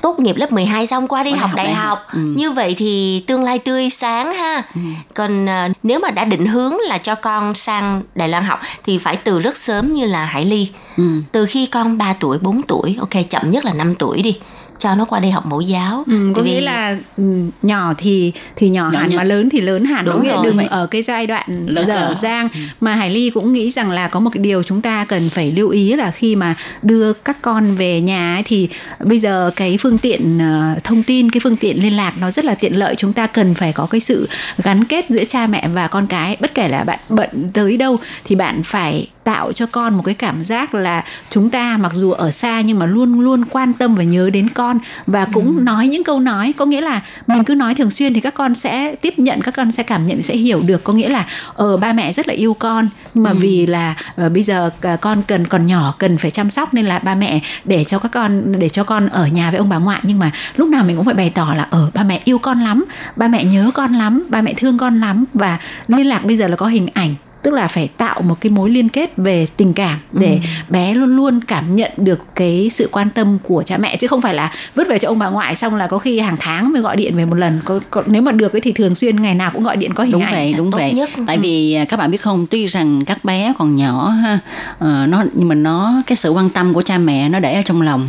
tốt 0.00 0.20
nghiệp 0.20 0.36
lớp 0.36 0.52
12 0.52 0.86
xong 0.86 1.08
qua 1.08 1.22
đi 1.22 1.30
học, 1.30 1.40
học 1.40 1.50
đại 1.56 1.74
học, 1.74 1.98
học. 1.98 2.06
Ừ. 2.12 2.20
như 2.20 2.50
vậy 2.50 2.74
thì 2.78 3.24
tương 3.26 3.42
lai 3.42 3.58
tươi 3.58 3.90
sáng 3.90 4.34
ha 4.34 4.62
ừ. 4.74 4.80
còn 5.14 5.44
uh, 5.44 5.76
nếu 5.82 6.00
mà 6.00 6.10
đã 6.10 6.24
định 6.24 6.46
hướng 6.46 6.76
là 6.78 6.98
cho 6.98 7.14
con 7.14 7.54
sang 7.54 8.02
Đài 8.14 8.28
Loan 8.28 8.44
học 8.44 8.60
thì 8.84 8.98
phải 8.98 9.16
từ 9.16 9.40
rất 9.40 9.56
sớm 9.56 9.92
như 9.92 10.06
là 10.06 10.24
Hải 10.24 10.44
Ly 10.44 10.68
ừ. 10.96 11.22
từ 11.32 11.46
khi 11.46 11.66
con 11.66 11.98
3 11.98 12.12
tuổi 12.12 12.38
4 12.38 12.62
tuổi 12.62 12.96
ok 13.00 13.30
chậm 13.30 13.50
nhất 13.50 13.64
là 13.64 13.72
5 13.72 13.94
tuổi 13.94 14.22
đi 14.22 14.38
cho 14.78 14.94
nó 14.94 15.04
qua 15.04 15.20
đây 15.20 15.30
học 15.30 15.46
mẫu 15.46 15.60
giáo. 15.60 16.04
Ừ, 16.06 16.32
có 16.34 16.42
vì... 16.42 16.50
nghĩa 16.50 16.60
là 16.60 16.96
ừ, 17.16 17.24
nhỏ 17.62 17.94
thì 17.98 18.32
thì 18.56 18.68
nhỏ, 18.68 18.90
nhỏ 18.92 19.00
hẳn 19.00 19.16
mà 19.16 19.24
lớn 19.24 19.48
thì 19.50 19.60
lớn 19.60 19.84
hẳn 19.84 20.04
đúng 20.04 20.28
rồi, 20.28 20.44
đừng 20.44 20.56
vậy. 20.56 20.66
ở 20.70 20.86
cái 20.86 21.02
giai 21.02 21.26
đoạn 21.26 21.66
lớn 21.66 21.84
dở 21.84 22.14
dang. 22.14 22.48
Ừ. 22.54 22.60
mà 22.80 22.94
Hải 22.94 23.10
Ly 23.10 23.30
cũng 23.30 23.52
nghĩ 23.52 23.70
rằng 23.70 23.90
là 23.90 24.08
có 24.08 24.20
một 24.20 24.30
cái 24.34 24.42
điều 24.42 24.62
chúng 24.62 24.82
ta 24.82 25.04
cần 25.04 25.30
phải 25.30 25.52
lưu 25.52 25.68
ý 25.68 25.92
là 25.92 26.10
khi 26.10 26.36
mà 26.36 26.54
đưa 26.82 27.12
các 27.12 27.42
con 27.42 27.74
về 27.74 28.00
nhà 28.00 28.34
ấy, 28.36 28.42
thì 28.42 28.68
bây 29.04 29.18
giờ 29.18 29.50
cái 29.56 29.78
phương 29.80 29.98
tiện 29.98 30.38
uh, 30.38 30.84
thông 30.84 31.02
tin 31.02 31.30
cái 31.30 31.40
phương 31.44 31.56
tiện 31.56 31.82
liên 31.82 31.96
lạc 31.96 32.12
nó 32.20 32.30
rất 32.30 32.44
là 32.44 32.54
tiện 32.54 32.78
lợi. 32.78 32.94
Chúng 32.96 33.12
ta 33.12 33.26
cần 33.26 33.54
phải 33.54 33.72
có 33.72 33.86
cái 33.86 34.00
sự 34.00 34.28
gắn 34.62 34.84
kết 34.84 35.06
giữa 35.08 35.24
cha 35.24 35.46
mẹ 35.46 35.68
và 35.74 35.88
con 35.88 36.06
cái. 36.06 36.36
Bất 36.40 36.54
kể 36.54 36.68
là 36.68 36.84
bạn 36.84 36.98
bận 37.08 37.28
tới 37.52 37.76
đâu 37.76 37.98
thì 38.24 38.34
bạn 38.34 38.62
phải 38.62 39.06
tạo 39.28 39.52
cho 39.52 39.66
con 39.66 39.94
một 39.94 40.02
cái 40.04 40.14
cảm 40.14 40.44
giác 40.44 40.74
là 40.74 41.04
chúng 41.30 41.50
ta 41.50 41.76
mặc 41.76 41.92
dù 41.94 42.12
ở 42.12 42.30
xa 42.30 42.60
nhưng 42.60 42.78
mà 42.78 42.86
luôn 42.86 43.20
luôn 43.20 43.44
quan 43.50 43.72
tâm 43.72 43.94
và 43.94 44.02
nhớ 44.02 44.30
đến 44.30 44.48
con 44.48 44.78
và 45.06 45.26
cũng 45.32 45.56
ừ. 45.56 45.62
nói 45.62 45.88
những 45.88 46.04
câu 46.04 46.20
nói 46.20 46.54
có 46.56 46.66
nghĩa 46.66 46.80
là 46.80 47.00
mình 47.26 47.44
cứ 47.44 47.54
nói 47.54 47.74
thường 47.74 47.90
xuyên 47.90 48.14
thì 48.14 48.20
các 48.20 48.34
con 48.34 48.54
sẽ 48.54 48.94
tiếp 48.94 49.18
nhận 49.18 49.42
các 49.42 49.54
con 49.56 49.70
sẽ 49.70 49.82
cảm 49.82 50.06
nhận 50.06 50.22
sẽ 50.22 50.36
hiểu 50.36 50.62
được 50.66 50.84
có 50.84 50.92
nghĩa 50.92 51.08
là 51.08 51.26
ờ 51.54 51.76
ba 51.76 51.92
mẹ 51.92 52.12
rất 52.12 52.28
là 52.28 52.34
yêu 52.34 52.54
con 52.54 52.88
nhưng 53.14 53.24
mà 53.24 53.30
ừ. 53.30 53.36
vì 53.40 53.66
là 53.66 53.94
uh, 54.26 54.32
bây 54.32 54.42
giờ 54.42 54.70
uh, 54.94 55.00
con 55.00 55.22
cần 55.26 55.46
còn 55.46 55.66
nhỏ 55.66 55.94
cần 55.98 56.18
phải 56.18 56.30
chăm 56.30 56.50
sóc 56.50 56.74
nên 56.74 56.86
là 56.86 56.98
ba 56.98 57.14
mẹ 57.14 57.40
để 57.64 57.84
cho 57.84 57.98
các 57.98 58.12
con 58.12 58.52
để 58.58 58.68
cho 58.68 58.84
con 58.84 59.08
ở 59.08 59.26
nhà 59.26 59.50
với 59.50 59.58
ông 59.58 59.68
bà 59.68 59.76
ngoại 59.76 60.00
nhưng 60.02 60.18
mà 60.18 60.30
lúc 60.56 60.68
nào 60.68 60.84
mình 60.84 60.96
cũng 60.96 61.04
phải 61.04 61.14
bày 61.14 61.30
tỏ 61.30 61.54
là 61.56 61.62
ở 61.70 61.80
ờ, 61.84 61.90
ba 61.94 62.02
mẹ 62.02 62.20
yêu 62.24 62.38
con 62.38 62.60
lắm 62.60 62.84
ba 63.16 63.28
mẹ 63.28 63.44
nhớ 63.44 63.70
con 63.74 63.94
lắm 63.94 64.26
ba 64.28 64.42
mẹ 64.42 64.54
thương 64.56 64.78
con 64.78 65.00
lắm 65.00 65.24
và 65.34 65.58
liên 65.88 66.06
lạc 66.06 66.24
bây 66.24 66.36
giờ 66.36 66.48
là 66.48 66.56
có 66.56 66.66
hình 66.66 66.88
ảnh 66.94 67.14
tức 67.48 67.54
là 67.54 67.68
phải 67.68 67.88
tạo 67.96 68.22
một 68.22 68.40
cái 68.40 68.50
mối 68.50 68.70
liên 68.70 68.88
kết 68.88 69.16
về 69.16 69.46
tình 69.56 69.72
cảm 69.72 69.98
để 70.12 70.32
ừ. 70.42 70.48
bé 70.68 70.94
luôn 70.94 71.16
luôn 71.16 71.40
cảm 71.40 71.76
nhận 71.76 71.92
được 71.96 72.20
cái 72.34 72.70
sự 72.72 72.88
quan 72.92 73.10
tâm 73.10 73.38
của 73.42 73.62
cha 73.62 73.76
mẹ 73.78 73.96
chứ 73.96 74.06
không 74.06 74.22
phải 74.22 74.34
là 74.34 74.52
vứt 74.74 74.88
về 74.88 74.98
cho 74.98 75.08
ông 75.08 75.18
bà 75.18 75.28
ngoại 75.28 75.56
xong 75.56 75.74
là 75.74 75.86
có 75.86 75.98
khi 75.98 76.18
hàng 76.18 76.36
tháng 76.40 76.72
mới 76.72 76.82
gọi 76.82 76.96
điện 76.96 77.16
về 77.16 77.24
một 77.24 77.34
lần. 77.34 77.60
Có, 77.64 77.80
có 77.90 78.02
nếu 78.06 78.22
mà 78.22 78.32
được 78.32 78.52
ấy 78.52 78.60
thì 78.60 78.72
thường 78.72 78.94
xuyên 78.94 79.22
ngày 79.22 79.34
nào 79.34 79.50
cũng 79.54 79.62
gọi 79.62 79.76
điện 79.76 79.94
có 79.94 80.04
hình 80.04 80.12
đúng 80.12 80.22
ảnh. 80.22 80.32
vậy 80.32 80.54
đúng 80.56 80.70
vậy. 80.70 80.92
nhất. 80.92 81.10
tại 81.26 81.38
vì 81.38 81.74
à, 81.74 81.84
các 81.84 81.96
bạn 81.96 82.10
biết 82.10 82.20
không 82.20 82.46
tuy 82.46 82.66
rằng 82.66 83.00
các 83.06 83.24
bé 83.24 83.52
còn 83.58 83.76
nhỏ 83.76 84.08
ha 84.08 84.38
uh, 84.74 85.08
nó 85.08 85.24
nhưng 85.34 85.48
mà 85.48 85.54
nó 85.54 85.92
cái 86.06 86.16
sự 86.16 86.30
quan 86.30 86.50
tâm 86.50 86.74
của 86.74 86.82
cha 86.82 86.98
mẹ 86.98 87.28
nó 87.28 87.38
để 87.38 87.54
ở 87.54 87.62
trong 87.62 87.82
lòng. 87.82 88.08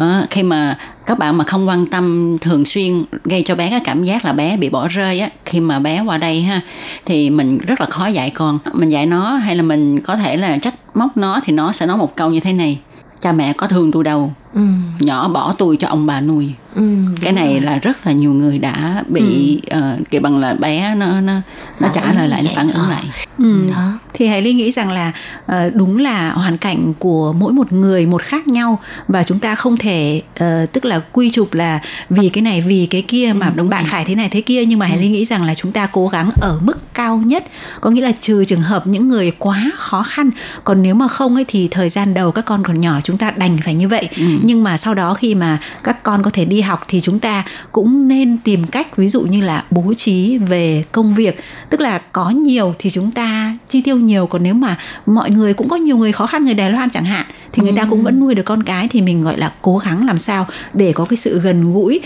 Uh, 0.00 0.30
khi 0.30 0.42
mà 0.42 0.78
các 1.08 1.18
bạn 1.18 1.38
mà 1.38 1.44
không 1.44 1.68
quan 1.68 1.86
tâm 1.86 2.36
thường 2.40 2.64
xuyên 2.64 3.04
gây 3.24 3.42
cho 3.42 3.54
bé 3.54 3.70
cái 3.70 3.80
cảm 3.80 4.04
giác 4.04 4.24
là 4.24 4.32
bé 4.32 4.56
bị 4.56 4.68
bỏ 4.68 4.88
rơi 4.88 5.20
á, 5.20 5.28
khi 5.44 5.60
mà 5.60 5.78
bé 5.78 6.00
qua 6.00 6.18
đây 6.18 6.42
ha, 6.42 6.60
thì 7.06 7.30
mình 7.30 7.58
rất 7.58 7.80
là 7.80 7.86
khó 7.86 8.06
dạy 8.06 8.30
con. 8.30 8.58
Mình 8.72 8.88
dạy 8.88 9.06
nó 9.06 9.30
hay 9.30 9.56
là 9.56 9.62
mình 9.62 10.00
có 10.00 10.16
thể 10.16 10.36
là 10.36 10.58
trách 10.58 10.74
móc 10.94 11.16
nó 11.16 11.40
thì 11.44 11.52
nó 11.52 11.72
sẽ 11.72 11.86
nói 11.86 11.96
một 11.96 12.16
câu 12.16 12.30
như 12.30 12.40
thế 12.40 12.52
này. 12.52 12.78
Cha 13.20 13.32
mẹ 13.32 13.52
có 13.52 13.66
thương 13.66 13.92
tôi 13.92 14.04
đâu 14.04 14.32
ừ. 14.54 14.60
nhỏ 14.98 15.28
bỏ 15.28 15.54
tôi 15.58 15.76
cho 15.76 15.88
ông 15.88 16.06
bà 16.06 16.20
nuôi 16.20 16.54
ừ, 16.74 16.82
cái 17.20 17.32
này 17.32 17.52
rồi. 17.52 17.60
là 17.60 17.78
rất 17.78 18.06
là 18.06 18.12
nhiều 18.12 18.32
người 18.32 18.58
đã 18.58 19.04
bị 19.08 19.60
ừ. 19.70 19.78
uh, 19.78 20.10
kiểu 20.10 20.20
bằng 20.20 20.38
là 20.38 20.54
bé 20.54 20.94
nó 20.94 21.20
nó 21.20 21.34
nó 21.80 21.88
trả 21.94 22.12
lời 22.12 22.28
lại 22.28 22.42
nó 22.42 22.50
phản 22.56 22.70
ứng 22.70 22.88
lại 22.88 23.04
ừ. 23.38 23.70
đó 23.70 23.98
thì 24.14 24.26
Hải 24.26 24.42
Ly 24.42 24.52
nghĩ 24.52 24.72
rằng 24.72 24.92
là 24.92 25.12
uh, 25.52 25.74
đúng 25.74 25.98
là 25.98 26.30
hoàn 26.30 26.58
cảnh 26.58 26.94
của 26.98 27.32
mỗi 27.32 27.52
một 27.52 27.72
người 27.72 28.06
một 28.06 28.22
khác 28.22 28.48
nhau 28.48 28.78
và 29.08 29.22
chúng 29.22 29.38
ta 29.38 29.54
không 29.54 29.76
thể 29.76 30.22
uh, 30.32 30.72
tức 30.72 30.84
là 30.84 31.00
quy 31.12 31.30
chụp 31.30 31.54
là 31.54 31.80
vì 32.10 32.28
cái 32.28 32.42
này 32.42 32.60
vì 32.60 32.86
cái 32.90 33.02
kia 33.02 33.32
mà 33.36 33.46
ừ, 33.46 33.52
đúng 33.56 33.68
bạn 33.68 33.84
rồi. 33.84 33.90
phải 33.90 34.04
thế 34.04 34.14
này 34.14 34.28
thế 34.28 34.40
kia 34.40 34.64
nhưng 34.64 34.78
mà 34.78 34.86
ừ. 34.86 34.90
Hải 34.90 34.98
Ly 34.98 35.08
nghĩ 35.08 35.24
rằng 35.24 35.44
là 35.44 35.54
chúng 35.54 35.72
ta 35.72 35.86
cố 35.86 36.08
gắng 36.08 36.30
ở 36.40 36.58
mức 36.62 36.94
cao 36.94 37.16
nhất 37.16 37.44
có 37.80 37.90
nghĩa 37.90 38.00
là 38.00 38.12
trừ 38.20 38.44
trường 38.44 38.60
hợp 38.60 38.86
những 38.86 39.08
người 39.08 39.32
quá 39.38 39.70
khó 39.76 40.02
khăn 40.02 40.30
còn 40.64 40.82
nếu 40.82 40.94
mà 40.94 41.08
không 41.08 41.34
ấy 41.34 41.44
thì 41.48 41.68
thời 41.70 41.90
gian 41.90 42.14
đầu 42.14 42.32
các 42.32 42.44
con 42.44 42.62
còn 42.62 42.80
nhỏ 42.80 43.00
chúng 43.04 43.18
ta 43.18 43.30
đành 43.30 43.58
phải 43.64 43.74
như 43.74 43.88
vậy 43.88 44.08
ừ. 44.16 44.37
Ừ. 44.38 44.44
nhưng 44.44 44.64
mà 44.64 44.78
sau 44.78 44.94
đó 44.94 45.14
khi 45.14 45.34
mà 45.34 45.58
các 45.84 46.02
con 46.02 46.22
có 46.22 46.30
thể 46.30 46.44
đi 46.44 46.60
học 46.60 46.80
thì 46.88 47.00
chúng 47.00 47.18
ta 47.18 47.44
cũng 47.72 48.08
nên 48.08 48.38
tìm 48.44 48.66
cách, 48.66 48.96
ví 48.96 49.08
dụ 49.08 49.20
như 49.20 49.40
là 49.40 49.64
bố 49.70 49.94
trí 49.96 50.38
về 50.38 50.84
công 50.92 51.14
việc. 51.14 51.40
Tức 51.70 51.80
là 51.80 51.98
có 51.98 52.30
nhiều 52.30 52.74
thì 52.78 52.90
chúng 52.90 53.10
ta 53.10 53.47
chi 53.68 53.82
tiêu 53.82 53.96
nhiều 53.96 54.26
còn 54.26 54.42
nếu 54.42 54.54
mà 54.54 54.78
mọi 55.06 55.30
người 55.30 55.54
cũng 55.54 55.68
có 55.68 55.76
nhiều 55.76 55.96
người 55.96 56.12
khó 56.12 56.26
khăn 56.26 56.44
người 56.44 56.54
Đài 56.54 56.70
Loan 56.70 56.90
chẳng 56.90 57.04
hạn 57.04 57.26
thì 57.52 57.62
người 57.62 57.72
ta 57.76 57.86
cũng 57.90 58.02
vẫn 58.02 58.20
nuôi 58.20 58.34
được 58.34 58.42
con 58.42 58.62
cái 58.62 58.88
thì 58.88 59.02
mình 59.02 59.24
gọi 59.24 59.38
là 59.38 59.52
cố 59.62 59.78
gắng 59.78 60.06
làm 60.06 60.18
sao 60.18 60.46
để 60.74 60.92
có 60.92 61.04
cái 61.04 61.16
sự 61.16 61.40
gần 61.40 61.72
gũi 61.72 62.00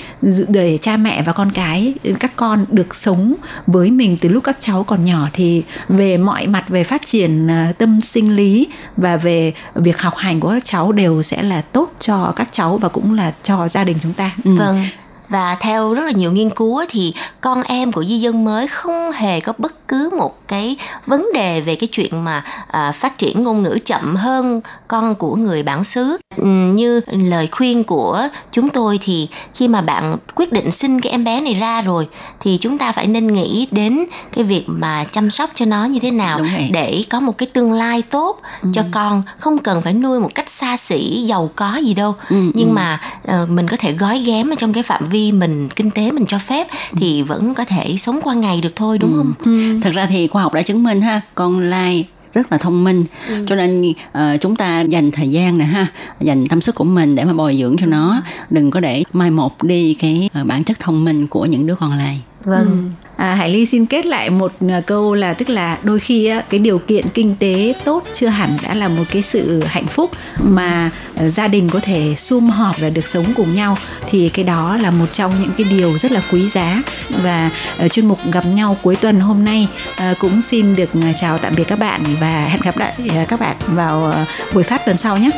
để 0.48 0.78
cha 0.78 0.96
mẹ 0.96 1.22
và 1.22 1.32
con 1.32 1.52
cái 1.52 1.94
các 2.20 2.36
con 2.36 2.66
được 2.70 2.94
sống 2.94 3.34
với 3.66 3.90
mình 3.90 4.16
từ 4.20 4.28
lúc 4.28 4.44
các 4.44 4.56
cháu 4.60 4.84
còn 4.84 5.04
nhỏ 5.04 5.28
thì 5.32 5.62
về 5.88 6.16
mọi 6.16 6.46
mặt 6.46 6.64
về 6.68 6.84
phát 6.84 7.06
triển 7.06 7.50
à, 7.50 7.72
tâm 7.78 8.00
sinh 8.00 8.36
lý 8.36 8.68
và 8.96 9.16
về 9.16 9.52
việc 9.74 9.98
học 9.98 10.16
hành 10.16 10.40
của 10.40 10.48
các 10.48 10.64
cháu 10.64 10.92
đều 10.92 11.22
sẽ 11.22 11.42
là 11.42 11.62
tốt 11.62 11.92
cho 12.00 12.32
các 12.36 12.48
cháu 12.52 12.78
và 12.78 12.88
cũng 12.88 13.14
là 13.14 13.32
cho 13.42 13.68
gia 13.68 13.84
đình 13.84 13.96
chúng 14.02 14.12
ta. 14.12 14.30
Ừ. 14.44 14.56
Vâng 14.56 14.84
và 15.32 15.56
theo 15.60 15.94
rất 15.94 16.04
là 16.04 16.12
nhiều 16.12 16.32
nghiên 16.32 16.50
cứu 16.50 16.84
thì 16.88 17.14
con 17.40 17.62
em 17.62 17.92
của 17.92 18.04
di 18.04 18.18
dân 18.18 18.44
mới 18.44 18.68
không 18.68 19.12
hề 19.12 19.40
có 19.40 19.52
bất 19.58 19.88
cứ 19.88 20.10
một 20.18 20.48
cái 20.48 20.76
vấn 21.06 21.28
đề 21.34 21.60
về 21.60 21.74
cái 21.74 21.88
chuyện 21.92 22.24
mà 22.24 22.44
à, 22.68 22.92
phát 22.92 23.18
triển 23.18 23.42
ngôn 23.42 23.62
ngữ 23.62 23.78
chậm 23.84 24.16
hơn 24.16 24.60
con 24.88 25.14
của 25.14 25.36
người 25.36 25.62
bản 25.62 25.84
xứ 25.84 26.16
ừ, 26.36 26.44
như 26.46 27.00
lời 27.06 27.48
khuyên 27.52 27.84
của 27.84 28.28
chúng 28.50 28.68
tôi 28.68 28.98
thì 29.02 29.28
khi 29.54 29.68
mà 29.68 29.80
bạn 29.80 30.16
quyết 30.34 30.52
định 30.52 30.70
sinh 30.70 31.00
cái 31.00 31.10
em 31.10 31.24
bé 31.24 31.40
này 31.40 31.54
ra 31.54 31.82
rồi 31.82 32.08
thì 32.40 32.58
chúng 32.60 32.78
ta 32.78 32.92
phải 32.92 33.06
nên 33.06 33.26
nghĩ 33.26 33.68
đến 33.70 34.04
cái 34.32 34.44
việc 34.44 34.64
mà 34.66 35.04
chăm 35.04 35.30
sóc 35.30 35.50
cho 35.54 35.64
nó 35.64 35.84
như 35.84 35.98
thế 36.00 36.10
nào 36.10 36.40
để 36.72 37.02
có 37.10 37.20
một 37.20 37.38
cái 37.38 37.46
tương 37.46 37.72
lai 37.72 38.02
tốt 38.02 38.40
ừ. 38.62 38.68
cho 38.74 38.82
con 38.90 39.22
không 39.38 39.58
cần 39.58 39.82
phải 39.82 39.92
nuôi 39.92 40.20
một 40.20 40.34
cách 40.34 40.50
xa 40.50 40.76
xỉ 40.76 41.22
giàu 41.26 41.50
có 41.56 41.76
gì 41.76 41.94
đâu 41.94 42.14
ừ, 42.28 42.36
nhưng 42.54 42.68
ừ. 42.68 42.72
mà 42.72 43.00
uh, 43.42 43.48
mình 43.50 43.68
có 43.68 43.76
thể 43.76 43.92
gói 43.92 44.18
ghém 44.18 44.50
ở 44.50 44.54
trong 44.58 44.72
cái 44.72 44.82
phạm 44.82 45.04
vi 45.04 45.21
mình 45.32 45.68
kinh 45.68 45.90
tế 45.90 46.12
mình 46.12 46.26
cho 46.26 46.38
phép 46.38 46.66
thì 46.96 47.22
vẫn 47.22 47.54
có 47.54 47.64
thể 47.64 47.96
sống 47.98 48.20
qua 48.22 48.34
ngày 48.34 48.60
được 48.60 48.76
thôi 48.76 48.98
đúng 48.98 49.12
ừ. 49.12 49.16
không? 49.16 49.34
Ừ. 49.44 49.80
Thật 49.82 49.90
ra 49.94 50.06
thì 50.06 50.26
khoa 50.26 50.42
học 50.42 50.54
đã 50.54 50.62
chứng 50.62 50.82
minh 50.82 51.00
ha, 51.00 51.20
con 51.34 51.60
lai 51.60 52.06
rất 52.32 52.52
là 52.52 52.58
thông 52.58 52.84
minh 52.84 53.04
ừ. 53.28 53.44
cho 53.46 53.56
nên 53.56 53.90
uh, 53.90 54.40
chúng 54.40 54.56
ta 54.56 54.80
dành 54.80 55.10
thời 55.10 55.30
gian 55.30 55.58
nè 55.58 55.64
ha 55.64 55.86
dành 56.20 56.46
tâm 56.46 56.60
sức 56.60 56.74
của 56.74 56.84
mình 56.84 57.14
để 57.14 57.24
mà 57.24 57.32
bồi 57.32 57.58
dưỡng 57.60 57.76
cho 57.80 57.86
nó 57.86 58.22
đừng 58.50 58.70
có 58.70 58.80
để 58.80 59.02
mai 59.12 59.30
một 59.30 59.62
đi 59.62 59.94
cái 59.94 60.30
uh, 60.40 60.46
bản 60.46 60.64
chất 60.64 60.80
thông 60.80 61.04
minh 61.04 61.26
của 61.26 61.46
những 61.46 61.66
đứa 61.66 61.74
con 61.74 61.92
lai 61.92 62.20
vâng 62.44 62.64
ừ. 62.64 62.78
À, 63.16 63.34
Hải 63.34 63.48
Ly 63.48 63.66
xin 63.66 63.86
kết 63.86 64.06
lại 64.06 64.30
một 64.30 64.52
à, 64.68 64.80
câu 64.86 65.14
là 65.14 65.34
tức 65.34 65.50
là 65.50 65.78
đôi 65.82 65.98
khi 65.98 66.26
á, 66.26 66.42
cái 66.50 66.60
điều 66.60 66.78
kiện 66.78 67.04
kinh 67.14 67.36
tế 67.36 67.74
tốt 67.84 68.04
chưa 68.14 68.28
hẳn 68.28 68.56
đã 68.62 68.74
là 68.74 68.88
một 68.88 69.04
cái 69.10 69.22
sự 69.22 69.62
hạnh 69.66 69.86
phúc 69.86 70.10
mà 70.42 70.90
uh, 71.12 71.32
gia 71.32 71.48
đình 71.48 71.68
có 71.70 71.80
thể 71.80 72.14
sum 72.18 72.48
họp 72.48 72.78
và 72.80 72.90
được 72.90 73.08
sống 73.08 73.24
cùng 73.36 73.54
nhau 73.54 73.76
thì 74.10 74.28
cái 74.28 74.44
đó 74.44 74.76
là 74.76 74.90
một 74.90 75.06
trong 75.12 75.32
những 75.40 75.50
cái 75.56 75.66
điều 75.70 75.98
rất 75.98 76.12
là 76.12 76.22
quý 76.32 76.48
giá 76.48 76.82
và 77.22 77.50
uh, 77.84 77.92
chuyên 77.92 78.06
mục 78.06 78.18
gặp 78.32 78.46
nhau 78.46 78.76
cuối 78.82 78.96
tuần 78.96 79.20
hôm 79.20 79.44
nay 79.44 79.68
uh, 79.90 80.18
cũng 80.18 80.42
xin 80.42 80.74
được 80.74 80.90
chào 81.20 81.38
tạm 81.38 81.52
biệt 81.56 81.64
các 81.64 81.78
bạn 81.78 82.04
và 82.20 82.44
hẹn 82.44 82.60
gặp 82.62 82.78
lại 82.78 82.92
các 83.28 83.40
bạn 83.40 83.56
vào 83.66 84.14
buổi 84.54 84.62
phát 84.62 84.86
tuần 84.86 84.96
sau 84.96 85.18
nhé. 85.18 85.30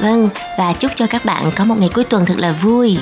Vâng, 0.00 0.28
và 0.58 0.72
chúc 0.72 0.92
cho 0.94 1.06
các 1.06 1.24
bạn 1.24 1.44
có 1.56 1.64
một 1.64 1.74
ngày 1.78 1.90
cuối 1.94 2.04
tuần 2.04 2.26
thật 2.26 2.38
là 2.38 2.52
vui. 2.52 2.98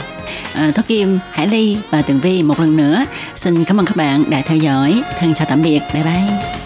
À, 0.54 0.70
Thoát 0.74 0.88
Kim, 0.88 1.18
Hải 1.30 1.48
Ly 1.48 1.76
và 1.90 2.02
Tường 2.02 2.20
Vi 2.20 2.42
một 2.42 2.60
lần 2.60 2.76
nữa 2.76 3.04
xin 3.34 3.64
cảm 3.64 3.80
ơn 3.80 3.86
các 3.86 3.96
bạn 3.96 4.15
đã 4.28 4.42
theo 4.46 4.58
dõi. 4.58 5.02
Thân 5.18 5.34
chào 5.34 5.46
tạm 5.50 5.62
biệt. 5.62 5.80
Bye 5.94 6.02
bye. 6.02 6.65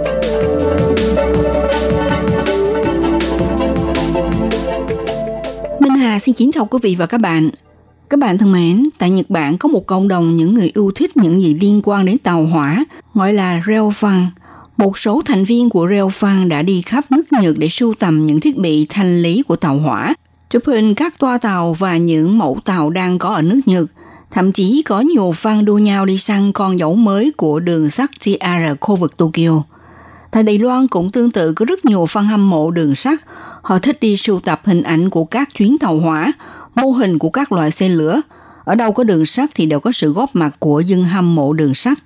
xin 6.21 6.35
kính 6.35 6.51
chào 6.51 6.65
quý 6.65 6.79
vị 6.81 6.95
và 6.99 7.05
các 7.05 7.17
bạn. 7.17 7.49
Các 8.09 8.19
bạn 8.19 8.37
thân 8.37 8.51
mến, 8.51 8.89
tại 8.99 9.09
Nhật 9.09 9.29
Bản 9.29 9.57
có 9.57 9.69
một 9.69 9.85
cộng 9.85 10.07
đồng 10.07 10.35
những 10.35 10.53
người 10.53 10.71
yêu 10.73 10.91
thích 10.95 11.17
những 11.17 11.41
gì 11.41 11.53
liên 11.53 11.81
quan 11.83 12.05
đến 12.05 12.17
tàu 12.17 12.45
hỏa, 12.45 12.85
gọi 13.13 13.33
là 13.33 13.61
Railfan. 13.65 14.25
Một 14.77 14.97
số 14.97 15.21
thành 15.25 15.43
viên 15.43 15.69
của 15.69 15.87
Railfan 15.87 16.47
đã 16.47 16.61
đi 16.61 16.81
khắp 16.81 17.11
nước 17.11 17.23
Nhật 17.31 17.57
để 17.57 17.69
sưu 17.69 17.93
tầm 17.99 18.25
những 18.25 18.39
thiết 18.39 18.57
bị 18.57 18.85
thanh 18.89 19.21
lý 19.21 19.43
của 19.43 19.55
tàu 19.55 19.77
hỏa, 19.77 20.13
chụp 20.49 20.63
hình 20.67 20.95
các 20.95 21.19
toa 21.19 21.37
tàu 21.37 21.73
và 21.73 21.97
những 21.97 22.37
mẫu 22.37 22.59
tàu 22.65 22.89
đang 22.89 23.19
có 23.19 23.29
ở 23.29 23.41
nước 23.41 23.61
Nhật. 23.65 23.85
Thậm 24.31 24.51
chí 24.51 24.81
có 24.81 24.99
nhiều 24.99 25.33
fan 25.41 25.65
đua 25.65 25.77
nhau 25.77 26.05
đi 26.05 26.17
săn 26.17 26.51
con 26.51 26.79
dấu 26.79 26.95
mới 26.95 27.31
của 27.37 27.59
đường 27.59 27.89
sắt 27.89 28.11
JR 28.19 28.75
khu 28.81 28.95
vực 28.95 29.17
Tokyo. 29.17 29.63
Tại 30.31 30.43
Đài 30.43 30.57
Loan 30.57 30.87
cũng 30.87 31.11
tương 31.11 31.31
tự 31.31 31.53
có 31.53 31.65
rất 31.65 31.85
nhiều 31.85 32.05
fan 32.05 32.27
hâm 32.27 32.49
mộ 32.49 32.71
đường 32.71 32.95
sắt. 32.95 33.19
Họ 33.61 33.79
thích 33.79 33.97
đi 34.01 34.17
sưu 34.17 34.39
tập 34.39 34.61
hình 34.63 34.83
ảnh 34.83 35.09
của 35.09 35.25
các 35.25 35.49
chuyến 35.53 35.77
tàu 35.77 35.99
hỏa, 35.99 36.31
mô 36.75 36.91
hình 36.91 37.19
của 37.19 37.29
các 37.29 37.51
loại 37.51 37.71
xe 37.71 37.89
lửa. 37.89 38.21
Ở 38.63 38.75
đâu 38.75 38.91
có 38.91 39.03
đường 39.03 39.25
sắt 39.25 39.49
thì 39.55 39.65
đều 39.65 39.79
có 39.79 39.91
sự 39.91 40.13
góp 40.13 40.35
mặt 40.35 40.55
của 40.59 40.79
dân 40.79 41.03
hâm 41.03 41.35
mộ 41.35 41.53
đường 41.53 41.75
sắt. 41.75 41.97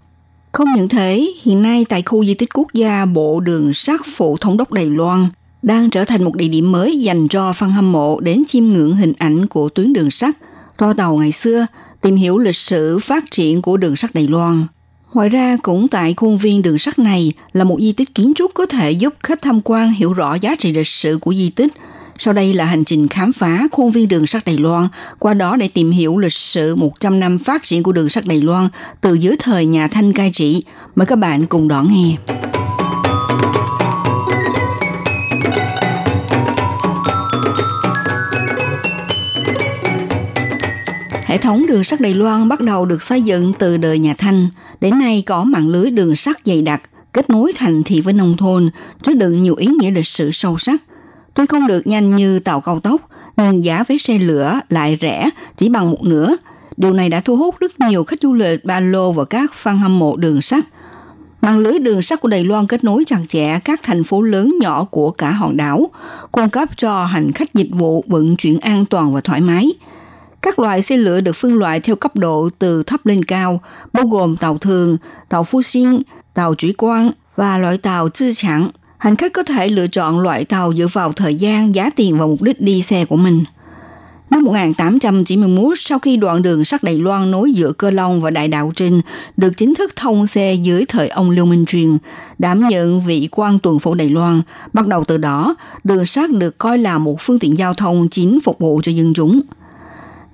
Không 0.51 0.67
những 0.75 0.89
thế, 0.89 1.33
hiện 1.41 1.61
nay 1.61 1.85
tại 1.89 2.03
khu 2.05 2.25
di 2.25 2.33
tích 2.33 2.49
quốc 2.53 2.67
gia 2.73 3.05
Bộ 3.05 3.39
Đường 3.39 3.73
sắt 3.73 3.99
Phụ 4.15 4.37
Thống 4.37 4.57
đốc 4.57 4.71
Đài 4.71 4.85
Loan 4.85 5.27
đang 5.61 5.89
trở 5.89 6.05
thành 6.05 6.23
một 6.23 6.35
địa 6.35 6.47
điểm 6.47 6.71
mới 6.71 6.99
dành 6.99 7.27
cho 7.27 7.51
fan 7.51 7.69
hâm 7.69 7.91
mộ 7.91 8.19
đến 8.19 8.43
chiêm 8.47 8.65
ngưỡng 8.65 8.95
hình 8.95 9.13
ảnh 9.17 9.47
của 9.47 9.69
tuyến 9.69 9.93
đường 9.93 10.11
sắt, 10.11 10.35
toa 10.77 10.93
tàu 10.93 11.15
ngày 11.15 11.31
xưa, 11.31 11.65
tìm 12.01 12.15
hiểu 12.15 12.37
lịch 12.37 12.55
sử 12.55 12.99
phát 12.99 13.31
triển 13.31 13.61
của 13.61 13.77
đường 13.77 13.95
sắt 13.95 14.13
Đài 14.13 14.27
Loan. 14.27 14.67
Ngoài 15.15 15.29
ra, 15.29 15.57
cũng 15.63 15.87
tại 15.87 16.13
khuôn 16.17 16.37
viên 16.37 16.61
đường 16.61 16.79
sắt 16.79 16.99
này 16.99 17.31
là 17.53 17.63
một 17.63 17.79
di 17.79 17.93
tích 17.93 18.15
kiến 18.15 18.33
trúc 18.35 18.51
có 18.53 18.65
thể 18.65 18.91
giúp 18.91 19.13
khách 19.23 19.41
tham 19.41 19.61
quan 19.61 19.91
hiểu 19.91 20.13
rõ 20.13 20.35
giá 20.35 20.55
trị 20.59 20.73
lịch 20.73 20.87
sử 20.87 21.17
của 21.21 21.33
di 21.33 21.49
tích. 21.49 21.73
Sau 22.17 22.33
đây 22.33 22.53
là 22.53 22.65
hành 22.65 22.83
trình 22.85 23.07
khám 23.07 23.33
phá 23.33 23.67
khuôn 23.71 23.91
viên 23.91 24.07
đường 24.07 24.27
sắt 24.27 24.45
Đài 24.45 24.57
Loan, 24.57 24.87
qua 25.19 25.33
đó 25.33 25.55
để 25.55 25.67
tìm 25.67 25.91
hiểu 25.91 26.17
lịch 26.17 26.33
sử 26.33 26.75
100 26.75 27.19
năm 27.19 27.39
phát 27.39 27.63
triển 27.63 27.83
của 27.83 27.91
đường 27.91 28.09
sắt 28.09 28.25
Đài 28.25 28.41
Loan 28.41 28.69
từ 29.01 29.13
dưới 29.13 29.35
thời 29.39 29.65
nhà 29.65 29.87
Thanh 29.87 30.13
cai 30.13 30.31
trị. 30.33 30.63
Mời 30.95 31.05
các 31.05 31.15
bạn 31.15 31.45
cùng 31.45 31.67
đón 31.67 31.87
nghe. 31.91 32.15
Hệ 41.35 41.41
thống 41.41 41.65
đường 41.67 41.83
sắt 41.83 42.01
Đài 42.01 42.13
Loan 42.13 42.49
bắt 42.49 42.61
đầu 42.61 42.85
được 42.85 43.01
xây 43.01 43.21
dựng 43.21 43.53
từ 43.59 43.77
đời 43.77 43.99
nhà 43.99 44.15
Thanh. 44.17 44.49
Đến 44.81 44.99
nay 44.99 45.23
có 45.25 45.43
mạng 45.43 45.67
lưới 45.67 45.91
đường 45.91 46.15
sắt 46.15 46.35
dày 46.45 46.61
đặc, 46.61 46.81
kết 47.13 47.29
nối 47.29 47.53
thành 47.55 47.83
thị 47.83 48.01
với 48.01 48.13
nông 48.13 48.37
thôn, 48.37 48.69
chứa 49.01 49.13
đựng 49.13 49.43
nhiều 49.43 49.55
ý 49.55 49.67
nghĩa 49.67 49.91
lịch 49.91 50.07
sử 50.07 50.31
sâu 50.31 50.57
sắc. 50.57 50.81
Tuy 51.33 51.45
không 51.45 51.67
được 51.67 51.87
nhanh 51.87 52.15
như 52.15 52.39
tàu 52.39 52.61
cao 52.61 52.79
tốc, 52.79 53.01
nhưng 53.37 53.63
giá 53.63 53.83
vé 53.87 53.97
xe 53.97 54.17
lửa 54.17 54.59
lại 54.69 54.97
rẻ 55.01 55.29
chỉ 55.57 55.69
bằng 55.69 55.91
một 55.91 56.03
nửa. 56.03 56.35
Điều 56.77 56.93
này 56.93 57.09
đã 57.09 57.19
thu 57.19 57.37
hút 57.37 57.55
rất 57.59 57.79
nhiều 57.79 58.03
khách 58.03 58.21
du 58.21 58.33
lịch 58.33 58.65
ba 58.65 58.79
lô 58.79 59.11
và 59.11 59.25
các 59.25 59.51
fan 59.63 59.77
hâm 59.77 59.99
mộ 59.99 60.15
đường 60.15 60.41
sắt. 60.41 60.63
Mạng 61.41 61.59
lưới 61.59 61.79
đường 61.79 62.01
sắt 62.01 62.21
của 62.21 62.27
Đài 62.27 62.43
Loan 62.43 62.67
kết 62.67 62.83
nối 62.83 63.03
chặt 63.07 63.19
chẽ 63.29 63.59
các 63.59 63.79
thành 63.83 64.03
phố 64.03 64.21
lớn 64.21 64.55
nhỏ 64.59 64.83
của 64.83 65.11
cả 65.11 65.31
hòn 65.31 65.57
đảo, 65.57 65.89
cung 66.31 66.49
cấp 66.49 66.69
cho 66.77 67.05
hành 67.05 67.31
khách 67.31 67.53
dịch 67.53 67.69
vụ 67.71 68.03
vận 68.07 68.35
chuyển 68.35 68.59
an 68.59 68.85
toàn 68.85 69.13
và 69.13 69.21
thoải 69.21 69.41
mái– 69.41 69.71
các 70.45 70.59
loại 70.59 70.81
xe 70.81 70.97
lửa 70.97 71.21
được 71.21 71.35
phân 71.35 71.57
loại 71.57 71.79
theo 71.79 71.95
cấp 71.95 72.15
độ 72.15 72.49
từ 72.59 72.83
thấp 72.83 73.05
lên 73.05 73.25
cao, 73.25 73.61
bao 73.93 74.05
gồm 74.07 74.37
tàu 74.37 74.57
thường, 74.57 74.97
tàu 75.29 75.43
phu 75.43 75.61
sinh, 75.61 76.01
tàu 76.33 76.55
chủ 76.55 76.67
quan 76.77 77.11
và 77.35 77.57
loại 77.57 77.77
tàu 77.77 78.09
tư 78.09 78.33
sản. 78.33 78.69
Hành 78.97 79.15
khách 79.15 79.33
có 79.33 79.43
thể 79.43 79.67
lựa 79.67 79.87
chọn 79.87 80.19
loại 80.19 80.45
tàu 80.45 80.73
dựa 80.73 80.87
vào 80.93 81.13
thời 81.13 81.35
gian, 81.35 81.75
giá 81.75 81.89
tiền 81.89 82.17
và 82.17 82.25
mục 82.25 82.41
đích 82.41 82.61
đi 82.61 82.81
xe 82.81 83.05
của 83.05 83.15
mình. 83.15 83.43
Năm 84.29 84.43
1891, 84.43 85.73
sau 85.79 85.99
khi 85.99 86.17
đoạn 86.17 86.41
đường 86.41 86.65
sắt 86.65 86.83
Đài 86.83 86.97
Loan 86.97 87.31
nối 87.31 87.51
giữa 87.51 87.71
Cơ 87.71 87.89
Long 87.91 88.21
và 88.21 88.29
Đại 88.29 88.47
Đạo 88.47 88.71
Trinh 88.75 89.01
được 89.37 89.57
chính 89.57 89.75
thức 89.75 89.95
thông 89.95 90.27
xe 90.27 90.53
dưới 90.53 90.85
thời 90.85 91.07
ông 91.07 91.29
Liêu 91.29 91.45
Minh 91.45 91.65
Truyền, 91.65 91.97
đảm 92.37 92.67
nhận 92.67 93.01
vị 93.01 93.27
quan 93.31 93.59
tuần 93.59 93.79
phủ 93.79 93.93
Đài 93.93 94.09
Loan, 94.09 94.41
bắt 94.73 94.87
đầu 94.87 95.03
từ 95.03 95.17
đó, 95.17 95.55
đường 95.83 96.05
sắt 96.05 96.31
được 96.31 96.57
coi 96.57 96.77
là 96.77 96.97
một 96.97 97.17
phương 97.21 97.39
tiện 97.39 97.57
giao 97.57 97.73
thông 97.73 98.09
chính 98.09 98.39
phục 98.43 98.59
vụ 98.59 98.81
cho 98.83 98.91
dân 98.91 99.13
chúng. 99.13 99.41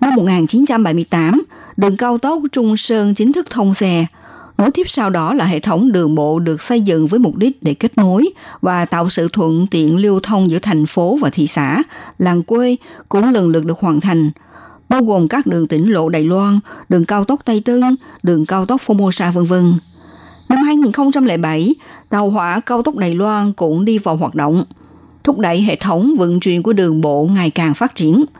Năm 0.01 0.15
1978, 0.15 1.41
đường 1.77 1.97
cao 1.97 2.17
tốc 2.17 2.41
Trung 2.51 2.77
Sơn 2.77 3.13
chính 3.13 3.33
thức 3.33 3.47
thông 3.49 3.73
xe. 3.73 4.05
Nối 4.57 4.71
tiếp 4.71 4.83
sau 4.87 5.09
đó 5.09 5.33
là 5.33 5.45
hệ 5.45 5.59
thống 5.59 5.91
đường 5.91 6.15
bộ 6.15 6.39
được 6.39 6.61
xây 6.61 6.81
dựng 6.81 7.07
với 7.07 7.19
mục 7.19 7.35
đích 7.35 7.63
để 7.63 7.73
kết 7.73 7.97
nối 7.97 8.29
và 8.61 8.85
tạo 8.85 9.09
sự 9.09 9.27
thuận 9.33 9.67
tiện 9.71 9.97
lưu 9.97 10.19
thông 10.23 10.51
giữa 10.51 10.59
thành 10.61 10.85
phố 10.85 11.17
và 11.21 11.29
thị 11.29 11.47
xã, 11.47 11.83
làng 12.17 12.43
quê 12.43 12.75
cũng 13.09 13.31
lần 13.31 13.47
lượt 13.47 13.65
được 13.65 13.79
hoàn 13.79 14.01
thành, 14.01 14.31
bao 14.89 15.03
gồm 15.03 15.27
các 15.27 15.47
đường 15.47 15.67
tỉnh 15.67 15.91
lộ 15.91 16.09
Đài 16.09 16.23
Loan, 16.23 16.59
đường 16.89 17.05
cao 17.05 17.25
tốc 17.25 17.41
Tây 17.45 17.61
Tân, 17.65 17.81
đường 18.23 18.45
cao 18.45 18.65
tốc 18.65 18.81
Formosa 18.87 19.31
v.v. 19.31 19.53
Năm 20.49 20.63
2007, 20.63 21.75
tàu 22.09 22.29
hỏa 22.29 22.59
cao 22.59 22.81
tốc 22.81 22.95
Đài 22.95 23.15
Loan 23.15 23.53
cũng 23.53 23.85
đi 23.85 23.97
vào 23.97 24.15
hoạt 24.15 24.35
động, 24.35 24.63
thúc 25.23 25.37
đẩy 25.37 25.61
hệ 25.61 25.75
thống 25.75 26.15
vận 26.17 26.39
chuyển 26.39 26.63
của 26.63 26.73
đường 26.73 27.01
bộ 27.01 27.29
ngày 27.33 27.49
càng 27.49 27.73
phát 27.73 27.95
triển– 27.95 28.25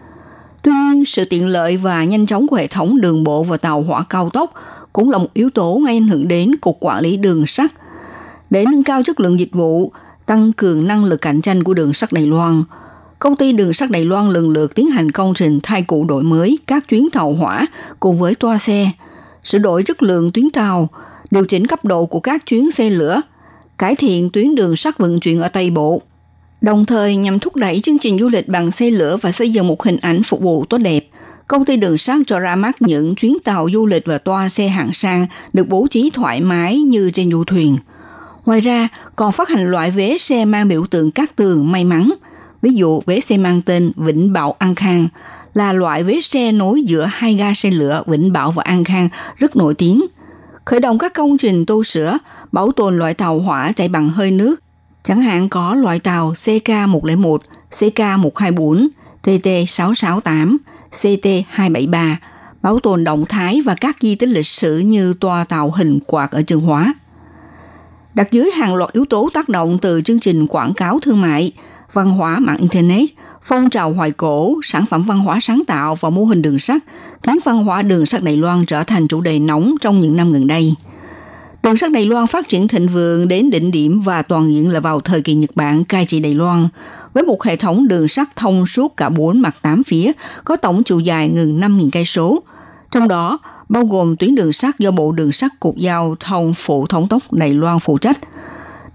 Tuy 0.63 0.71
nhiên, 0.71 1.05
sự 1.05 1.25
tiện 1.25 1.47
lợi 1.47 1.77
và 1.77 2.03
nhanh 2.03 2.25
chóng 2.25 2.47
của 2.47 2.55
hệ 2.55 2.67
thống 2.67 3.01
đường 3.01 3.23
bộ 3.23 3.43
và 3.43 3.57
tàu 3.57 3.81
hỏa 3.81 4.03
cao 4.09 4.29
tốc 4.29 4.53
cũng 4.93 5.09
là 5.09 5.17
một 5.17 5.33
yếu 5.33 5.49
tố 5.49 5.81
gây 5.85 5.95
ảnh 5.97 6.07
hưởng 6.07 6.27
đến 6.27 6.55
Cục 6.55 6.77
Quản 6.79 7.03
lý 7.03 7.17
Đường 7.17 7.47
sắt. 7.47 7.71
Để 8.49 8.65
nâng 8.65 8.83
cao 8.83 9.03
chất 9.03 9.19
lượng 9.19 9.39
dịch 9.39 9.53
vụ, 9.53 9.91
tăng 10.25 10.53
cường 10.53 10.87
năng 10.87 11.05
lực 11.05 11.21
cạnh 11.21 11.41
tranh 11.41 11.63
của 11.63 11.73
đường 11.73 11.93
sắt 11.93 12.11
Đài 12.11 12.25
Loan, 12.25 12.63
công 13.19 13.35
ty 13.35 13.51
đường 13.51 13.73
sắt 13.73 13.91
Đài 13.91 14.05
Loan 14.05 14.29
lần 14.29 14.49
lượt 14.49 14.75
tiến 14.75 14.89
hành 14.89 15.11
công 15.11 15.33
trình 15.33 15.59
thay 15.63 15.81
cụ 15.81 16.05
đổi 16.05 16.23
mới 16.23 16.59
các 16.67 16.87
chuyến 16.87 17.09
tàu 17.09 17.33
hỏa 17.33 17.65
cùng 17.99 18.19
với 18.19 18.35
toa 18.35 18.57
xe, 18.57 18.91
sửa 19.43 19.57
đổi 19.57 19.83
chất 19.83 20.03
lượng 20.03 20.31
tuyến 20.31 20.49
tàu, 20.49 20.89
điều 21.31 21.45
chỉnh 21.45 21.67
cấp 21.67 21.85
độ 21.85 22.05
của 22.05 22.19
các 22.19 22.45
chuyến 22.45 22.71
xe 22.71 22.89
lửa, 22.89 23.21
cải 23.77 23.95
thiện 23.95 24.29
tuyến 24.29 24.55
đường 24.55 24.75
sắt 24.75 24.97
vận 24.97 25.19
chuyển 25.19 25.41
ở 25.41 25.47
Tây 25.47 25.69
Bộ, 25.69 26.01
đồng 26.61 26.85
thời 26.85 27.15
nhằm 27.15 27.39
thúc 27.39 27.55
đẩy 27.55 27.81
chương 27.83 27.99
trình 27.99 28.19
du 28.19 28.29
lịch 28.29 28.47
bằng 28.47 28.71
xe 28.71 28.91
lửa 28.91 29.17
và 29.21 29.31
xây 29.31 29.51
dựng 29.51 29.67
một 29.67 29.83
hình 29.83 29.97
ảnh 29.97 30.23
phục 30.23 30.41
vụ 30.41 30.65
tốt 30.65 30.77
đẹp. 30.77 31.07
Công 31.47 31.65
ty 31.65 31.77
đường 31.77 31.97
sắt 31.97 32.17
cho 32.27 32.39
ra 32.39 32.55
mắt 32.55 32.81
những 32.81 33.15
chuyến 33.15 33.37
tàu 33.43 33.67
du 33.73 33.85
lịch 33.85 34.05
và 34.05 34.17
toa 34.17 34.49
xe 34.49 34.67
hạng 34.67 34.93
sang 34.93 35.27
được 35.53 35.67
bố 35.67 35.87
trí 35.89 36.09
thoải 36.13 36.41
mái 36.41 36.81
như 36.81 37.11
trên 37.13 37.31
du 37.31 37.43
thuyền. 37.43 37.77
Ngoài 38.45 38.61
ra, 38.61 38.87
còn 39.15 39.31
phát 39.31 39.49
hành 39.49 39.71
loại 39.71 39.91
vé 39.91 40.17
xe 40.17 40.45
mang 40.45 40.67
biểu 40.67 40.85
tượng 40.85 41.11
các 41.11 41.35
tường 41.35 41.71
may 41.71 41.83
mắn. 41.83 42.13
Ví 42.61 42.73
dụ, 42.73 43.01
vé 43.05 43.19
xe 43.19 43.37
mang 43.37 43.61
tên 43.61 43.91
Vĩnh 43.95 44.33
Bảo 44.33 44.55
An 44.59 44.75
Khang 44.75 45.07
là 45.53 45.73
loại 45.73 46.03
vé 46.03 46.21
xe 46.21 46.51
nối 46.51 46.81
giữa 46.81 47.07
hai 47.11 47.33
ga 47.33 47.53
xe 47.53 47.71
lửa 47.71 48.03
Vĩnh 48.07 48.31
Bảo 48.31 48.51
và 48.51 48.63
An 48.65 48.83
Khang 48.83 49.09
rất 49.37 49.55
nổi 49.55 49.73
tiếng. 49.73 50.05
Khởi 50.65 50.79
động 50.79 50.97
các 50.97 51.13
công 51.13 51.37
trình 51.37 51.65
tu 51.65 51.83
sửa, 51.83 52.17
bảo 52.51 52.71
tồn 52.71 52.99
loại 52.99 53.13
tàu 53.13 53.39
hỏa 53.39 53.71
chạy 53.71 53.87
bằng 53.89 54.09
hơi 54.09 54.31
nước. 54.31 54.55
Chẳng 55.03 55.21
hạn 55.21 55.49
có 55.49 55.75
loại 55.75 55.99
tàu 55.99 56.31
CK101, 56.31 57.37
CK124, 57.71 58.87
TT668, 59.23 60.57
CT273, 60.91 62.15
bảo 62.61 62.79
tồn 62.79 63.03
động 63.03 63.25
thái 63.29 63.61
và 63.61 63.75
các 63.75 63.97
di 64.01 64.15
tích 64.15 64.29
lịch 64.29 64.47
sử 64.47 64.77
như 64.77 65.13
toa 65.13 65.43
tàu 65.43 65.71
hình 65.71 65.99
quạt 66.07 66.31
ở 66.31 66.41
Trường 66.41 66.61
Hóa. 66.61 66.93
Đặt 68.13 68.31
dưới 68.31 68.51
hàng 68.51 68.75
loạt 68.75 68.93
yếu 68.93 69.05
tố 69.05 69.29
tác 69.33 69.49
động 69.49 69.77
từ 69.81 70.01
chương 70.01 70.19
trình 70.19 70.47
quảng 70.47 70.73
cáo 70.73 70.99
thương 70.99 71.21
mại, 71.21 71.51
văn 71.93 72.11
hóa 72.11 72.39
mạng 72.39 72.57
Internet, 72.57 73.09
phong 73.41 73.69
trào 73.69 73.93
hoài 73.93 74.11
cổ, 74.11 74.55
sản 74.63 74.85
phẩm 74.85 75.03
văn 75.03 75.19
hóa 75.19 75.39
sáng 75.41 75.61
tạo 75.67 75.95
và 75.95 76.09
mô 76.09 76.23
hình 76.23 76.41
đường 76.41 76.59
sắt, 76.59 76.81
khiến 77.23 77.39
văn 77.43 77.63
hóa 77.63 77.81
đường 77.81 78.05
sắt 78.05 78.23
Đài 78.23 78.37
Loan 78.37 78.65
trở 78.65 78.83
thành 78.83 79.07
chủ 79.07 79.21
đề 79.21 79.39
nóng 79.39 79.75
trong 79.81 80.01
những 80.01 80.15
năm 80.15 80.33
gần 80.33 80.47
đây. 80.47 80.75
Đường 81.63 81.77
sắt 81.77 81.91
Đài 81.91 82.05
Loan 82.05 82.27
phát 82.27 82.49
triển 82.49 82.67
thịnh 82.67 82.87
vượng 82.87 83.27
đến 83.27 83.49
đỉnh 83.49 83.71
điểm 83.71 84.01
và 84.01 84.21
toàn 84.21 84.53
diện 84.53 84.69
là 84.69 84.79
vào 84.79 84.99
thời 84.99 85.21
kỳ 85.21 85.33
Nhật 85.33 85.49
Bản 85.55 85.83
cai 85.83 86.05
trị 86.05 86.19
Đài 86.19 86.33
Loan, 86.33 86.67
với 87.13 87.23
một 87.23 87.43
hệ 87.43 87.55
thống 87.55 87.87
đường 87.87 88.07
sắt 88.07 88.35
thông 88.35 88.65
suốt 88.65 88.97
cả 88.97 89.09
bốn 89.09 89.41
mặt 89.41 89.55
tám 89.61 89.83
phía, 89.83 90.11
có 90.45 90.55
tổng 90.55 90.83
chiều 90.83 90.99
dài 90.99 91.31
gần 91.35 91.59
5.000 91.59 91.89
cây 91.91 92.05
số. 92.05 92.43
Trong 92.91 93.07
đó, 93.07 93.39
bao 93.69 93.85
gồm 93.85 94.15
tuyến 94.15 94.35
đường 94.35 94.53
sắt 94.53 94.79
do 94.79 94.91
Bộ 94.91 95.11
Đường 95.11 95.31
sắt 95.31 95.59
Cục 95.59 95.77
Giao 95.77 96.15
thông 96.19 96.53
Phụ 96.53 96.87
Thống 96.87 97.07
tốc 97.07 97.33
Đài 97.33 97.53
Loan 97.53 97.79
phụ 97.79 97.97
trách. 97.97 98.17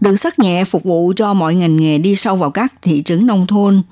Đường 0.00 0.16
sắt 0.16 0.38
nhẹ 0.38 0.64
phục 0.64 0.84
vụ 0.84 1.12
cho 1.16 1.34
mọi 1.34 1.54
ngành 1.54 1.76
nghề 1.76 1.98
đi 1.98 2.16
sâu 2.16 2.36
vào 2.36 2.50
các 2.50 2.72
thị 2.82 3.02
trấn 3.02 3.26
nông 3.26 3.46
thôn. 3.46 3.82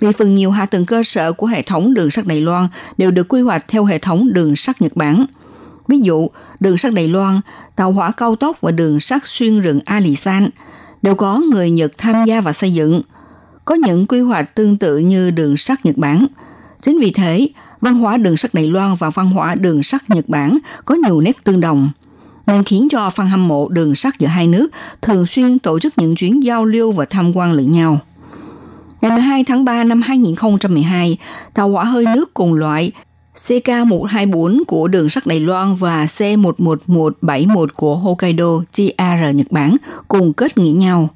Vì 0.00 0.12
phần 0.12 0.34
nhiều 0.34 0.50
hạ 0.50 0.66
tầng 0.66 0.86
cơ 0.86 1.02
sở 1.02 1.32
của 1.32 1.46
hệ 1.46 1.62
thống 1.62 1.94
đường 1.94 2.10
sắt 2.10 2.26
Đài 2.26 2.40
Loan 2.40 2.68
đều 2.98 3.10
được 3.10 3.28
quy 3.28 3.40
hoạch 3.40 3.68
theo 3.68 3.84
hệ 3.84 3.98
thống 3.98 4.32
đường 4.32 4.56
sắt 4.56 4.82
Nhật 4.82 4.96
Bản. 4.96 5.26
Ví 5.88 6.00
dụ, 6.00 6.28
đường 6.60 6.76
sắt 6.76 6.92
Đài 6.92 7.08
Loan, 7.08 7.40
tàu 7.76 7.92
hỏa 7.92 8.10
cao 8.10 8.36
tốc 8.36 8.60
và 8.60 8.70
đường 8.70 9.00
sắt 9.00 9.22
xuyên 9.24 9.60
rừng 9.60 9.80
Alisan 9.84 10.50
đều 11.02 11.14
có 11.14 11.42
người 11.50 11.70
Nhật 11.70 11.92
tham 11.98 12.24
gia 12.24 12.40
và 12.40 12.52
xây 12.52 12.72
dựng. 12.72 13.02
Có 13.64 13.74
những 13.74 14.06
quy 14.06 14.20
hoạch 14.20 14.54
tương 14.54 14.76
tự 14.76 14.98
như 14.98 15.30
đường 15.30 15.56
sắt 15.56 15.86
Nhật 15.86 15.96
Bản. 15.96 16.26
Chính 16.82 16.98
vì 16.98 17.10
thế, 17.10 17.48
văn 17.80 17.94
hóa 17.94 18.16
đường 18.16 18.36
sắt 18.36 18.54
Đài 18.54 18.66
Loan 18.66 18.94
và 18.94 19.10
văn 19.10 19.30
hóa 19.30 19.54
đường 19.54 19.82
sắt 19.82 20.10
Nhật 20.10 20.28
Bản 20.28 20.58
có 20.84 20.94
nhiều 20.94 21.20
nét 21.20 21.44
tương 21.44 21.60
đồng, 21.60 21.90
nên 22.46 22.64
khiến 22.64 22.88
cho 22.90 23.10
fan 23.14 23.28
hâm 23.28 23.48
mộ 23.48 23.68
đường 23.68 23.94
sắt 23.94 24.18
giữa 24.18 24.28
hai 24.28 24.46
nước 24.46 24.68
thường 25.02 25.26
xuyên 25.26 25.58
tổ 25.58 25.78
chức 25.78 25.98
những 25.98 26.14
chuyến 26.16 26.42
giao 26.42 26.64
lưu 26.64 26.92
và 26.92 27.04
tham 27.10 27.36
quan 27.36 27.52
lẫn 27.52 27.70
nhau. 27.70 28.00
Ngày 29.00 29.10
12 29.10 29.44
tháng 29.44 29.64
3 29.64 29.84
năm 29.84 30.02
2012, 30.02 31.18
tàu 31.54 31.70
hỏa 31.70 31.84
hơi 31.84 32.04
nước 32.14 32.34
cùng 32.34 32.54
loại 32.54 32.92
CK124 33.36 34.64
của 34.66 34.88
đường 34.88 35.10
sắt 35.10 35.26
Đài 35.26 35.40
Loan 35.40 35.76
và 35.76 36.04
C11171 36.04 37.66
của 37.76 37.96
Hokkaido 37.96 38.60
JR 38.72 39.32
Nhật 39.32 39.46
Bản 39.50 39.76
cùng 40.08 40.32
kết 40.32 40.58
nghĩa 40.58 40.72
nhau. 40.72 41.08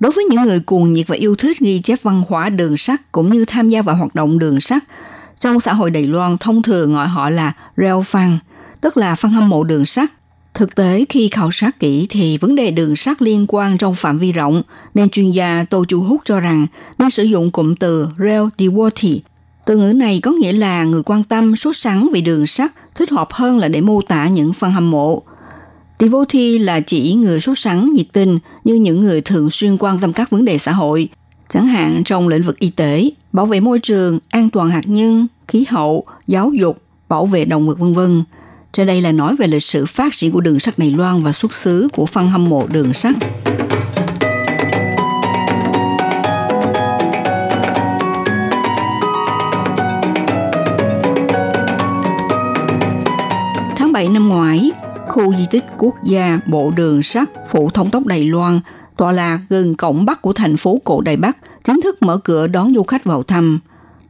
Đối 0.00 0.12
với 0.12 0.24
những 0.24 0.42
người 0.42 0.60
cuồng 0.60 0.92
nhiệt 0.92 1.08
và 1.08 1.16
yêu 1.16 1.34
thích 1.38 1.58
ghi 1.60 1.80
chép 1.80 1.98
văn 2.02 2.22
hóa 2.28 2.48
đường 2.48 2.76
sắt 2.76 3.12
cũng 3.12 3.32
như 3.32 3.44
tham 3.44 3.68
gia 3.68 3.82
vào 3.82 3.96
hoạt 3.96 4.14
động 4.14 4.38
đường 4.38 4.60
sắt, 4.60 4.84
trong 5.38 5.60
xã 5.60 5.72
hội 5.72 5.90
Đài 5.90 6.06
Loan 6.06 6.38
thông 6.38 6.62
thường 6.62 6.94
gọi 6.94 7.08
họ 7.08 7.30
là 7.30 7.52
rail 7.76 7.94
fan, 7.94 8.36
tức 8.80 8.96
là 8.96 9.14
fan 9.14 9.28
hâm 9.28 9.48
mộ 9.48 9.64
đường 9.64 9.86
sắt. 9.86 10.10
Thực 10.54 10.74
tế 10.74 11.04
khi 11.08 11.28
khảo 11.28 11.50
sát 11.52 11.80
kỹ 11.80 12.06
thì 12.10 12.38
vấn 12.38 12.54
đề 12.54 12.70
đường 12.70 12.96
sắt 12.96 13.22
liên 13.22 13.44
quan 13.48 13.78
trong 13.78 13.94
phạm 13.94 14.18
vi 14.18 14.32
rộng, 14.32 14.62
nên 14.94 15.08
chuyên 15.08 15.30
gia 15.30 15.64
Tô 15.70 15.84
Chu 15.88 16.00
Húc 16.00 16.20
cho 16.24 16.40
rằng 16.40 16.66
nên 16.98 17.10
sử 17.10 17.22
dụng 17.22 17.50
cụm 17.50 17.74
từ 17.74 18.08
rail 18.18 18.42
devotee. 18.58 19.18
Từ 19.66 19.76
ngữ 19.76 19.92
này 19.92 20.20
có 20.22 20.30
nghĩa 20.30 20.52
là 20.52 20.84
người 20.84 21.02
quan 21.02 21.24
tâm, 21.24 21.56
sốt 21.56 21.76
sắng 21.76 22.08
về 22.12 22.20
đường 22.20 22.46
sắt, 22.46 22.72
thích 22.94 23.10
hợp 23.10 23.28
hơn 23.32 23.58
là 23.58 23.68
để 23.68 23.80
mô 23.80 24.02
tả 24.02 24.28
những 24.28 24.52
phần 24.52 24.72
hâm 24.72 24.90
mộ. 24.90 25.22
Devotee 25.98 26.58
là 26.58 26.80
chỉ 26.80 27.14
người 27.14 27.40
sốt 27.40 27.58
sắng, 27.58 27.92
nhiệt 27.92 28.06
tình 28.12 28.38
như 28.64 28.74
những 28.74 29.00
người 29.00 29.20
thường 29.20 29.50
xuyên 29.50 29.76
quan 29.76 29.98
tâm 29.98 30.12
các 30.12 30.30
vấn 30.30 30.44
đề 30.44 30.58
xã 30.58 30.72
hội, 30.72 31.08
chẳng 31.48 31.66
hạn 31.66 32.02
trong 32.04 32.28
lĩnh 32.28 32.42
vực 32.42 32.58
y 32.58 32.70
tế, 32.70 33.10
bảo 33.32 33.46
vệ 33.46 33.60
môi 33.60 33.78
trường, 33.78 34.18
an 34.28 34.50
toàn 34.50 34.70
hạt 34.70 34.82
nhân, 34.86 35.26
khí 35.48 35.64
hậu, 35.68 36.04
giáo 36.26 36.50
dục, 36.50 36.82
bảo 37.08 37.26
vệ 37.26 37.44
động 37.44 37.68
vật 37.68 37.78
vân 37.78 37.92
vân. 37.92 38.24
Trên 38.72 38.86
đây 38.86 39.02
là 39.02 39.12
nói 39.12 39.36
về 39.36 39.46
lịch 39.46 39.62
sử 39.62 39.86
phát 39.86 40.12
triển 40.16 40.32
của 40.32 40.40
đường 40.40 40.60
sắt 40.60 40.78
Đài 40.78 40.90
Loan 40.90 41.22
và 41.22 41.32
xuất 41.32 41.54
xứ 41.54 41.88
của 41.92 42.06
phân 42.06 42.28
hâm 42.28 42.44
mộ 42.44 42.66
đường 42.66 42.92
sắt. 42.92 43.14
7 53.96 54.08
năm 54.08 54.28
ngoái, 54.28 54.70
khu 55.08 55.34
di 55.34 55.46
tích 55.50 55.64
quốc 55.78 55.94
gia 56.04 56.40
Bộ 56.46 56.72
Đường 56.76 57.02
sắt 57.02 57.28
phủ 57.48 57.70
Thống 57.70 57.90
đốc 57.90 58.06
Đài 58.06 58.24
Loan 58.24 58.60
tọa 58.96 59.12
lạc 59.12 59.40
gần 59.48 59.74
cổng 59.76 60.04
Bắc 60.04 60.22
của 60.22 60.32
thành 60.32 60.56
phố 60.56 60.80
cổ 60.84 61.00
Đài 61.00 61.16
Bắc 61.16 61.36
chính 61.64 61.80
thức 61.80 62.02
mở 62.02 62.18
cửa 62.18 62.46
đón 62.46 62.74
du 62.74 62.82
khách 62.82 63.04
vào 63.04 63.22
thăm. 63.22 63.60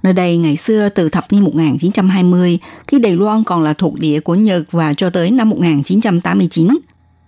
Nơi 0.03 0.13
đây 0.13 0.37
ngày 0.37 0.57
xưa 0.57 0.89
từ 0.89 1.09
thập 1.09 1.33
niên 1.33 1.45
1920, 1.45 2.59
khi 2.87 2.99
Đài 2.99 3.17
Loan 3.17 3.45
còn 3.45 3.63
là 3.63 3.73
thuộc 3.73 3.99
địa 3.99 4.21
của 4.21 4.35
Nhật 4.35 4.63
và 4.73 4.95
cho 4.95 5.11
tới 5.11 5.31
năm 5.31 5.51
1989, 5.51 6.79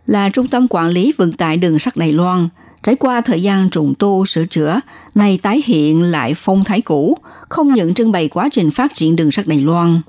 là 0.07 0.29
trung 0.29 0.49
tâm 0.49 0.67
quản 0.71 0.89
lý 0.89 1.13
vận 1.17 1.33
tải 1.33 1.57
đường 1.57 1.79
sắt 1.79 1.97
Đài 1.97 2.13
Loan. 2.13 2.49
Trải 2.83 2.95
qua 2.95 3.21
thời 3.21 3.43
gian 3.43 3.71
trùng 3.71 3.95
tu, 3.99 4.27
sửa 4.27 4.47
chữa, 4.47 4.81
này 5.15 5.39
tái 5.43 5.63
hiện 5.67 6.03
lại 6.03 6.35
phong 6.37 6.65
thái 6.65 6.81
cũ, 6.81 7.19
không 7.49 7.75
những 7.75 7.95
trưng 7.95 8.13
bày 8.13 8.29
quá 8.29 8.49
trình 8.53 8.71
phát 8.71 8.95
triển 8.95 9.17
đường 9.17 9.33
sắt 9.33 9.47
Đài 9.47 9.61
Loan, 9.61 10.01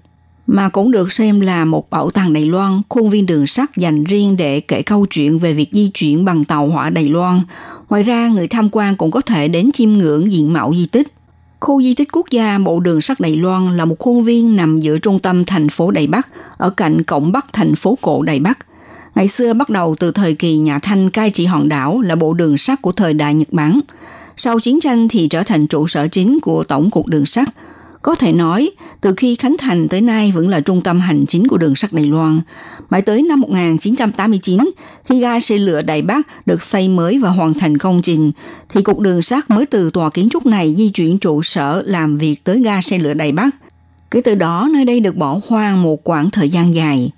mà 0.51 0.69
cũng 0.69 0.91
được 0.91 1.11
xem 1.11 1.39
là 1.39 1.65
một 1.65 1.89
bảo 1.89 2.11
tàng 2.11 2.33
Đài 2.33 2.45
Loan, 2.45 2.81
khuôn 2.89 3.09
viên 3.09 3.25
đường 3.25 3.47
sắt 3.47 3.75
dành 3.77 4.03
riêng 4.03 4.37
để 4.37 4.59
kể 4.59 4.81
câu 4.81 5.05
chuyện 5.05 5.39
về 5.39 5.53
việc 5.53 5.69
di 5.71 5.87
chuyển 5.87 6.25
bằng 6.25 6.43
tàu 6.43 6.67
hỏa 6.67 6.89
Đài 6.89 7.09
Loan. 7.09 7.41
Ngoài 7.89 8.03
ra, 8.03 8.27
người 8.27 8.47
tham 8.47 8.69
quan 8.71 8.95
cũng 8.95 9.11
có 9.11 9.21
thể 9.21 9.47
đến 9.47 9.71
chiêm 9.71 9.89
ngưỡng 9.89 10.31
diện 10.31 10.53
mạo 10.53 10.73
di 10.75 10.85
tích. 10.85 11.07
Khu 11.59 11.81
di 11.81 11.93
tích 11.93 12.07
quốc 12.11 12.25
gia 12.31 12.57
Bộ 12.57 12.79
đường 12.79 13.01
sắt 13.01 13.19
Đài 13.19 13.35
Loan 13.35 13.77
là 13.77 13.85
một 13.85 13.95
khuôn 13.99 14.23
viên 14.23 14.55
nằm 14.55 14.79
giữa 14.79 14.97
trung 14.97 15.19
tâm 15.19 15.45
thành 15.45 15.69
phố 15.69 15.91
Đài 15.91 16.07
Bắc, 16.07 16.27
ở 16.57 16.69
cạnh 16.69 17.03
cổng 17.03 17.31
Bắc 17.31 17.53
thành 17.53 17.75
phố 17.75 17.97
cổ 18.01 18.21
Đài 18.21 18.39
Bắc. 18.39 18.57
Ngày 19.15 19.27
xưa 19.27 19.53
bắt 19.53 19.69
đầu 19.69 19.95
từ 19.99 20.11
thời 20.11 20.33
kỳ 20.35 20.57
nhà 20.57 20.79
Thanh 20.79 21.09
cai 21.09 21.31
trị 21.31 21.45
hòn 21.45 21.69
đảo 21.69 22.01
là 22.01 22.15
bộ 22.15 22.33
đường 22.33 22.57
sắt 22.57 22.81
của 22.81 22.91
thời 22.91 23.13
đại 23.13 23.35
Nhật 23.35 23.53
Bản. 23.53 23.79
Sau 24.37 24.59
chiến 24.59 24.79
tranh 24.79 25.07
thì 25.07 25.27
trở 25.27 25.43
thành 25.43 25.67
trụ 25.67 25.87
sở 25.87 26.07
chính 26.07 26.39
của 26.39 26.63
Tổng 26.63 26.91
cục 26.91 27.07
Đường 27.07 27.25
sắt– 27.25 27.49
có 28.01 28.15
thể 28.15 28.31
nói, 28.31 28.71
từ 29.01 29.13
khi 29.17 29.35
khánh 29.35 29.55
thành 29.59 29.87
tới 29.87 30.01
nay 30.01 30.31
vẫn 30.31 30.47
là 30.47 30.59
trung 30.59 30.81
tâm 30.81 30.99
hành 30.99 31.25
chính 31.25 31.47
của 31.47 31.57
đường 31.57 31.75
sắt 31.75 31.93
Đài 31.93 32.05
Loan. 32.05 32.41
Mãi 32.89 33.01
tới 33.01 33.21
năm 33.21 33.39
1989, 33.41 34.59
khi 35.05 35.19
ga 35.19 35.39
xe 35.39 35.57
lửa 35.57 35.81
Đài 35.81 36.01
Bắc 36.01 36.47
được 36.47 36.61
xây 36.61 36.87
mới 36.87 37.19
và 37.19 37.29
hoàn 37.29 37.53
thành 37.53 37.77
công 37.77 38.01
trình, 38.01 38.31
thì 38.69 38.81
cục 38.81 38.99
đường 38.99 39.21
sắt 39.21 39.49
mới 39.49 39.65
từ 39.65 39.89
tòa 39.89 40.09
kiến 40.09 40.29
trúc 40.29 40.45
này 40.45 40.75
di 40.77 40.89
chuyển 40.89 41.19
trụ 41.19 41.41
sở 41.41 41.83
làm 41.85 42.17
việc 42.17 42.43
tới 42.43 42.61
ga 42.63 42.81
xe 42.81 42.97
lửa 42.97 43.13
Đài 43.13 43.31
Bắc. 43.31 43.49
Kể 44.11 44.21
từ 44.21 44.35
đó, 44.35 44.69
nơi 44.73 44.85
đây 44.85 44.99
được 44.99 45.15
bỏ 45.15 45.39
hoang 45.47 45.83
một 45.83 46.03
quãng 46.03 46.29
thời 46.31 46.49
gian 46.49 46.73
dài. 46.75 47.11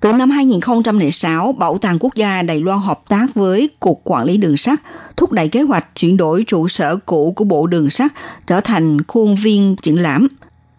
Từ 0.00 0.12
năm 0.12 0.30
2006, 0.30 1.52
Bảo 1.52 1.78
tàng 1.78 1.98
Quốc 2.00 2.14
gia 2.14 2.42
Đài 2.42 2.60
Loan 2.60 2.80
hợp 2.80 3.00
tác 3.08 3.34
với 3.34 3.70
Cục 3.80 4.00
Quản 4.04 4.24
lý 4.24 4.36
Đường 4.36 4.56
sắt 4.56 4.80
thúc 5.16 5.32
đẩy 5.32 5.48
kế 5.48 5.62
hoạch 5.62 5.86
chuyển 5.96 6.16
đổi 6.16 6.44
trụ 6.46 6.68
sở 6.68 6.96
cũ 6.96 7.32
của 7.36 7.44
Bộ 7.44 7.66
Đường 7.66 7.90
sắt 7.90 8.12
trở 8.46 8.60
thành 8.60 9.02
khuôn 9.02 9.34
viên 9.34 9.76
triển 9.82 10.02
lãm. 10.02 10.28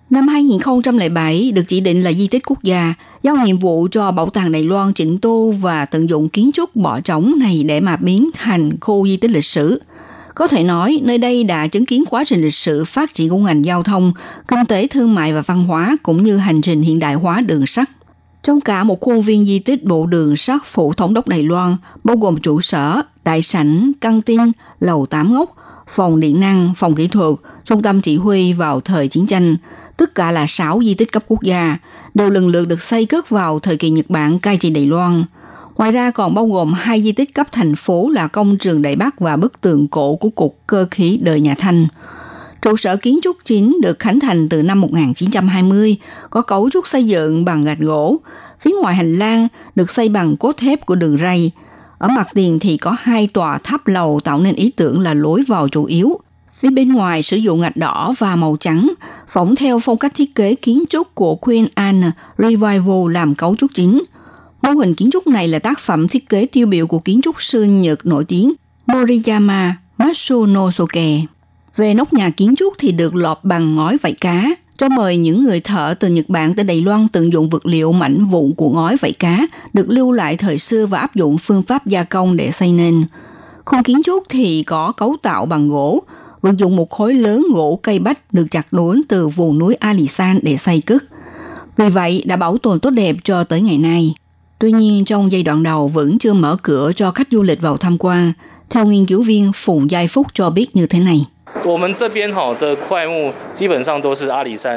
Năm 0.10 0.28
2007 0.28 1.52
được 1.52 1.62
chỉ 1.68 1.80
định 1.80 2.04
là 2.04 2.12
di 2.14 2.28
tích 2.28 2.44
quốc 2.48 2.64
gia, 2.64 2.94
giao 3.22 3.36
nhiệm 3.46 3.60
vụ 3.60 3.88
cho 3.92 4.12
Bảo 4.12 4.30
tàng 4.30 4.52
Đài 4.52 4.64
Loan 4.64 4.94
chỉnh 4.94 5.18
tu 5.22 5.52
và 5.52 5.86
tận 5.86 6.10
dụng 6.10 6.30
kiến 6.30 6.52
trúc 6.54 6.76
bỏ 6.76 7.00
trống 7.00 7.34
này 7.38 7.64
để 7.64 7.80
mà 7.80 7.96
biến 7.96 8.30
thành 8.34 8.80
khu 8.82 9.08
di 9.08 9.18
tích 9.18 9.32
lịch 9.32 9.46
sử. 9.46 9.82
Có 10.36 10.48
thể 10.48 10.64
nói, 10.64 11.00
nơi 11.04 11.18
đây 11.18 11.44
đã 11.44 11.68
chứng 11.68 11.86
kiến 11.86 12.04
quá 12.10 12.24
trình 12.28 12.42
lịch 12.42 12.54
sử 12.54 12.86
phát 12.86 13.14
triển 13.14 13.30
của 13.30 13.38
ngành 13.38 13.66
giao 13.66 13.84
thông, 13.84 14.14
kinh 14.48 14.66
tế 14.66 14.88
thương 14.88 15.16
mại 15.16 15.34
và 15.34 15.42
văn 15.42 15.64
hóa 15.64 15.96
cũng 16.04 16.24
như 16.24 16.38
hành 16.38 16.62
trình 16.62 16.82
hiện 16.82 17.00
đại 17.00 17.14
hóa 17.14 17.42
đường 17.42 17.68
sắt. 17.68 17.90
Trong 18.44 18.62
cả 18.62 18.84
một 18.84 19.02
khuôn 19.02 19.22
viên 19.22 19.46
di 19.46 19.60
tích 19.60 19.84
bộ 19.84 20.06
đường 20.06 20.38
sắt 20.38 20.62
phủ 20.66 20.94
thống 20.94 21.14
đốc 21.14 21.28
Đài 21.28 21.44
Loan, 21.44 21.78
bao 22.04 22.18
gồm 22.18 22.38
trụ 22.38 22.62
sở, 22.62 23.02
đại 23.24 23.42
sảnh, 23.42 23.92
căng 24.02 24.22
tin, 24.22 24.40
lầu 24.80 25.06
tám 25.06 25.34
ngốc, 25.34 25.56
phòng 25.88 26.20
điện 26.20 26.40
năng, 26.40 26.74
phòng 26.78 26.96
kỹ 26.96 27.08
thuật, 27.08 27.36
trung 27.64 27.82
tâm 27.82 28.02
chỉ 28.02 28.18
huy 28.18 28.54
vào 28.54 28.82
thời 28.82 29.08
chiến 29.08 29.28
tranh, 29.28 29.58
tất 29.98 30.16
cả 30.16 30.32
là 30.32 30.46
6 30.48 30.80
di 30.84 30.94
tích 30.94 31.12
cấp 31.12 31.24
quốc 31.28 31.44
gia, 31.44 31.78
đều 32.14 32.30
lần 32.30 32.48
lượt 32.48 32.68
được 32.68 32.82
xây 32.82 33.06
cất 33.06 33.30
vào 33.30 33.60
thời 33.60 33.78
kỳ 33.78 33.90
Nhật 33.90 34.10
Bản 34.10 34.40
cai 34.40 34.58
trị 34.58 34.70
Đài 34.70 34.86
Loan. 34.86 35.24
Ngoài 35.78 35.92
ra 35.92 36.12
còn 36.12 36.34
bao 36.34 36.46
gồm 36.46 36.74
hai 36.74 37.02
di 37.02 37.12
tích 37.12 37.34
cấp 37.34 37.48
thành 37.52 37.76
phố 37.76 38.10
là 38.10 38.28
công 38.28 38.58
trường 38.58 38.82
Đại 38.82 38.96
Bắc 38.96 39.20
và 39.20 39.38
bức 39.38 39.62
tượng 39.62 39.88
cổ 39.88 40.16
của 40.16 40.30
Cục 40.30 40.60
Cơ 40.68 40.88
khí 40.92 41.20
đời 41.22 41.42
nhà 41.42 41.56
Thanh. 41.58 41.88
Trụ 42.62 42.78
sở 42.78 42.98
kiến 42.98 43.20
trúc 43.22 43.38
chính 43.46 43.78
được 43.82 44.00
khánh 44.00 44.20
thành 44.20 44.50
từ 44.50 44.64
năm 44.64 44.82
1920, 44.82 45.98
có 46.30 46.42
cấu 46.42 46.70
trúc 46.70 46.88
xây 46.88 47.06
dựng 47.06 47.46
bằng 47.46 47.62
gạch 47.62 47.80
gỗ. 47.80 48.18
Phía 48.60 48.72
ngoài 48.82 48.96
hành 48.96 49.16
lang 49.16 49.48
được 49.76 49.90
xây 49.90 50.10
bằng 50.10 50.38
cốt 50.38 50.58
thép 50.58 50.86
của 50.86 50.96
đường 50.96 51.18
ray. 51.18 51.52
Ở 51.98 52.08
mặt 52.08 52.28
tiền 52.34 52.60
thì 52.60 52.78
có 52.78 52.96
hai 53.00 53.28
tòa 53.28 53.58
tháp 53.58 53.88
lầu 53.88 54.20
tạo 54.24 54.40
nên 54.40 54.56
ý 54.56 54.72
tưởng 54.76 55.00
là 55.00 55.14
lối 55.14 55.44
vào 55.48 55.68
chủ 55.68 55.86
yếu. 55.86 56.20
Phía 56.54 56.70
bên 56.70 56.94
ngoài 56.94 57.24
sử 57.24 57.38
dụng 57.38 57.62
gạch 57.62 57.78
đỏ 57.78 58.14
và 58.20 58.36
màu 58.36 58.58
trắng, 58.60 58.94
phỏng 59.30 59.56
theo 59.56 59.80
phong 59.80 59.98
cách 59.98 60.12
thiết 60.16 60.36
kế 60.36 60.56
kiến 60.56 60.84
trúc 60.90 61.16
của 61.16 61.36
Queen 61.36 61.68
Anne 61.74 62.12
Revival 62.38 63.12
làm 63.12 63.36
cấu 63.36 63.56
trúc 63.56 63.72
chính. 63.74 64.04
Mô 64.62 64.72
hình 64.72 64.96
kiến 64.96 65.10
trúc 65.12 65.28
này 65.28 65.48
là 65.48 65.60
tác 65.60 65.80
phẩm 65.80 66.08
thiết 66.08 66.30
kế 66.30 66.46
tiêu 66.46 66.68
biểu 66.68 66.88
của 66.88 67.00
kiến 67.00 67.22
trúc 67.24 67.42
sư 67.42 67.64
Nhật 67.64 68.06
nổi 68.06 68.26
tiếng 68.26 68.54
Moriyama 68.88 69.78
Matsunosuke. 69.98 71.22
Về 71.76 71.94
nóc 71.94 72.14
nhà 72.14 72.30
kiến 72.30 72.54
trúc 72.58 72.74
thì 72.78 72.92
được 72.92 73.16
lọt 73.16 73.40
bằng 73.44 73.76
ngói 73.76 73.98
vảy 74.02 74.14
cá, 74.14 74.46
cho 74.78 74.90
mời 74.90 75.18
những 75.18 75.44
người 75.44 75.60
thợ 75.60 75.94
từ 76.00 76.08
Nhật 76.08 76.30
Bản 76.30 76.54
tới 76.54 76.66
Đài 76.66 76.82
Loan 76.82 77.08
tận 77.08 77.32
dụng 77.32 77.50
vật 77.50 77.66
liệu 77.66 77.92
mảnh 77.92 78.26
vụn 78.26 78.54
của 78.58 78.70
ngói 78.70 78.98
vảy 79.02 79.12
cá 79.12 79.48
được 79.74 79.90
lưu 79.90 80.12
lại 80.12 80.38
thời 80.38 80.60
xưa 80.60 80.86
và 80.86 81.00
áp 81.00 81.16
dụng 81.16 81.38
phương 81.38 81.64
pháp 81.64 81.88
gia 81.88 82.04
công 82.04 82.38
để 82.38 82.52
xây 82.52 82.72
nên. 82.72 83.04
Khung 83.66 83.84
kiến 83.84 84.02
trúc 84.04 84.24
thì 84.30 84.64
có 84.64 84.92
cấu 84.92 85.16
tạo 85.22 85.46
bằng 85.46 85.70
gỗ, 85.70 86.04
vận 86.42 86.60
dụng 86.60 86.76
một 86.76 86.90
khối 86.90 87.14
lớn 87.14 87.46
gỗ 87.54 87.80
cây 87.84 88.00
bách 88.00 88.34
được 88.34 88.46
chặt 88.52 88.74
đốn 88.74 89.02
từ 89.08 89.28
vùng 89.28 89.60
núi 89.60 89.76
Alisan 89.76 90.40
để 90.44 90.58
xây 90.58 90.82
cất. 90.82 91.04
Vì 91.78 91.90
vậy 91.90 92.24
đã 92.26 92.36
bảo 92.36 92.58
tồn 92.58 92.80
tốt 92.80 92.90
đẹp 92.90 93.16
cho 93.24 93.44
tới 93.44 93.62
ngày 93.62 93.78
nay. 93.78 94.14
Tuy 94.60 94.72
nhiên 94.72 95.06
trong 95.06 95.32
giai 95.32 95.44
đoạn 95.44 95.64
đầu 95.64 95.88
vẫn 95.88 96.20
chưa 96.20 96.34
mở 96.34 96.58
cửa 96.62 96.92
cho 96.96 97.12
khách 97.12 97.28
du 97.32 97.42
lịch 97.42 97.62
vào 97.62 97.78
tham 97.78 97.98
quan. 98.00 98.34
Theo 98.70 98.86
nghiên 98.86 99.06
cứu 99.06 99.24
viên 99.24 99.52
Phùng 99.56 99.92
Giai 99.92 100.08
Phúc 100.08 100.28
cho 100.34 100.50
biết 100.50 100.76
như 100.76 100.88
thế 100.88 101.00
này. 101.00 101.26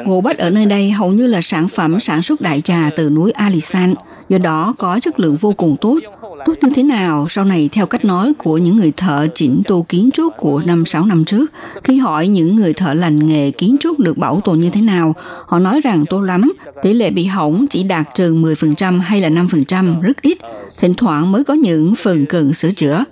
Ngô 0.05 0.21
bách 0.21 0.37
ở 0.37 0.49
nơi 0.49 0.65
đây 0.65 0.91
hầu 0.91 1.11
như 1.11 1.27
là 1.27 1.41
sản 1.41 1.67
phẩm 1.67 1.99
sản 1.99 2.21
xuất 2.21 2.41
đại 2.41 2.61
trà 2.61 2.89
từ 2.95 3.09
núi 3.09 3.31
Alisan, 3.31 3.93
do 4.29 4.37
đó 4.37 4.73
có 4.77 4.99
chất 4.99 5.19
lượng 5.19 5.37
vô 5.41 5.53
cùng 5.57 5.75
tốt. 5.81 5.99
Tốt 6.45 6.53
như 6.61 6.69
thế 6.75 6.83
nào 6.83 7.25
sau 7.29 7.45
này 7.45 7.69
theo 7.71 7.85
cách 7.85 8.05
nói 8.05 8.33
của 8.37 8.57
những 8.57 8.77
người 8.77 8.93
thợ 8.97 9.27
chỉnh 9.35 9.61
tu 9.67 9.83
kiến 9.89 10.09
trúc 10.13 10.33
của 10.37 10.61
năm 10.65 10.85
6 10.85 11.05
năm 11.05 11.25
trước, 11.25 11.51
khi 11.83 11.97
hỏi 11.97 12.27
những 12.27 12.55
người 12.55 12.73
thợ 12.73 12.93
lành 12.93 13.27
nghề 13.27 13.51
kiến 13.51 13.77
trúc 13.79 13.99
được 13.99 14.17
bảo 14.17 14.41
tồn 14.43 14.59
như 14.59 14.69
thế 14.69 14.81
nào, 14.81 15.15
họ 15.45 15.59
nói 15.59 15.81
rằng 15.83 16.05
tốt 16.09 16.21
lắm, 16.21 16.53
tỷ 16.81 16.93
lệ 16.93 17.09
bị 17.09 17.25
hỏng 17.25 17.65
chỉ 17.69 17.83
đạt 17.83 18.07
chừng 18.15 18.43
10% 18.43 19.01
hay 19.01 19.21
là 19.21 19.29
5%, 19.29 20.01
rất 20.01 20.21
ít, 20.21 20.37
thỉnh 20.79 20.93
thoảng 20.93 21.31
mới 21.31 21.43
có 21.43 21.53
những 21.53 21.95
phần 21.95 22.25
cần 22.25 22.53
sửa 22.53 22.71
chữa. 22.71 23.03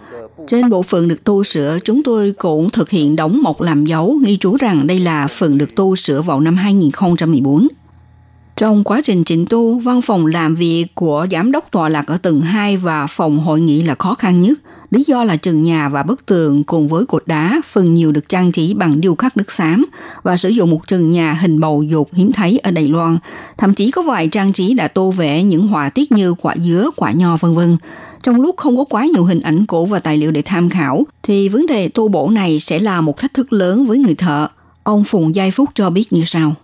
Trên 0.48 0.70
bộ 0.70 0.82
phận 0.84 1.08
được 1.08 1.24
tu 1.24 1.44
sửa, 1.44 1.78
chúng 1.86 2.04
tôi 2.04 2.34
cũng 2.38 2.70
thực 2.70 2.90
hiện 2.90 3.16
đóng 3.16 3.42
mộc 3.44 3.62
làm 3.62 3.86
dấu, 3.86 4.18
ghi 4.26 4.38
chú 4.38 4.58
rằng 4.58 4.88
đây 4.88 5.00
là 5.00 5.28
phần 5.28 5.58
được 5.58 5.76
tu 5.76 5.96
sửa 5.96 6.22
vào 6.22 6.40
năm 6.40 6.58
2014. 6.58 7.68
Trong 8.56 8.84
quá 8.84 9.02
trình 9.04 9.24
chỉnh 9.24 9.46
tu, 9.50 9.80
văn 9.80 10.02
phòng 10.02 10.26
làm 10.26 10.56
việc 10.56 10.86
của 10.96 11.28
giám 11.32 11.52
đốc 11.52 11.72
tọa 11.72 11.90
lạc 11.90 12.08
ở 12.08 12.18
tầng 12.18 12.42
2 12.42 12.78
và 12.78 13.08
phòng 13.08 13.40
hội 13.40 13.62
nghị 13.62 13.84
là 13.84 13.96
khó 13.96 14.16
khăn 14.16 14.42
nhất. 14.42 14.60
Lý 14.94 15.04
do 15.04 15.24
là 15.24 15.36
trần 15.36 15.64
nhà 15.64 15.90
và 15.90 16.04
bức 16.04 16.26
tường 16.26 16.64
cùng 16.64 16.88
với 16.88 17.06
cột 17.06 17.24
đá 17.26 17.62
phần 17.66 17.94
nhiều 17.94 18.12
được 18.12 18.30
trang 18.30 18.52
trí 18.52 18.74
bằng 18.74 19.02
điêu 19.02 19.16
khắc 19.16 19.38
nước 19.38 19.52
xám 19.52 19.86
và 20.24 20.38
sử 20.38 20.50
dụng 20.50 20.70
một 20.70 20.88
trần 20.88 21.12
nhà 21.12 21.34
hình 21.34 21.60
bầu 21.60 21.84
dục 21.84 22.10
hiếm 22.14 22.32
thấy 22.32 22.60
ở 22.64 22.72
Đài 22.72 22.88
Loan. 22.88 23.18
Thậm 23.58 23.74
chí 23.74 23.92
có 23.92 24.02
vài 24.02 24.28
trang 24.28 24.54
trí 24.54 24.74
đã 24.74 24.88
tô 24.88 25.12
vẽ 25.12 25.44
những 25.44 25.68
họa 25.68 25.90
tiết 25.90 26.12
như 26.12 26.34
quả 26.34 26.56
dứa, 26.58 26.90
quả 26.96 27.12
nho 27.12 27.38
vân 27.38 27.54
vân. 27.54 27.78
Trong 28.24 28.42
lúc 28.42 28.58
không 28.58 28.78
có 28.78 28.84
quá 28.84 29.06
nhiều 29.06 29.24
hình 29.24 29.42
ảnh 29.42 29.66
cổ 29.66 29.86
và 29.86 30.00
tài 30.00 30.18
liệu 30.18 30.32
để 30.32 30.42
tham 30.42 30.70
khảo, 30.70 31.04
thì 31.24 31.50
vấn 31.50 31.66
đề 31.66 31.90
tô 31.90 32.08
bổ 32.08 32.30
này 32.30 32.60
sẽ 32.60 32.80
là 32.80 33.02
một 33.02 33.18
thách 33.18 33.34
thức 33.34 33.54
lớn 33.54 33.86
với 33.86 33.98
người 33.98 34.16
thợ. 34.16 34.48
Ông 34.84 35.04
Phùng 35.04 35.36
Giai 35.36 35.52
Phúc 35.52 35.70
cho 35.76 35.90
biết 35.90 36.14
như 36.14 36.24
sau. 36.26 36.56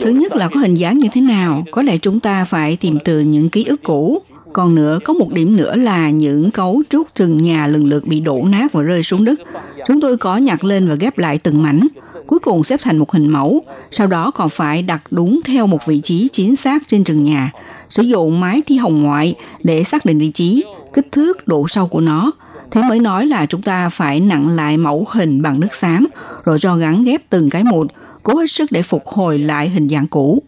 Thứ 0.00 0.10
nhất 0.10 0.36
là 0.36 0.48
có 0.48 0.60
hình 0.60 0.74
dáng 0.74 0.98
như 0.98 1.08
thế 1.12 1.20
nào, 1.20 1.64
có 1.70 1.82
lẽ 1.82 1.98
chúng 1.98 2.20
ta 2.20 2.44
phải 2.44 2.76
tìm 2.76 2.98
từ 3.04 3.20
những 3.20 3.48
ký 3.48 3.64
ức 3.64 3.82
cũ, 3.82 4.22
còn 4.52 4.74
nữa, 4.74 4.98
có 5.04 5.12
một 5.12 5.32
điểm 5.32 5.56
nữa 5.56 5.76
là 5.76 6.10
những 6.10 6.50
cấu 6.50 6.82
trúc 6.90 7.08
trần 7.14 7.36
nhà 7.36 7.66
lần 7.66 7.84
lượt 7.86 8.06
bị 8.06 8.20
đổ 8.20 8.42
nát 8.50 8.72
và 8.72 8.82
rơi 8.82 9.02
xuống 9.02 9.24
đất. 9.24 9.40
Chúng 9.86 10.00
tôi 10.00 10.16
có 10.16 10.36
nhặt 10.36 10.64
lên 10.64 10.88
và 10.88 10.94
ghép 10.94 11.18
lại 11.18 11.38
từng 11.38 11.62
mảnh, 11.62 11.88
cuối 12.26 12.38
cùng 12.38 12.64
xếp 12.64 12.80
thành 12.82 12.98
một 12.98 13.12
hình 13.12 13.28
mẫu. 13.28 13.62
Sau 13.90 14.06
đó 14.06 14.30
còn 14.30 14.48
phải 14.48 14.82
đặt 14.82 15.02
đúng 15.10 15.40
theo 15.44 15.66
một 15.66 15.86
vị 15.86 16.00
trí 16.00 16.28
chính 16.32 16.56
xác 16.56 16.88
trên 16.88 17.04
trần 17.04 17.24
nhà. 17.24 17.52
Sử 17.86 18.02
dụng 18.02 18.40
máy 18.40 18.62
thi 18.66 18.76
hồng 18.76 19.02
ngoại 19.02 19.34
để 19.62 19.84
xác 19.84 20.04
định 20.04 20.18
vị 20.18 20.30
trí, 20.30 20.64
kích 20.92 21.06
thước, 21.12 21.48
độ 21.48 21.68
sâu 21.68 21.86
của 21.86 22.00
nó. 22.00 22.32
Thế 22.70 22.82
mới 22.82 23.00
nói 23.00 23.26
là 23.26 23.46
chúng 23.46 23.62
ta 23.62 23.88
phải 23.88 24.20
nặng 24.20 24.48
lại 24.48 24.76
mẫu 24.76 25.06
hình 25.10 25.42
bằng 25.42 25.60
nước 25.60 25.74
xám, 25.74 26.06
rồi 26.44 26.58
cho 26.58 26.76
gắn 26.76 27.04
ghép 27.04 27.30
từng 27.30 27.50
cái 27.50 27.64
một, 27.64 27.86
cố 28.22 28.34
hết 28.34 28.50
sức 28.50 28.72
để 28.72 28.82
phục 28.82 29.06
hồi 29.06 29.38
lại 29.38 29.68
hình 29.68 29.88
dạng 29.88 30.06
cũ. 30.06 30.42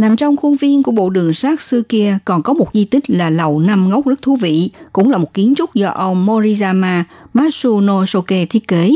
Nằm 0.00 0.16
trong 0.16 0.36
khuôn 0.36 0.56
viên 0.56 0.82
của 0.82 0.92
bộ 0.92 1.10
đường 1.10 1.32
sắt 1.32 1.60
xưa 1.60 1.82
kia 1.82 2.18
còn 2.24 2.42
có 2.42 2.52
một 2.52 2.68
di 2.72 2.84
tích 2.84 3.10
là 3.10 3.30
lầu 3.30 3.60
năm 3.60 3.88
ngốc 3.88 4.06
rất 4.06 4.22
thú 4.22 4.36
vị, 4.36 4.70
cũng 4.92 5.10
là 5.10 5.18
một 5.18 5.34
kiến 5.34 5.54
trúc 5.56 5.74
do 5.74 5.90
ông 5.90 6.26
Morizama 6.26 7.02
Masunosuke 7.34 8.46
thiết 8.46 8.68
kế. 8.68 8.90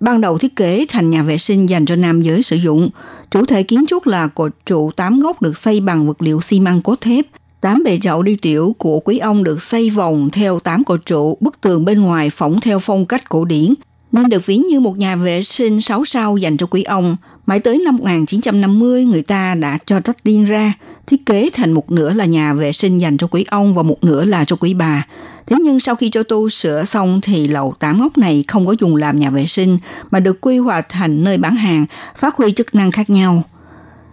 Ban 0.00 0.20
đầu 0.20 0.38
thiết 0.38 0.56
kế 0.56 0.86
thành 0.88 1.10
nhà 1.10 1.22
vệ 1.22 1.38
sinh 1.38 1.68
dành 1.68 1.86
cho 1.86 1.96
nam 1.96 2.22
giới 2.22 2.42
sử 2.42 2.56
dụng. 2.56 2.90
Chủ 3.30 3.44
thể 3.44 3.62
kiến 3.62 3.84
trúc 3.88 4.06
là 4.06 4.26
cột 4.26 4.52
trụ 4.66 4.90
tám 4.96 5.20
góc 5.20 5.42
được 5.42 5.56
xây 5.56 5.80
bằng 5.80 6.06
vật 6.06 6.22
liệu 6.22 6.40
xi 6.40 6.60
măng 6.60 6.82
cốt 6.82 7.00
thép. 7.00 7.26
Tám 7.60 7.84
bề 7.84 7.98
chậu 7.98 8.22
đi 8.22 8.36
tiểu 8.42 8.74
của 8.78 9.00
quý 9.00 9.18
ông 9.18 9.44
được 9.44 9.62
xây 9.62 9.90
vòng 9.90 10.28
theo 10.32 10.60
tám 10.60 10.84
cột 10.84 11.06
trụ, 11.06 11.36
bức 11.40 11.60
tường 11.60 11.84
bên 11.84 12.00
ngoài 12.00 12.30
phỏng 12.30 12.60
theo 12.60 12.78
phong 12.78 13.06
cách 13.06 13.28
cổ 13.28 13.44
điển, 13.44 13.74
nên 14.12 14.28
được 14.28 14.46
ví 14.46 14.56
như 14.56 14.80
một 14.80 14.98
nhà 14.98 15.16
vệ 15.16 15.42
sinh 15.42 15.80
6 15.80 16.04
sao 16.04 16.36
dành 16.36 16.56
cho 16.56 16.66
quý 16.66 16.82
ông. 16.82 17.16
Mãi 17.48 17.60
tới 17.60 17.78
năm 17.78 17.96
1950, 17.96 19.04
người 19.04 19.22
ta 19.22 19.54
đã 19.54 19.78
cho 19.86 20.00
tách 20.00 20.24
riêng 20.24 20.44
ra, 20.44 20.72
thiết 21.06 21.26
kế 21.26 21.50
thành 21.52 21.72
một 21.72 21.90
nửa 21.90 22.12
là 22.12 22.24
nhà 22.24 22.52
vệ 22.54 22.72
sinh 22.72 22.98
dành 22.98 23.16
cho 23.16 23.26
quý 23.26 23.44
ông 23.48 23.74
và 23.74 23.82
một 23.82 24.04
nửa 24.04 24.24
là 24.24 24.44
cho 24.44 24.56
quý 24.56 24.74
bà. 24.74 25.06
Thế 25.46 25.56
nhưng 25.60 25.80
sau 25.80 25.94
khi 25.94 26.10
cho 26.10 26.22
tu 26.22 26.48
sửa 26.48 26.84
xong 26.84 27.20
thì 27.20 27.48
lầu 27.48 27.74
tám 27.78 27.98
ngóc 27.98 28.18
này 28.18 28.44
không 28.48 28.66
có 28.66 28.74
dùng 28.80 28.96
làm 28.96 29.18
nhà 29.18 29.30
vệ 29.30 29.46
sinh 29.46 29.78
mà 30.10 30.20
được 30.20 30.40
quy 30.40 30.58
hoạch 30.58 30.88
thành 30.88 31.24
nơi 31.24 31.38
bán 31.38 31.56
hàng, 31.56 31.86
phát 32.16 32.36
huy 32.36 32.52
chức 32.52 32.74
năng 32.74 32.92
khác 32.92 33.10
nhau. 33.10 33.42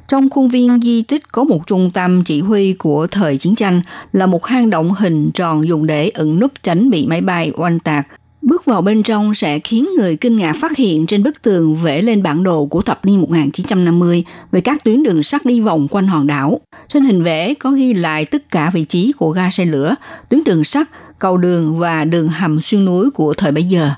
Trong 0.07 0.29
khuôn 0.29 0.47
viên 0.47 0.81
di 0.81 1.01
tích 1.01 1.31
có 1.31 1.43
một 1.43 1.67
trung 1.67 1.91
tâm 1.93 2.23
chỉ 2.23 2.41
huy 2.41 2.73
của 2.73 3.07
thời 3.07 3.38
chiến 3.38 3.55
tranh 3.55 3.81
là 4.11 4.25
một 4.25 4.45
hang 4.45 4.69
động 4.69 4.93
hình 4.93 5.31
tròn 5.31 5.67
dùng 5.67 5.86
để 5.86 6.09
ẩn 6.09 6.39
núp 6.39 6.51
tránh 6.63 6.89
bị 6.89 7.07
máy 7.07 7.21
bay 7.21 7.51
oanh 7.55 7.79
tạc. 7.79 8.07
Bước 8.45 8.65
vào 8.65 8.81
bên 8.81 9.03
trong 9.03 9.33
sẽ 9.33 9.59
khiến 9.59 9.89
người 9.97 10.15
kinh 10.15 10.37
ngạc 10.37 10.53
phát 10.61 10.77
hiện 10.77 11.07
trên 11.07 11.23
bức 11.23 11.41
tường 11.41 11.75
vẽ 11.75 12.01
lên 12.01 12.23
bản 12.23 12.43
đồ 12.43 12.65
của 12.65 12.81
thập 12.81 13.05
niên 13.05 13.21
1950 13.21 14.23
về 14.51 14.61
các 14.61 14.83
tuyến 14.83 15.03
đường 15.03 15.23
sắt 15.23 15.45
đi 15.45 15.61
vòng 15.61 15.87
quanh 15.87 16.07
hòn 16.07 16.27
đảo. 16.27 16.61
Trên 16.87 17.05
hình 17.05 17.23
vẽ 17.23 17.53
có 17.53 17.71
ghi 17.71 17.93
lại 17.93 18.25
tất 18.25 18.51
cả 18.51 18.69
vị 18.73 18.83
trí 18.83 19.11
của 19.17 19.31
ga 19.31 19.49
xe 19.49 19.65
lửa, 19.65 19.95
tuyến 20.29 20.43
đường 20.43 20.63
sắt, 20.63 20.87
cầu 21.19 21.37
đường 21.37 21.79
và 21.79 22.05
đường 22.05 22.27
hầm 22.27 22.61
xuyên 22.61 22.85
núi 22.85 23.11
của 23.11 23.33
thời 23.33 23.51
bấy 23.51 23.63
giờ. 23.63 23.89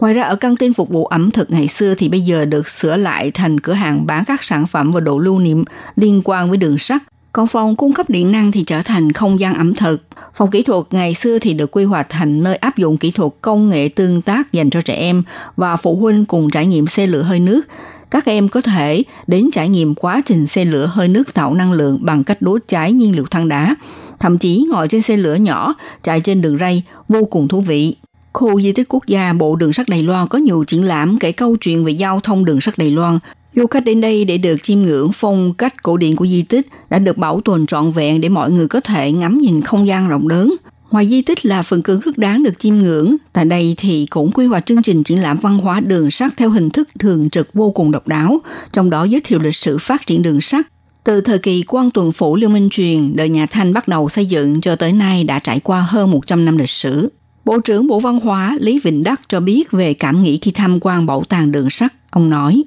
Ngoài 0.00 0.14
ra 0.14 0.22
ở 0.22 0.36
căng 0.36 0.56
tin 0.56 0.72
phục 0.72 0.88
vụ 0.88 1.06
ẩm 1.06 1.30
thực 1.30 1.50
ngày 1.50 1.68
xưa 1.68 1.94
thì 1.94 2.08
bây 2.08 2.20
giờ 2.20 2.44
được 2.44 2.68
sửa 2.68 2.96
lại 2.96 3.30
thành 3.30 3.60
cửa 3.60 3.72
hàng 3.72 4.06
bán 4.06 4.24
các 4.24 4.44
sản 4.44 4.66
phẩm 4.66 4.90
và 4.90 5.00
đồ 5.00 5.18
lưu 5.18 5.38
niệm 5.38 5.64
liên 5.96 6.22
quan 6.24 6.48
với 6.48 6.58
đường 6.58 6.78
sắt. 6.78 7.02
Còn 7.34 7.46
phòng 7.46 7.76
cung 7.76 7.92
cấp 7.92 8.10
điện 8.10 8.32
năng 8.32 8.52
thì 8.52 8.64
trở 8.64 8.82
thành 8.82 9.12
không 9.12 9.40
gian 9.40 9.54
ẩm 9.54 9.74
thực. 9.74 10.02
Phòng 10.34 10.50
kỹ 10.50 10.62
thuật 10.62 10.84
ngày 10.90 11.14
xưa 11.14 11.38
thì 11.38 11.54
được 11.54 11.70
quy 11.70 11.84
hoạch 11.84 12.06
thành 12.10 12.42
nơi 12.42 12.56
áp 12.56 12.78
dụng 12.78 12.96
kỹ 12.96 13.10
thuật 13.10 13.32
công 13.40 13.68
nghệ 13.68 13.88
tương 13.88 14.22
tác 14.22 14.52
dành 14.52 14.70
cho 14.70 14.80
trẻ 14.80 14.94
em 14.94 15.22
và 15.56 15.76
phụ 15.76 15.96
huynh 15.96 16.24
cùng 16.24 16.50
trải 16.50 16.66
nghiệm 16.66 16.86
xe 16.86 17.06
lửa 17.06 17.22
hơi 17.22 17.40
nước. 17.40 17.62
Các 18.10 18.24
em 18.24 18.48
có 18.48 18.60
thể 18.60 19.02
đến 19.26 19.50
trải 19.52 19.68
nghiệm 19.68 19.94
quá 19.94 20.22
trình 20.26 20.46
xe 20.46 20.64
lửa 20.64 20.90
hơi 20.92 21.08
nước 21.08 21.34
tạo 21.34 21.54
năng 21.54 21.72
lượng 21.72 21.98
bằng 22.02 22.24
cách 22.24 22.42
đốt 22.42 22.62
cháy 22.68 22.92
nhiên 22.92 23.16
liệu 23.16 23.26
than 23.26 23.48
đá. 23.48 23.74
Thậm 24.18 24.38
chí, 24.38 24.66
ngồi 24.70 24.88
trên 24.88 25.02
xe 25.02 25.16
lửa 25.16 25.34
nhỏ, 25.34 25.74
chạy 26.02 26.20
trên 26.20 26.40
đường 26.40 26.58
ray, 26.58 26.82
vô 27.08 27.24
cùng 27.24 27.48
thú 27.48 27.60
vị. 27.60 27.96
Khu 28.32 28.60
di 28.60 28.72
tích 28.72 28.88
quốc 28.88 29.06
gia 29.06 29.32
Bộ 29.32 29.56
Đường 29.56 29.72
sắt 29.72 29.88
Đài 29.88 30.02
Loan 30.02 30.28
có 30.28 30.38
nhiều 30.38 30.64
triển 30.66 30.84
lãm 30.84 31.18
kể 31.18 31.32
câu 31.32 31.56
chuyện 31.56 31.84
về 31.84 31.92
giao 31.92 32.20
thông 32.20 32.44
đường 32.44 32.60
sắt 32.60 32.78
Đài 32.78 32.90
Loan. 32.90 33.18
Du 33.56 33.66
khách 33.66 33.84
đến 33.84 34.00
đây 34.00 34.24
để 34.24 34.38
được 34.38 34.62
chiêm 34.62 34.78
ngưỡng 34.78 35.12
phong 35.12 35.54
cách 35.54 35.82
cổ 35.82 35.96
điển 35.96 36.16
của 36.16 36.26
di 36.26 36.42
tích 36.42 36.66
đã 36.90 36.98
được 36.98 37.16
bảo 37.16 37.40
tồn 37.40 37.66
trọn 37.66 37.90
vẹn 37.90 38.20
để 38.20 38.28
mọi 38.28 38.50
người 38.50 38.68
có 38.68 38.80
thể 38.80 39.12
ngắm 39.12 39.38
nhìn 39.38 39.62
không 39.62 39.86
gian 39.86 40.08
rộng 40.08 40.28
lớn. 40.28 40.54
Ngoài 40.90 41.06
di 41.06 41.22
tích 41.22 41.46
là 41.46 41.62
phần 41.62 41.82
cứng 41.82 42.00
rất 42.00 42.18
đáng 42.18 42.42
được 42.42 42.58
chiêm 42.58 42.78
ngưỡng, 42.78 43.16
tại 43.32 43.44
đây 43.44 43.74
thì 43.76 44.06
cũng 44.10 44.32
quy 44.32 44.46
hoạch 44.46 44.66
chương 44.66 44.82
trình 44.82 45.02
triển 45.02 45.22
lãm 45.22 45.38
văn 45.38 45.58
hóa 45.58 45.80
đường 45.80 46.10
sắt 46.10 46.32
theo 46.36 46.50
hình 46.50 46.70
thức 46.70 46.88
thường 46.98 47.30
trực 47.30 47.54
vô 47.54 47.70
cùng 47.70 47.90
độc 47.90 48.08
đáo, 48.08 48.40
trong 48.72 48.90
đó 48.90 49.04
giới 49.04 49.20
thiệu 49.24 49.38
lịch 49.38 49.56
sử 49.56 49.78
phát 49.78 50.06
triển 50.06 50.22
đường 50.22 50.40
sắt. 50.40 50.66
Từ 51.04 51.20
thời 51.20 51.38
kỳ 51.38 51.64
quan 51.68 51.90
tuần 51.90 52.12
phủ 52.12 52.36
Liêu 52.36 52.48
Minh 52.48 52.68
Truyền, 52.70 53.16
đời 53.16 53.28
nhà 53.28 53.46
Thanh 53.46 53.72
bắt 53.72 53.88
đầu 53.88 54.08
xây 54.08 54.26
dựng 54.26 54.60
cho 54.60 54.76
tới 54.76 54.92
nay 54.92 55.24
đã 55.24 55.38
trải 55.38 55.60
qua 55.60 55.80
hơn 55.88 56.10
100 56.10 56.44
năm 56.44 56.56
lịch 56.56 56.70
sử. 56.70 57.08
Bộ 57.44 57.58
trưởng 57.58 57.86
Bộ 57.86 58.00
Văn 58.00 58.20
hóa 58.20 58.56
Lý 58.60 58.80
Vịnh 58.84 59.02
Đắc 59.02 59.20
cho 59.28 59.40
biết 59.40 59.70
về 59.70 59.94
cảm 59.94 60.22
nghĩ 60.22 60.38
khi 60.42 60.50
tham 60.50 60.78
quan 60.80 61.06
bảo 61.06 61.24
tàng 61.28 61.52
đường 61.52 61.70
sắt. 61.70 61.92
Ông 62.14 62.30
nói, 62.30 62.64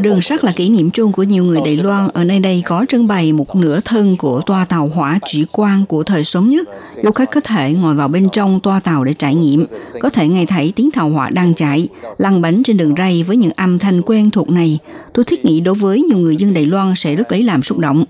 Đường 0.00 0.20
sắt 0.20 0.44
là 0.44 0.52
kỷ 0.56 0.68
niệm 0.68 0.90
chung 0.90 1.12
của 1.12 1.22
nhiều 1.22 1.44
người 1.44 1.60
Đài 1.64 1.76
Loan. 1.76 2.08
Ở 2.14 2.24
nơi 2.24 2.40
đây 2.40 2.62
có 2.66 2.86
trưng 2.88 3.06
bày 3.06 3.32
một 3.32 3.56
nửa 3.56 3.80
thân 3.80 4.16
của 4.16 4.40
toa 4.46 4.64
tàu 4.64 4.88
hỏa 4.88 5.18
chỉ 5.26 5.46
quan 5.52 5.86
của 5.86 6.02
thời 6.02 6.24
sống 6.24 6.50
nhất. 6.50 6.68
Du 7.02 7.10
khách 7.10 7.30
có 7.34 7.40
thể 7.40 7.72
ngồi 7.72 7.94
vào 7.94 8.08
bên 8.08 8.28
trong 8.28 8.60
toa 8.60 8.80
tàu 8.80 9.04
để 9.04 9.12
trải 9.12 9.34
nghiệm. 9.34 9.66
Có 10.00 10.08
thể 10.10 10.28
nghe 10.28 10.46
thấy 10.46 10.72
tiếng 10.76 10.90
tàu 10.90 11.10
hỏa 11.10 11.30
đang 11.30 11.54
chạy, 11.54 11.88
lăn 12.18 12.42
bánh 12.42 12.62
trên 12.62 12.76
đường 12.76 12.94
ray 12.98 13.22
với 13.22 13.36
những 13.36 13.52
âm 13.56 13.78
thanh 13.78 14.02
quen 14.02 14.30
thuộc 14.30 14.48
này. 14.48 14.78
Tôi 15.14 15.24
thiết 15.24 15.44
nghĩ 15.44 15.60
đối 15.60 15.74
với 15.74 16.02
nhiều 16.02 16.18
người 16.18 16.36
dân 16.36 16.54
Đài 16.54 16.66
Loan 16.66 16.92
sẽ 16.96 17.14
rất 17.14 17.32
lấy 17.32 17.42
làm 17.42 17.62
xúc 17.62 17.78
động. 17.78 18.04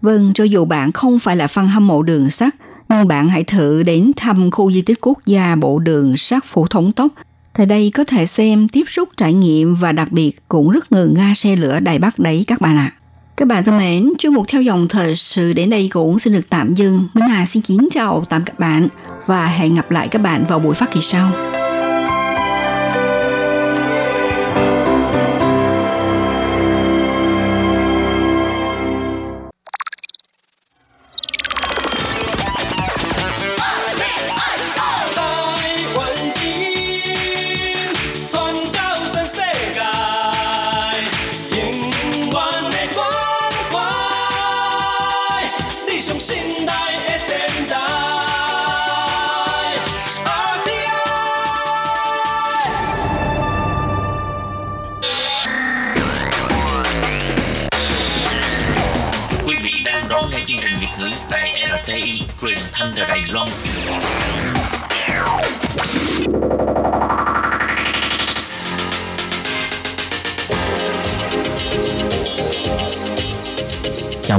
Vâng, 0.00 0.32
cho 0.34 0.44
dù 0.44 0.64
bạn 0.64 0.92
không 0.92 1.18
phải 1.18 1.36
là 1.36 1.46
fan 1.46 1.66
hâm 1.66 1.86
mộ 1.86 2.02
đường 2.02 2.30
sắt, 2.30 2.54
nhưng 2.88 3.08
bạn 3.08 3.28
hãy 3.28 3.44
thử 3.44 3.82
đến 3.82 4.12
thăm 4.16 4.50
khu 4.50 4.72
di 4.72 4.82
tích 4.82 4.98
quốc 5.00 5.18
gia 5.26 5.56
bộ 5.56 5.78
đường 5.78 6.16
sắt 6.16 6.44
phủ 6.44 6.66
thống 6.66 6.92
tốc 6.92 7.12
thời 7.56 7.66
đây 7.66 7.90
có 7.94 8.04
thể 8.04 8.26
xem, 8.26 8.68
tiếp 8.68 8.84
xúc, 8.86 9.08
trải 9.16 9.32
nghiệm 9.32 9.74
và 9.74 9.92
đặc 9.92 10.12
biệt 10.12 10.32
cũng 10.48 10.70
rất 10.70 10.92
ngừng 10.92 11.14
nga 11.14 11.32
xe 11.36 11.56
lửa 11.56 11.80
Đài 11.80 11.98
Bắc 11.98 12.18
đấy 12.18 12.44
các 12.46 12.60
bạn 12.60 12.76
ạ. 12.76 12.92
Các 13.36 13.48
bạn 13.48 13.64
thân 13.64 13.78
mến, 13.78 14.12
chuyên 14.18 14.34
mục 14.34 14.46
theo 14.48 14.62
dòng 14.62 14.88
thời 14.88 15.16
sự 15.16 15.52
đến 15.52 15.70
đây 15.70 15.88
cũng 15.92 16.18
xin 16.18 16.32
được 16.32 16.48
tạm 16.48 16.74
dừng. 16.74 17.08
Minh 17.14 17.28
Hà 17.28 17.46
xin 17.46 17.62
kính 17.62 17.88
chào 17.92 18.24
tạm 18.28 18.44
các 18.44 18.58
bạn 18.58 18.88
và 19.26 19.46
hẹn 19.46 19.74
gặp 19.74 19.90
lại 19.90 20.08
các 20.08 20.22
bạn 20.22 20.44
vào 20.48 20.58
buổi 20.58 20.74
phát 20.74 20.90
kỳ 20.92 21.00
sau. 21.02 21.32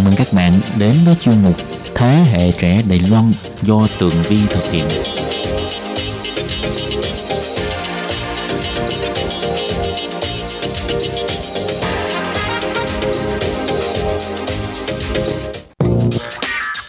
Mừng 0.08 0.16
các 0.16 0.28
bạn 0.36 0.54
đến 0.78 0.94
với 1.06 1.16
chuyên 1.16 1.36
mục 1.44 1.56
Thế 1.96 2.24
hệ 2.32 2.52
trẻ 2.52 2.82
Đài 2.90 3.00
Loan 3.10 3.32
do 3.62 3.88
Tường 4.00 4.14
Vi 4.30 4.38
thực 4.50 4.72
hiện. 4.72 4.86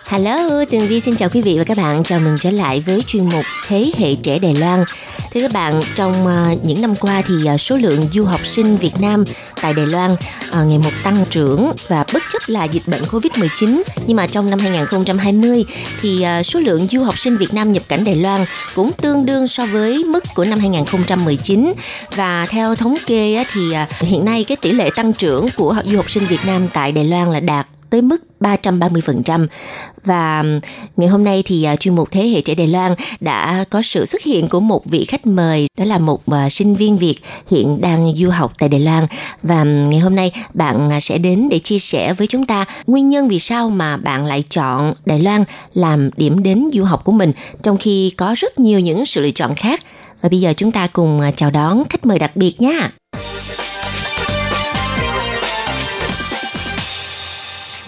Hello, 0.09 0.64
Tường 0.71 0.81
Vi 0.81 1.01
xin 1.01 1.14
chào 1.14 1.29
quý 1.29 1.43
vị 1.43 1.59
và 1.59 1.64
các 1.64 1.77
bạn. 1.77 2.03
Chào 2.05 2.21
mừng 2.21 2.37
trở 2.39 2.51
lại 2.51 2.83
với 2.87 3.01
chuyên 3.07 3.25
mục 3.25 3.45
Thế 3.69 3.93
hệ 3.97 4.14
trẻ 4.14 4.39
Đài 4.39 4.55
Loan. 4.55 4.85
Thưa 5.33 5.41
các 5.41 5.53
bạn, 5.55 5.81
trong 5.95 6.27
ờ, 6.27 6.55
những 6.62 6.83
năm 6.83 6.95
qua 7.01 7.23
thì 7.27 7.35
ờ, 7.47 7.57
số 7.57 7.77
lượng 7.77 8.01
du 8.12 8.25
học 8.25 8.47
sinh 8.47 8.77
Việt 8.77 9.01
Nam 9.01 9.25
tại 9.62 9.75
Đài 9.75 9.87
Loan 9.87 10.11
à, 10.53 10.64
ngày 10.64 10.78
một 10.78 10.90
tăng 11.03 11.16
trưởng 11.30 11.72
và 11.88 12.05
bất 12.14 12.22
chấp 12.32 12.42
là 12.46 12.64
dịch 12.64 12.82
bệnh 12.86 13.03
Covid-19 13.03 13.82
nhưng 14.07 14.16
mà 14.16 14.26
trong 14.26 14.51
năm 14.51 14.59
2020 14.59 15.64
thì 16.01 16.22
à, 16.22 16.42
số 16.42 16.61
lượng 16.61 16.78
du 16.78 17.01
học 17.01 17.18
sinh 17.18 17.36
Việt 17.36 17.55
Nam 17.55 17.72
nhập 17.72 17.82
cảnh 17.88 18.05
Đài 18.05 18.16
Loan 18.16 18.40
cũng 18.74 18.92
tương 18.92 19.26
đương 19.26 19.49
so 19.49 19.66
với 19.66 20.05
mức 20.05 20.24
của 20.34 20.44
năm 20.44 20.59
2019 20.59 21.72
và 22.16 22.44
theo 22.49 22.74
thống 22.74 22.94
kê 23.07 23.44
thì 23.53 23.72
à, 23.72 23.86
hiện 24.01 24.24
nay 24.24 24.44
cái 24.44 24.57
tỷ 24.57 24.72
lệ 24.72 24.90
tăng 24.96 25.12
trưởng 25.12 25.46
của 25.57 25.76
du 25.84 25.96
học 25.96 26.11
sinh 26.11 26.22
Việt 26.22 26.40
Nam 26.46 26.68
tại 26.68 26.92
Đài 26.92 27.05
Loan 27.05 27.32
là 27.32 27.40
đạt 27.40 27.66
tới 27.91 28.03
mức 28.03 28.22
330% 28.41 29.47
và 30.05 30.45
ngày 30.97 31.09
hôm 31.09 31.24
nay 31.24 31.43
thì 31.47 31.64
à, 31.64 31.76
chuyên 31.76 31.95
mục 31.95 32.11
Thế 32.11 32.28
hệ 32.28 32.41
trẻ 32.41 32.55
Đài 32.55 32.66
Loan 32.66 32.95
đã 33.20 33.64
có 33.70 33.82
sự 33.82 34.07
xuất 34.07 34.22
hiện 34.22 34.49
của 34.49 34.61
một 34.61 34.84
vị 34.84 35.05
khách 35.05 35.26
mời, 35.26 35.66
đó 35.78 35.84
là 35.84 35.99
một 35.99 36.30
à, 36.30 36.51
sinh 36.51 36.74
viên 36.74 36.99
Việt 36.99 37.16
hiện 37.51 37.80
đang 37.80 38.16
du 38.16 38.30
học 38.30 38.53
tại 38.59 38.68
Đài 38.68 38.80
Loan. 38.80 39.07
Và 39.43 39.64
ngày 39.64 39.99
hôm 39.99 40.14
nay 40.14 40.32
bạn 40.55 40.91
à, 40.91 41.01
sẽ 41.01 41.18
đến 41.18 41.49
để 41.49 41.59
chia 41.59 41.78
sẻ 41.78 42.12
với 42.12 42.26
chúng 42.26 42.47
ta 42.47 42.64
nguyên 42.86 43.09
nhân 43.09 43.28
vì 43.28 43.39
sao 43.39 43.70
mà 43.70 43.97
bạn 43.97 44.26
lại 44.26 44.45
chọn 44.51 44.95
Đài 45.07 45.18
Loan 45.18 45.45
làm 45.74 46.11
điểm 46.16 46.43
đến 46.43 46.70
du 46.72 46.84
học 46.84 47.05
của 47.05 47.12
mình, 47.12 47.32
trong 47.62 47.76
khi 47.76 48.12
có 48.16 48.34
rất 48.36 48.61
nhiều 48.61 48.80
những 48.80 49.07
sự 49.07 49.20
lựa 49.20 49.30
chọn 49.30 49.55
khác. 49.55 49.80
Và 50.20 50.28
bây 50.28 50.41
giờ 50.41 50.53
chúng 50.57 50.72
ta 50.72 50.86
cùng 50.86 51.20
chào 51.36 51.51
đón 51.51 51.82
khách 51.91 52.07
mời 52.07 52.18
đặc 52.18 52.36
biệt 52.36 52.61
nha. 52.61 52.91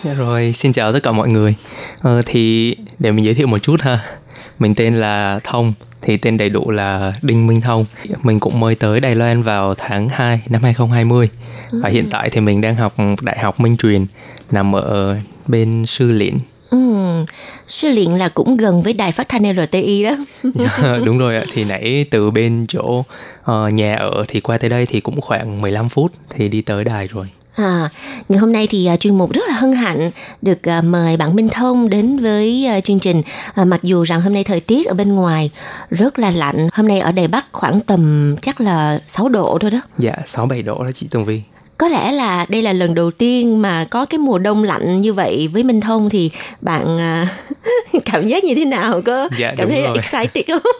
Rồi, 0.04 0.52
xin 0.52 0.72
chào 0.72 0.92
tất 0.92 0.98
cả 1.02 1.12
mọi 1.12 1.28
người. 1.28 1.54
Ờ, 2.02 2.22
thì 2.26 2.76
để 2.98 3.12
mình 3.12 3.24
giới 3.24 3.34
thiệu 3.34 3.46
một 3.46 3.58
chút 3.58 3.80
ha. 3.80 3.98
Mình 4.58 4.74
tên 4.74 4.94
là 4.94 5.40
Thông, 5.44 5.72
thì 6.02 6.16
tên 6.16 6.36
đầy 6.36 6.48
đủ 6.48 6.70
là 6.70 7.12
Đinh 7.22 7.46
Minh 7.46 7.60
Thông. 7.60 7.84
Mình 8.22 8.40
cũng 8.40 8.60
mới 8.60 8.74
tới 8.74 9.00
Đài 9.00 9.14
Loan 9.14 9.42
vào 9.42 9.74
tháng 9.74 10.08
2 10.08 10.40
năm 10.48 10.62
2020. 10.62 11.28
Và 11.70 11.88
hiện 11.88 12.04
ừ. 12.04 12.08
tại 12.12 12.30
thì 12.30 12.40
mình 12.40 12.60
đang 12.60 12.76
học 12.76 12.94
Đại 13.22 13.38
học 13.38 13.60
Minh 13.60 13.76
Truyền 13.76 14.06
nằm 14.50 14.76
ở 14.76 15.16
bên 15.48 15.86
Sư 15.86 16.12
Liễn. 16.12 16.34
Ừ, 16.70 16.78
Sư 17.66 17.88
Liễn 17.88 18.10
là 18.10 18.28
cũng 18.28 18.56
gần 18.56 18.82
với 18.82 18.92
đài 18.92 19.12
phát 19.12 19.28
thanh 19.28 19.54
RTI 19.54 20.04
đó. 20.04 20.16
Dạ, 20.42 20.98
đúng 21.04 21.18
rồi 21.18 21.36
ạ. 21.36 21.44
Thì 21.52 21.64
nãy 21.64 22.06
từ 22.10 22.30
bên 22.30 22.64
chỗ 22.68 23.04
uh, 23.50 23.72
nhà 23.72 23.96
ở 23.96 24.24
thì 24.28 24.40
qua 24.40 24.58
tới 24.58 24.70
đây 24.70 24.86
thì 24.86 25.00
cũng 25.00 25.20
khoảng 25.20 25.60
15 25.60 25.88
phút 25.88 26.12
thì 26.30 26.48
đi 26.48 26.62
tới 26.62 26.84
đài 26.84 27.06
rồi. 27.06 27.28
À, 27.60 27.90
ngày 28.28 28.38
hôm 28.38 28.52
nay 28.52 28.66
thì 28.70 28.88
uh, 28.94 29.00
chuyên 29.00 29.18
mục 29.18 29.32
rất 29.32 29.42
là 29.48 29.54
hân 29.54 29.72
hạnh 29.72 30.10
được 30.42 30.58
uh, 30.78 30.84
mời 30.84 31.16
bạn 31.16 31.36
Minh 31.36 31.48
Thông 31.48 31.88
đến 31.88 32.18
với 32.18 32.68
uh, 32.78 32.84
chương 32.84 33.00
trình. 33.00 33.22
À, 33.54 33.64
mặc 33.64 33.82
dù 33.82 34.02
rằng 34.02 34.20
hôm 34.20 34.32
nay 34.32 34.44
thời 34.44 34.60
tiết 34.60 34.86
ở 34.86 34.94
bên 34.94 35.14
ngoài 35.14 35.50
rất 35.90 36.18
là 36.18 36.30
lạnh, 36.30 36.68
hôm 36.72 36.88
nay 36.88 37.00
ở 37.00 37.12
Đài 37.12 37.28
Bắc 37.28 37.46
khoảng 37.52 37.80
tầm 37.80 38.36
chắc 38.42 38.60
là 38.60 39.00
6 39.06 39.28
độ 39.28 39.58
thôi 39.60 39.70
đó. 39.70 39.80
Dạ, 39.98 40.12
6 40.26 40.46
7 40.46 40.62
độ 40.62 40.84
đó 40.84 40.90
chị 40.94 41.06
Tường 41.10 41.24
Vi. 41.24 41.42
Có 41.80 41.88
lẽ 41.88 42.12
là 42.12 42.46
đây 42.48 42.62
là 42.62 42.72
lần 42.72 42.94
đầu 42.94 43.10
tiên 43.10 43.62
mà 43.62 43.84
có 43.90 44.04
cái 44.04 44.18
mùa 44.18 44.38
đông 44.38 44.64
lạnh 44.64 45.00
như 45.00 45.12
vậy 45.12 45.48
với 45.52 45.62
Minh 45.62 45.80
Thông 45.80 46.10
thì 46.10 46.30
bạn 46.60 46.96
uh, 46.96 48.04
cảm 48.04 48.26
giác 48.26 48.44
như 48.44 48.54
thế 48.54 48.64
nào? 48.64 49.02
Có 49.06 49.28
dạ, 49.38 49.54
cảm 49.56 49.68
thấy 49.68 49.82
rồi. 49.82 49.96
excited 49.96 50.44
không? 50.48 50.72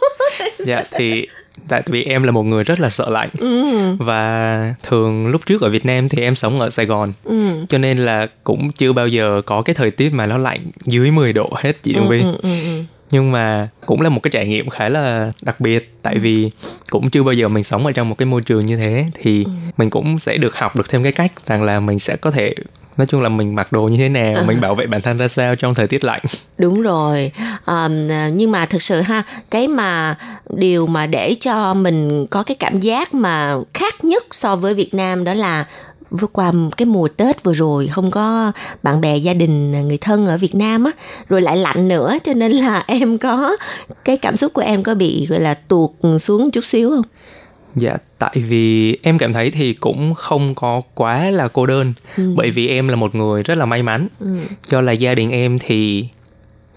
dạ 0.65 0.83
thì 0.91 1.27
tại 1.67 1.81
vì 1.85 2.03
em 2.03 2.23
là 2.23 2.31
một 2.31 2.43
người 2.43 2.63
rất 2.63 2.79
là 2.79 2.89
sợ 2.89 3.09
lạnh 3.09 3.29
ừ. 3.39 3.71
và 3.99 4.73
thường 4.83 5.27
lúc 5.27 5.45
trước 5.45 5.61
ở 5.61 5.69
Việt 5.69 5.85
Nam 5.85 6.09
thì 6.09 6.23
em 6.23 6.35
sống 6.35 6.59
ở 6.59 6.69
Sài 6.69 6.85
Gòn 6.85 7.13
ừ. 7.23 7.65
cho 7.69 7.77
nên 7.77 7.97
là 7.97 8.27
cũng 8.43 8.71
chưa 8.71 8.93
bao 8.93 9.07
giờ 9.07 9.41
có 9.45 9.61
cái 9.61 9.75
thời 9.75 9.91
tiết 9.91 10.13
mà 10.13 10.25
nó 10.25 10.37
lạnh 10.37 10.59
dưới 10.85 11.11
10 11.11 11.33
độ 11.33 11.49
hết 11.55 11.83
chị 11.83 11.93
Đường 11.93 12.07
ừ, 12.07 12.09
Vi 12.09 12.21
ừ, 12.21 12.35
ừ, 12.43 12.49
ừ. 12.63 12.83
Nhưng 13.11 13.31
mà 13.31 13.69
cũng 13.85 14.01
là 14.01 14.09
một 14.09 14.19
cái 14.23 14.31
trải 14.31 14.47
nghiệm 14.47 14.69
khá 14.69 14.89
là 14.89 15.31
đặc 15.41 15.59
biệt 15.59 15.93
tại 16.01 16.17
vì 16.17 16.51
cũng 16.89 17.09
chưa 17.09 17.23
bao 17.23 17.33
giờ 17.33 17.47
mình 17.47 17.63
sống 17.63 17.85
ở 17.85 17.91
trong 17.91 18.09
một 18.09 18.17
cái 18.17 18.25
môi 18.25 18.41
trường 18.41 18.65
như 18.65 18.77
thế 18.77 19.05
thì 19.13 19.43
ừ. 19.43 19.51
mình 19.77 19.89
cũng 19.89 20.19
sẽ 20.19 20.37
được 20.37 20.55
học 20.55 20.75
được 20.75 20.89
thêm 20.89 21.03
cái 21.03 21.11
cách 21.11 21.31
rằng 21.45 21.63
là 21.63 21.79
mình 21.79 21.99
sẽ 21.99 22.15
có 22.15 22.31
thể 22.31 22.55
nói 22.97 23.07
chung 23.07 23.21
là 23.21 23.29
mình 23.29 23.55
mặc 23.55 23.71
đồ 23.71 23.83
như 23.83 23.97
thế 23.97 24.09
nào 24.09 24.35
à. 24.35 24.43
mình 24.47 24.61
bảo 24.61 24.75
vệ 24.75 24.85
bản 24.85 25.01
thân 25.01 25.17
ra 25.17 25.27
sao 25.27 25.55
trong 25.55 25.75
thời 25.75 25.87
tiết 25.87 26.03
lạnh 26.03 26.21
đúng 26.57 26.81
rồi 26.81 27.31
à, 27.65 27.87
nhưng 28.33 28.51
mà 28.51 28.65
thực 28.65 28.81
sự 28.81 29.01
ha 29.01 29.23
cái 29.51 29.67
mà 29.67 30.17
điều 30.49 30.87
mà 30.87 31.07
để 31.07 31.35
cho 31.39 31.73
mình 31.73 32.27
có 32.27 32.43
cái 32.43 32.55
cảm 32.55 32.79
giác 32.79 33.13
mà 33.13 33.55
khác 33.73 34.03
nhất 34.03 34.23
so 34.31 34.55
với 34.55 34.73
việt 34.73 34.93
nam 34.93 35.23
đó 35.23 35.33
là 35.33 35.65
vừa 36.11 36.27
qua 36.27 36.53
cái 36.77 36.85
mùa 36.85 37.07
Tết 37.07 37.43
vừa 37.43 37.53
rồi 37.53 37.87
không 37.87 38.11
có 38.11 38.51
bạn 38.83 39.01
bè 39.01 39.17
gia 39.17 39.33
đình 39.33 39.71
người 39.87 39.97
thân 39.97 40.27
ở 40.27 40.37
Việt 40.37 40.55
Nam 40.55 40.83
á 40.83 40.91
rồi 41.29 41.41
lại 41.41 41.57
lạnh 41.57 41.87
nữa 41.87 42.17
cho 42.23 42.33
nên 42.33 42.51
là 42.51 42.83
em 42.87 43.17
có 43.17 43.57
cái 44.05 44.17
cảm 44.17 44.37
xúc 44.37 44.53
của 44.53 44.61
em 44.61 44.83
có 44.83 44.95
bị 44.95 45.25
gọi 45.29 45.39
là 45.39 45.53
tuột 45.53 45.91
xuống 46.19 46.51
chút 46.51 46.65
xíu 46.65 46.89
không? 46.89 47.05
Dạ, 47.75 47.97
tại 48.17 48.33
vì 48.35 48.97
em 49.03 49.17
cảm 49.17 49.33
thấy 49.33 49.51
thì 49.51 49.73
cũng 49.73 50.13
không 50.13 50.55
có 50.55 50.81
quá 50.93 51.29
là 51.29 51.47
cô 51.47 51.65
đơn 51.65 51.93
ừ. 52.17 52.33
bởi 52.35 52.51
vì 52.51 52.67
em 52.67 52.87
là 52.87 52.95
một 52.95 53.15
người 53.15 53.43
rất 53.43 53.57
là 53.57 53.65
may 53.65 53.83
mắn. 53.83 54.07
Ừ. 54.19 54.35
Do 54.63 54.81
là 54.81 54.91
gia 54.91 55.15
đình 55.15 55.31
em 55.31 55.59
thì 55.59 56.05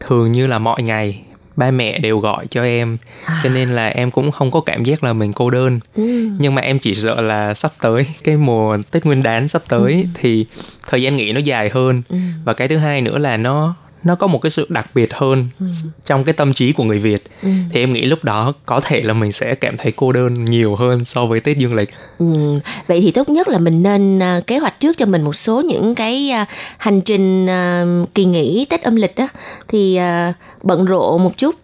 thường 0.00 0.32
như 0.32 0.46
là 0.46 0.58
mọi 0.58 0.82
ngày 0.82 1.22
ba 1.56 1.70
mẹ 1.70 1.98
đều 1.98 2.18
gọi 2.18 2.46
cho 2.50 2.62
em 2.62 2.96
à. 3.26 3.40
cho 3.42 3.50
nên 3.50 3.68
là 3.68 3.88
em 3.88 4.10
cũng 4.10 4.30
không 4.30 4.50
có 4.50 4.60
cảm 4.60 4.84
giác 4.84 5.04
là 5.04 5.12
mình 5.12 5.32
cô 5.32 5.50
đơn 5.50 5.80
ừ. 5.94 6.28
nhưng 6.38 6.54
mà 6.54 6.62
em 6.62 6.78
chỉ 6.78 6.94
sợ 6.94 7.20
là 7.20 7.54
sắp 7.54 7.72
tới 7.82 8.06
cái 8.24 8.36
mùa 8.36 8.78
tết 8.90 9.06
nguyên 9.06 9.22
đán 9.22 9.48
sắp 9.48 9.62
tới 9.68 9.92
ừ. 9.92 10.08
thì 10.14 10.46
thời 10.88 11.02
gian 11.02 11.16
nghỉ 11.16 11.32
nó 11.32 11.40
dài 11.40 11.70
hơn 11.70 12.02
ừ. 12.08 12.16
và 12.44 12.52
cái 12.52 12.68
thứ 12.68 12.76
hai 12.76 13.02
nữa 13.02 13.18
là 13.18 13.36
nó 13.36 13.74
nó 14.04 14.14
có 14.14 14.26
một 14.26 14.38
cái 14.38 14.50
sự 14.50 14.66
đặc 14.68 14.86
biệt 14.94 15.14
hơn 15.14 15.48
ừ. 15.60 15.66
trong 16.04 16.24
cái 16.24 16.32
tâm 16.32 16.52
trí 16.52 16.72
của 16.72 16.84
người 16.84 16.98
Việt 16.98 17.22
ừ. 17.42 17.48
thì 17.70 17.80
em 17.80 17.92
nghĩ 17.92 18.04
lúc 18.04 18.24
đó 18.24 18.52
có 18.66 18.80
thể 18.80 19.02
là 19.02 19.12
mình 19.12 19.32
sẽ 19.32 19.54
cảm 19.54 19.76
thấy 19.76 19.92
cô 19.96 20.12
đơn 20.12 20.44
nhiều 20.44 20.76
hơn 20.76 21.04
so 21.04 21.26
với 21.26 21.40
tết 21.40 21.56
dương 21.56 21.74
lịch 21.74 21.90
ừ. 22.18 22.58
vậy 22.86 23.00
thì 23.00 23.10
tốt 23.10 23.28
nhất 23.28 23.48
là 23.48 23.58
mình 23.58 23.82
nên 23.82 24.18
uh, 24.18 24.46
kế 24.46 24.58
hoạch 24.58 24.80
trước 24.80 24.96
cho 24.98 25.06
mình 25.06 25.22
một 25.22 25.36
số 25.36 25.60
những 25.60 25.94
cái 25.94 26.32
uh, 26.42 26.48
hành 26.78 27.00
trình 27.00 27.46
uh, 27.46 28.14
kỳ 28.14 28.24
nghỉ 28.24 28.66
tết 28.70 28.82
âm 28.82 28.96
lịch 28.96 29.16
đó 29.16 29.28
thì 29.68 29.98
uh, 29.98 30.34
bận 30.62 30.84
rộn 30.84 31.24
một 31.24 31.36
chút 31.36 31.54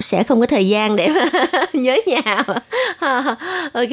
sẽ 0.00 0.22
không 0.22 0.40
có 0.40 0.46
thời 0.46 0.68
gian 0.68 0.96
để 0.96 1.08
mà 1.08 1.46
nhớ 1.72 1.96
nhà. 2.06 2.42
Ok 3.72 3.90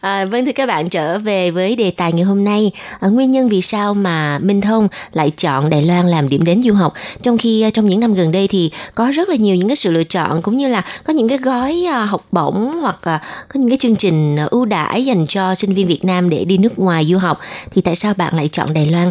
à, 0.00 0.24
vâng 0.24 0.44
thưa 0.44 0.52
các 0.52 0.66
bạn 0.66 0.88
trở 0.88 1.18
về 1.18 1.50
với 1.50 1.76
đề 1.76 1.90
tài 1.90 2.12
ngày 2.12 2.22
hôm 2.22 2.44
nay. 2.44 2.72
À, 3.00 3.08
nguyên 3.08 3.30
nhân 3.30 3.48
vì 3.48 3.62
sao 3.62 3.94
mà 3.94 4.38
minh 4.38 4.60
thông 4.60 4.88
lại 5.12 5.30
chọn 5.30 5.70
đài 5.70 5.82
loan 5.82 6.08
làm 6.08 6.28
điểm 6.28 6.44
đến 6.44 6.62
du 6.62 6.74
học? 6.74 6.94
Trong 7.22 7.38
khi 7.38 7.62
à, 7.62 7.70
trong 7.70 7.86
những 7.86 8.00
năm 8.00 8.14
gần 8.14 8.32
đây 8.32 8.48
thì 8.48 8.70
có 8.94 9.10
rất 9.10 9.28
là 9.28 9.36
nhiều 9.36 9.56
những 9.56 9.68
cái 9.68 9.76
sự 9.76 9.90
lựa 9.90 10.04
chọn 10.04 10.42
cũng 10.42 10.56
như 10.56 10.68
là 10.68 10.82
có 11.04 11.12
những 11.12 11.28
cái 11.28 11.38
gói 11.38 11.84
à, 11.90 12.04
học 12.04 12.26
bổng 12.32 12.80
hoặc 12.80 12.98
à, 13.02 13.22
có 13.48 13.60
những 13.60 13.68
cái 13.68 13.78
chương 13.78 13.96
trình 13.96 14.36
à, 14.36 14.46
ưu 14.50 14.64
đãi 14.64 15.04
dành 15.04 15.26
cho 15.26 15.54
sinh 15.54 15.74
viên 15.74 15.86
việt 15.86 16.04
nam 16.04 16.30
để 16.30 16.44
đi 16.44 16.58
nước 16.58 16.78
ngoài 16.78 17.04
du 17.04 17.18
học. 17.18 17.40
Thì 17.70 17.82
tại 17.82 17.96
sao 17.96 18.14
bạn 18.14 18.36
lại 18.36 18.48
chọn 18.48 18.74
đài 18.74 18.86
loan? 18.86 19.10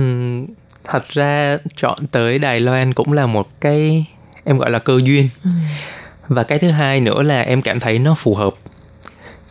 Uhm, 0.00 0.46
thật 0.84 1.08
ra 1.08 1.58
chọn 1.76 2.06
tới 2.06 2.38
đài 2.38 2.60
loan 2.60 2.92
cũng 2.92 3.12
là 3.12 3.26
một 3.26 3.48
cái 3.60 4.06
em 4.44 4.58
gọi 4.58 4.70
là 4.70 4.78
cơ 4.78 5.00
duyên 5.04 5.28
ừ. 5.44 5.50
và 6.28 6.42
cái 6.42 6.58
thứ 6.58 6.68
hai 6.68 7.00
nữa 7.00 7.22
là 7.22 7.40
em 7.40 7.62
cảm 7.62 7.80
thấy 7.80 7.98
nó 7.98 8.14
phù 8.14 8.34
hợp 8.34 8.54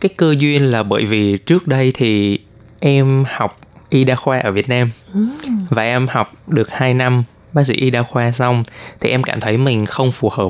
cái 0.00 0.10
cơ 0.16 0.34
duyên 0.38 0.62
là 0.62 0.82
bởi 0.82 1.06
vì 1.06 1.36
trước 1.36 1.66
đây 1.66 1.92
thì 1.94 2.38
em 2.80 3.24
học 3.28 3.58
y 3.90 4.04
đa 4.04 4.14
khoa 4.14 4.38
ở 4.38 4.52
Việt 4.52 4.68
Nam 4.68 4.90
ừ. 5.14 5.20
và 5.70 5.82
em 5.82 6.06
học 6.10 6.32
được 6.46 6.70
2 6.70 6.94
năm 6.94 7.22
bác 7.52 7.66
sĩ 7.66 7.74
y 7.74 7.90
đa 7.90 8.02
khoa 8.02 8.32
xong 8.32 8.64
thì 9.00 9.10
em 9.10 9.22
cảm 9.22 9.40
thấy 9.40 9.56
mình 9.56 9.86
không 9.86 10.12
phù 10.12 10.28
hợp 10.28 10.48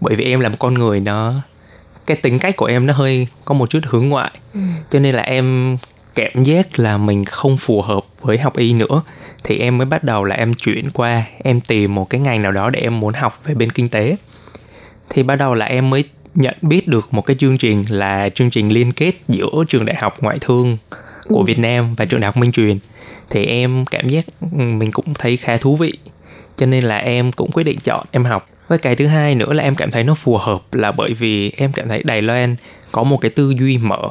bởi 0.00 0.16
vì 0.16 0.24
em 0.24 0.40
là 0.40 0.48
một 0.48 0.56
con 0.58 0.74
người 0.74 1.00
nó 1.00 1.34
cái 2.06 2.16
tính 2.16 2.38
cách 2.38 2.56
của 2.56 2.66
em 2.66 2.86
nó 2.86 2.92
hơi 2.92 3.26
có 3.44 3.54
một 3.54 3.70
chút 3.70 3.80
hướng 3.84 4.08
ngoại 4.08 4.30
ừ. 4.54 4.60
cho 4.90 4.98
nên 4.98 5.14
là 5.14 5.22
em 5.22 5.76
cảm 6.14 6.42
giác 6.42 6.78
là 6.78 6.98
mình 6.98 7.24
không 7.24 7.56
phù 7.56 7.82
hợp 7.82 8.04
với 8.20 8.38
học 8.38 8.56
y 8.56 8.72
nữa 8.72 9.02
thì 9.44 9.58
em 9.58 9.78
mới 9.78 9.84
bắt 9.84 10.04
đầu 10.04 10.24
là 10.24 10.36
em 10.36 10.54
chuyển 10.54 10.90
qua 10.90 11.24
em 11.44 11.60
tìm 11.60 11.94
một 11.94 12.10
cái 12.10 12.20
ngành 12.20 12.42
nào 12.42 12.52
đó 12.52 12.70
để 12.70 12.80
em 12.80 13.00
muốn 13.00 13.14
học 13.14 13.40
về 13.44 13.54
bên 13.54 13.72
kinh 13.72 13.88
tế. 13.88 14.16
Thì 15.10 15.22
bắt 15.22 15.36
đầu 15.36 15.54
là 15.54 15.66
em 15.66 15.90
mới 15.90 16.04
nhận 16.34 16.54
biết 16.62 16.88
được 16.88 17.14
một 17.14 17.22
cái 17.22 17.36
chương 17.38 17.58
trình 17.58 17.84
là 17.88 18.28
chương 18.28 18.50
trình 18.50 18.72
liên 18.72 18.92
kết 18.92 19.12
giữa 19.28 19.64
trường 19.68 19.84
đại 19.84 19.96
học 19.96 20.14
ngoại 20.20 20.38
thương 20.40 20.76
của 21.28 21.38
ừ. 21.38 21.44
Việt 21.46 21.58
Nam 21.58 21.94
và 21.94 22.04
trường 22.04 22.20
đại 22.20 22.26
học 22.26 22.36
Minh 22.36 22.52
Truyền. 22.52 22.78
Thì 23.30 23.44
em 23.44 23.84
cảm 23.84 24.08
giác 24.08 24.24
ừ, 24.40 24.58
mình 24.58 24.92
cũng 24.92 25.14
thấy 25.14 25.36
khá 25.36 25.56
thú 25.56 25.76
vị 25.76 25.92
cho 26.56 26.66
nên 26.66 26.84
là 26.84 26.96
em 26.96 27.32
cũng 27.32 27.50
quyết 27.52 27.64
định 27.64 27.78
chọn 27.84 28.04
em 28.10 28.24
học. 28.24 28.48
Với 28.68 28.78
cái 28.78 28.96
thứ 28.96 29.06
hai 29.06 29.34
nữa 29.34 29.52
là 29.52 29.62
em 29.62 29.74
cảm 29.74 29.90
thấy 29.90 30.04
nó 30.04 30.14
phù 30.14 30.36
hợp 30.36 30.74
là 30.74 30.92
bởi 30.92 31.14
vì 31.14 31.52
em 31.56 31.72
cảm 31.72 31.88
thấy 31.88 32.02
Đài 32.04 32.22
Loan 32.22 32.56
có 32.92 33.02
một 33.02 33.16
cái 33.16 33.30
tư 33.30 33.54
duy 33.58 33.78
mở 33.78 34.08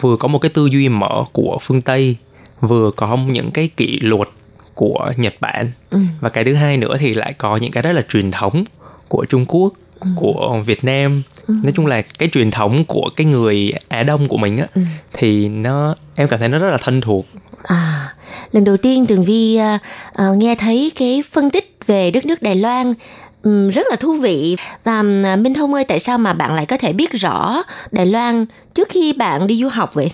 vừa 0.00 0.16
có 0.16 0.28
một 0.28 0.38
cái 0.38 0.48
tư 0.48 0.66
duy 0.66 0.88
mở 0.88 1.24
của 1.32 1.58
phương 1.60 1.82
Tây 1.82 2.16
vừa 2.60 2.90
có 2.90 3.16
những 3.16 3.50
cái 3.50 3.68
kỷ 3.76 3.98
luật 4.00 4.28
của 4.74 5.12
Nhật 5.16 5.34
Bản 5.40 5.70
ừ. 5.90 5.98
và 6.20 6.28
cái 6.28 6.44
thứ 6.44 6.54
hai 6.54 6.76
nữa 6.76 6.94
thì 6.98 7.14
lại 7.14 7.32
có 7.32 7.56
những 7.56 7.72
cái 7.72 7.82
rất 7.82 7.92
là 7.92 8.02
truyền 8.08 8.30
thống 8.30 8.64
của 9.08 9.24
Trung 9.24 9.44
Quốc 9.48 9.72
ừ. 10.00 10.08
của 10.16 10.62
Việt 10.66 10.84
Nam 10.84 11.22
ừ. 11.46 11.54
nói 11.62 11.72
chung 11.76 11.86
là 11.86 12.02
cái 12.02 12.28
truyền 12.32 12.50
thống 12.50 12.84
của 12.84 13.10
cái 13.16 13.26
người 13.26 13.72
Á 13.88 14.02
Đông 14.02 14.28
của 14.28 14.36
mình 14.36 14.56
á 14.56 14.66
ừ. 14.74 14.82
thì 15.12 15.48
nó 15.48 15.94
em 16.14 16.28
cảm 16.28 16.40
thấy 16.40 16.48
nó 16.48 16.58
rất 16.58 16.70
là 16.70 16.78
thân 16.80 17.00
thuộc 17.00 17.26
à 17.64 18.14
lần 18.52 18.64
đầu 18.64 18.76
tiên 18.76 19.06
Tường 19.06 19.24
Vi 19.24 19.58
uh, 19.74 19.80
uh, 20.22 20.36
nghe 20.36 20.54
thấy 20.54 20.92
cái 20.96 21.22
phân 21.32 21.50
tích 21.50 21.76
về 21.86 22.10
đất 22.10 22.26
nước 22.26 22.42
Đài 22.42 22.56
Loan 22.56 22.94
um, 23.42 23.68
rất 23.68 23.86
là 23.90 23.96
thú 23.96 24.16
vị 24.16 24.56
và 24.84 25.00
uh, 25.00 25.38
Minh 25.38 25.54
Thông 25.54 25.74
ơi 25.74 25.84
tại 25.84 25.98
sao 25.98 26.18
mà 26.18 26.32
bạn 26.32 26.54
lại 26.54 26.66
có 26.66 26.76
thể 26.76 26.92
biết 26.92 27.12
rõ 27.12 27.62
Đài 27.90 28.06
Loan 28.06 28.46
trước 28.74 28.88
khi 28.88 29.12
bạn 29.12 29.46
đi 29.46 29.60
du 29.60 29.68
học 29.68 29.94
vậy? 29.94 30.12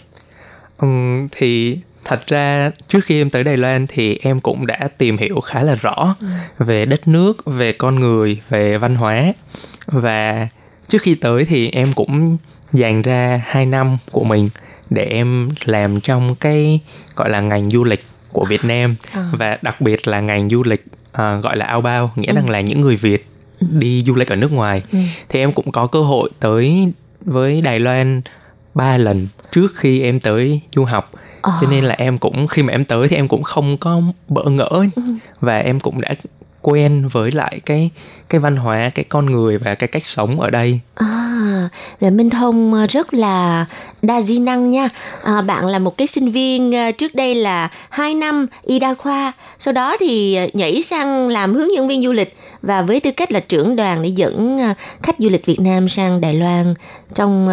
Um, 0.79 1.29
thì 1.31 1.79
thật 2.05 2.27
ra 2.27 2.70
trước 2.89 3.01
khi 3.05 3.20
em 3.20 3.31
tới 3.31 3.45
Đài 3.45 3.57
Loan 3.57 3.87
thì 3.87 4.18
em 4.22 4.41
cũng 4.41 4.66
đã 4.66 4.89
tìm 4.99 5.18
hiểu 5.18 5.41
khá 5.41 5.62
là 5.62 5.75
rõ 5.75 6.14
ừ. 6.20 6.27
về 6.59 6.87
đất 6.87 7.09
nước, 7.09 7.45
về 7.47 7.72
con 7.72 8.01
người, 8.01 8.41
về 8.49 8.79
văn 8.79 8.95
hóa 8.95 9.33
và 9.87 10.49
trước 10.89 11.03
khi 11.03 11.14
tới 11.14 11.45
thì 11.45 11.70
em 11.70 11.93
cũng 11.93 12.37
dành 12.72 13.03
ra 13.03 13.43
2 13.47 13.66
năm 13.66 13.99
của 14.11 14.25
mình 14.25 14.49
để 14.91 15.05
em 15.05 15.49
làm 15.64 16.01
trong 16.01 16.35
cái 16.35 16.81
gọi 17.16 17.31
là 17.31 17.41
ngành 17.41 17.70
du 17.70 17.85
lịch 17.85 18.05
của 18.33 18.45
Việt 18.45 18.64
Nam 18.64 18.97
à. 19.12 19.31
và 19.33 19.59
đặc 19.62 19.81
biệt 19.81 20.09
là 20.09 20.20
ngành 20.20 20.49
du 20.49 20.62
lịch 20.62 20.85
uh, 21.14 21.42
gọi 21.42 21.56
là 21.56 21.74
outbound 21.74 22.10
nghĩa 22.16 22.28
ừ. 22.28 22.34
rằng 22.34 22.50
là 22.50 22.60
những 22.60 22.80
người 22.80 22.96
Việt 22.96 23.26
đi 23.60 24.04
du 24.06 24.14
lịch 24.14 24.28
ở 24.28 24.36
nước 24.36 24.52
ngoài 24.52 24.82
ừ. 24.92 24.98
thì 25.28 25.40
em 25.40 25.52
cũng 25.52 25.72
có 25.72 25.86
cơ 25.86 26.00
hội 26.00 26.30
tới 26.40 26.92
với 27.20 27.60
Đài 27.60 27.80
Loan 27.80 28.22
ba 28.74 28.96
lần 28.96 29.26
trước 29.52 29.72
khi 29.76 30.00
em 30.02 30.20
tới 30.20 30.60
du 30.76 30.84
học 30.84 31.12
à. 31.42 31.52
cho 31.60 31.70
nên 31.70 31.84
là 31.84 31.94
em 31.94 32.18
cũng 32.18 32.46
khi 32.46 32.62
mà 32.62 32.72
em 32.72 32.84
tới 32.84 33.08
thì 33.08 33.16
em 33.16 33.28
cũng 33.28 33.42
không 33.42 33.78
có 33.78 34.02
bỡ 34.28 34.44
ngỡ 34.44 34.84
ừ. 34.96 35.02
và 35.40 35.58
em 35.58 35.80
cũng 35.80 36.00
đã 36.00 36.14
quen 36.64 37.08
với 37.12 37.32
lại 37.32 37.60
cái 37.66 37.90
cái 38.28 38.38
văn 38.38 38.56
hóa 38.56 38.90
cái 38.94 39.04
con 39.08 39.26
người 39.26 39.58
và 39.58 39.74
cái 39.74 39.88
cách 39.88 40.06
sống 40.06 40.40
ở 40.40 40.50
đây 40.50 40.80
à 40.94 41.68
là 42.00 42.10
minh 42.10 42.30
thông 42.30 42.74
ờ, 42.74 42.86
rất 42.86 43.14
là 43.14 43.66
đa 44.02 44.20
di 44.20 44.38
năng 44.38 44.70
nha 44.70 44.88
à, 45.24 45.42
bạn 45.42 45.66
là 45.66 45.78
một 45.78 45.96
cái 45.98 46.06
sinh 46.06 46.28
viên 46.28 46.72
ờ, 46.72 46.90
trước 46.92 47.14
đây 47.14 47.34
là 47.34 47.68
2 47.90 48.14
năm 48.14 48.46
y 48.62 48.78
đa 48.78 48.94
khoa 48.94 49.32
sau 49.58 49.72
đó 49.72 49.96
thì 50.00 50.38
nhảy 50.52 50.82
sang 50.82 51.28
làm 51.28 51.54
hướng 51.54 51.74
dẫn 51.74 51.88
viên 51.88 52.02
du 52.02 52.12
lịch 52.12 52.36
và 52.62 52.82
với 52.82 53.00
tư 53.00 53.10
cách 53.10 53.32
là 53.32 53.40
trưởng 53.40 53.76
đoàn 53.76 54.02
để 54.02 54.08
dẫn 54.08 54.58
khách 55.02 55.16
du 55.18 55.28
lịch 55.28 55.46
Việt 55.46 55.60
Nam 55.60 55.88
sang 55.88 56.20
Đài 56.20 56.34
Loan 56.34 56.74
trong 57.14 57.48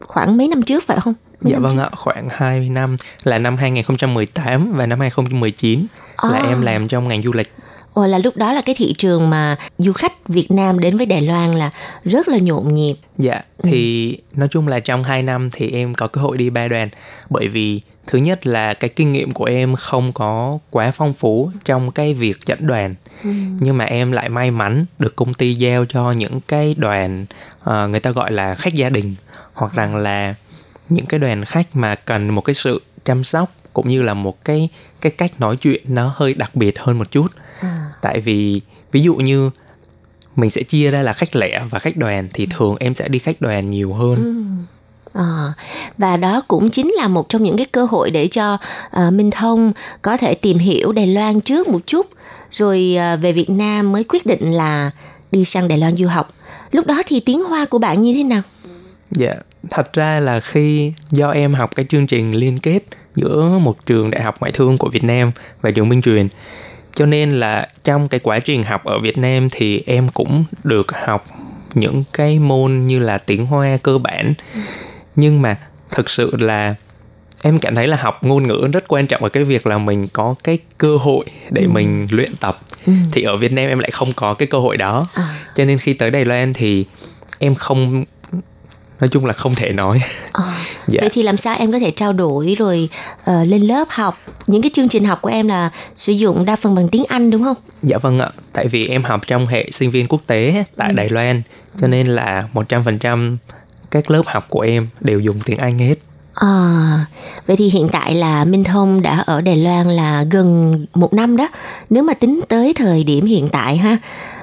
khoảng 0.00 0.36
mấy 0.36 0.48
năm 0.48 0.62
trước 0.62 0.84
phải 0.86 1.00
không? 1.00 1.14
Mấy 1.40 1.52
dạ 1.52 1.58
vâng 1.58 1.78
ạ, 1.78 1.90
khoảng 1.96 2.28
2 2.30 2.68
năm 2.68 2.96
là 3.24 3.38
năm 3.38 3.56
2018 3.56 4.72
và 4.72 4.86
năm 4.86 5.00
2019 5.00 5.86
à. 6.16 6.28
là 6.30 6.38
em 6.38 6.62
làm 6.62 6.88
trong 6.88 7.08
ngành 7.08 7.22
du 7.22 7.32
lịch. 7.32 7.52
Ồ 7.92 8.06
là 8.06 8.18
lúc 8.18 8.36
đó 8.36 8.52
là 8.52 8.62
cái 8.62 8.74
thị 8.74 8.94
trường 8.98 9.30
mà 9.30 9.56
du 9.78 9.92
khách 9.92 10.28
Việt 10.28 10.50
Nam 10.50 10.78
đến 10.80 10.96
với 10.96 11.06
Đài 11.06 11.22
Loan 11.22 11.52
là 11.52 11.70
rất 12.04 12.28
là 12.28 12.38
nhộn 12.38 12.74
nhịp. 12.74 12.94
Dạ, 13.18 13.42
thì 13.62 14.12
ừ. 14.12 14.22
nói 14.36 14.48
chung 14.50 14.68
là 14.68 14.80
trong 14.80 15.02
2 15.02 15.22
năm 15.22 15.50
thì 15.52 15.70
em 15.70 15.94
có 15.94 16.08
cơ 16.08 16.20
hội 16.20 16.38
đi 16.38 16.50
ba 16.50 16.68
đoàn 16.68 16.88
bởi 17.30 17.48
vì 17.48 17.80
thứ 18.08 18.18
nhất 18.18 18.46
là 18.46 18.74
cái 18.74 18.90
kinh 18.90 19.12
nghiệm 19.12 19.32
của 19.32 19.44
em 19.44 19.76
không 19.76 20.12
có 20.12 20.58
quá 20.70 20.90
phong 20.90 21.12
phú 21.12 21.50
trong 21.64 21.90
cái 21.90 22.14
việc 22.14 22.36
dẫn 22.46 22.58
đoàn 22.66 22.94
ừ. 23.24 23.30
nhưng 23.60 23.76
mà 23.78 23.84
em 23.84 24.12
lại 24.12 24.28
may 24.28 24.50
mắn 24.50 24.84
được 24.98 25.16
công 25.16 25.34
ty 25.34 25.54
giao 25.54 25.84
cho 25.84 26.12
những 26.12 26.40
cái 26.40 26.74
đoàn 26.78 27.26
uh, 27.60 27.90
người 27.90 28.00
ta 28.00 28.10
gọi 28.10 28.32
là 28.32 28.54
khách 28.54 28.74
gia 28.74 28.90
đình 28.90 29.14
hoặc 29.52 29.74
rằng 29.74 29.96
là 29.96 30.34
những 30.88 31.06
cái 31.06 31.20
đoàn 31.20 31.44
khách 31.44 31.76
mà 31.76 31.94
cần 31.94 32.28
một 32.28 32.40
cái 32.40 32.54
sự 32.54 32.82
chăm 33.04 33.24
sóc 33.24 33.52
cũng 33.72 33.88
như 33.88 34.02
là 34.02 34.14
một 34.14 34.44
cái 34.44 34.68
cái 35.00 35.12
cách 35.12 35.40
nói 35.40 35.56
chuyện 35.56 35.82
nó 35.88 36.12
hơi 36.16 36.34
đặc 36.34 36.54
biệt 36.54 36.78
hơn 36.78 36.98
một 36.98 37.10
chút. 37.10 37.26
Tại 38.00 38.20
vì 38.20 38.60
ví 38.92 39.00
dụ 39.00 39.14
như 39.14 39.50
mình 40.36 40.50
sẽ 40.50 40.62
chia 40.62 40.90
ra 40.90 41.02
là 41.02 41.12
khách 41.12 41.36
lẻ 41.36 41.62
và 41.70 41.78
khách 41.78 41.96
đoàn 41.96 42.28
thì 42.34 42.44
ừ. 42.44 42.56
thường 42.56 42.76
em 42.80 42.94
sẽ 42.94 43.08
đi 43.08 43.18
khách 43.18 43.40
đoàn 43.40 43.70
nhiều 43.70 43.94
hơn 43.94 44.16
ừ. 44.24 44.64
À, 45.12 45.52
và 45.98 46.16
đó 46.16 46.42
cũng 46.48 46.70
chính 46.70 46.92
là 46.92 47.08
một 47.08 47.28
trong 47.28 47.42
những 47.42 47.56
cái 47.56 47.66
cơ 47.66 47.84
hội 47.84 48.10
để 48.10 48.26
cho 48.26 48.54
uh, 48.54 49.12
Minh 49.12 49.30
Thông 49.30 49.72
có 50.02 50.16
thể 50.16 50.34
tìm 50.34 50.58
hiểu 50.58 50.92
Đài 50.92 51.06
Loan 51.06 51.40
trước 51.40 51.68
một 51.68 51.80
chút 51.86 52.06
rồi 52.50 52.96
uh, 52.96 53.20
về 53.20 53.32
Việt 53.32 53.50
Nam 53.50 53.92
mới 53.92 54.04
quyết 54.04 54.26
định 54.26 54.52
là 54.52 54.90
đi 55.32 55.44
sang 55.44 55.68
Đài 55.68 55.78
Loan 55.78 55.96
du 55.96 56.06
học. 56.06 56.32
Lúc 56.72 56.86
đó 56.86 57.02
thì 57.06 57.20
tiếng 57.20 57.44
Hoa 57.44 57.64
của 57.64 57.78
bạn 57.78 58.02
như 58.02 58.14
thế 58.14 58.22
nào? 58.22 58.42
Dạ, 59.10 59.34
thật 59.70 59.92
ra 59.92 60.20
là 60.20 60.40
khi 60.40 60.92
do 61.10 61.30
em 61.30 61.54
học 61.54 61.70
cái 61.76 61.86
chương 61.88 62.06
trình 62.06 62.34
liên 62.34 62.58
kết 62.58 62.80
giữa 63.14 63.58
một 63.62 63.86
trường 63.86 64.10
đại 64.10 64.22
học 64.22 64.40
ngoại 64.40 64.52
thương 64.52 64.78
của 64.78 64.88
Việt 64.88 65.04
Nam 65.04 65.32
và 65.60 65.70
trường 65.70 65.88
Minh 65.88 66.02
Truyền 66.02 66.28
cho 66.98 67.06
nên 67.06 67.32
là 67.32 67.68
trong 67.84 68.08
cái 68.08 68.20
quá 68.20 68.38
trình 68.38 68.62
học 68.62 68.84
ở 68.84 68.98
Việt 68.98 69.18
Nam 69.18 69.48
thì 69.50 69.82
em 69.86 70.08
cũng 70.08 70.44
được 70.64 70.86
học 70.92 71.26
những 71.74 72.04
cái 72.12 72.38
môn 72.38 72.86
như 72.86 72.98
là 72.98 73.18
tiếng 73.18 73.46
Hoa 73.46 73.76
cơ 73.82 73.98
bản 73.98 74.34
nhưng 75.16 75.42
mà 75.42 75.56
thực 75.90 76.10
sự 76.10 76.36
là 76.38 76.74
em 77.42 77.58
cảm 77.58 77.74
thấy 77.74 77.86
là 77.86 77.96
học 77.96 78.24
ngôn 78.24 78.46
ngữ 78.46 78.68
rất 78.72 78.84
quan 78.88 79.06
trọng 79.06 79.22
ở 79.22 79.28
cái 79.28 79.44
việc 79.44 79.66
là 79.66 79.78
mình 79.78 80.08
có 80.12 80.34
cái 80.44 80.58
cơ 80.78 80.96
hội 80.96 81.24
để 81.50 81.62
ừ. 81.62 81.68
mình 81.68 82.06
luyện 82.10 82.36
tập 82.36 82.60
ừ. 82.86 82.92
thì 83.12 83.22
ở 83.22 83.36
Việt 83.36 83.52
Nam 83.52 83.68
em 83.68 83.78
lại 83.78 83.90
không 83.90 84.12
có 84.12 84.34
cái 84.34 84.48
cơ 84.48 84.58
hội 84.58 84.76
đó 84.76 85.06
à. 85.14 85.38
cho 85.54 85.64
nên 85.64 85.78
khi 85.78 85.92
tới 85.92 86.10
Đài 86.10 86.24
Loan 86.24 86.52
thì 86.52 86.84
em 87.38 87.54
không 87.54 88.04
nói 89.00 89.08
chung 89.08 89.24
là 89.24 89.32
không 89.32 89.54
thể 89.54 89.72
nói. 89.72 90.00
À, 90.32 90.64
dạ. 90.86 90.98
vậy 91.00 91.10
thì 91.12 91.22
làm 91.22 91.36
sao 91.36 91.56
em 91.58 91.72
có 91.72 91.78
thể 91.78 91.90
trao 91.90 92.12
đổi 92.12 92.56
rồi 92.58 92.88
uh, 93.20 93.48
lên 93.48 93.62
lớp 93.62 93.84
học? 93.90 94.18
Những 94.46 94.62
cái 94.62 94.70
chương 94.74 94.88
trình 94.88 95.04
học 95.04 95.18
của 95.22 95.30
em 95.30 95.48
là 95.48 95.70
sử 95.94 96.12
dụng 96.12 96.44
đa 96.44 96.56
phần 96.56 96.74
bằng 96.74 96.88
tiếng 96.88 97.04
anh 97.08 97.30
đúng 97.30 97.44
không? 97.44 97.56
Dạ 97.82 97.98
vâng 97.98 98.18
ạ. 98.18 98.30
Tại 98.52 98.68
vì 98.68 98.88
em 98.88 99.04
học 99.04 99.20
trong 99.26 99.46
hệ 99.46 99.70
sinh 99.72 99.90
viên 99.90 100.06
quốc 100.08 100.20
tế 100.26 100.64
tại 100.76 100.88
ừ. 100.88 100.94
đài 100.94 101.08
loan 101.08 101.42
cho 101.76 101.88
nên 101.88 102.06
là 102.06 102.42
một 102.52 102.68
trăm 102.68 102.84
phần 102.84 102.98
trăm 102.98 103.38
các 103.90 104.10
lớp 104.10 104.22
học 104.26 104.46
của 104.48 104.60
em 104.60 104.88
đều 105.00 105.20
dùng 105.20 105.38
tiếng 105.44 105.58
anh 105.58 105.78
hết. 105.78 105.94
À, 106.40 107.06
vậy 107.46 107.56
thì 107.56 107.70
hiện 107.70 107.88
tại 107.88 108.14
là 108.14 108.44
Minh 108.44 108.64
Thông 108.64 109.02
đã 109.02 109.18
ở 109.26 109.40
Đài 109.40 109.56
Loan 109.56 109.88
là 109.88 110.24
gần 110.30 110.76
một 110.94 111.12
năm 111.12 111.36
đó. 111.36 111.48
Nếu 111.90 112.02
mà 112.02 112.14
tính 112.14 112.40
tới 112.48 112.74
thời 112.74 113.04
điểm 113.04 113.26
hiện 113.26 113.48
tại 113.48 113.76
ha, 113.76 113.98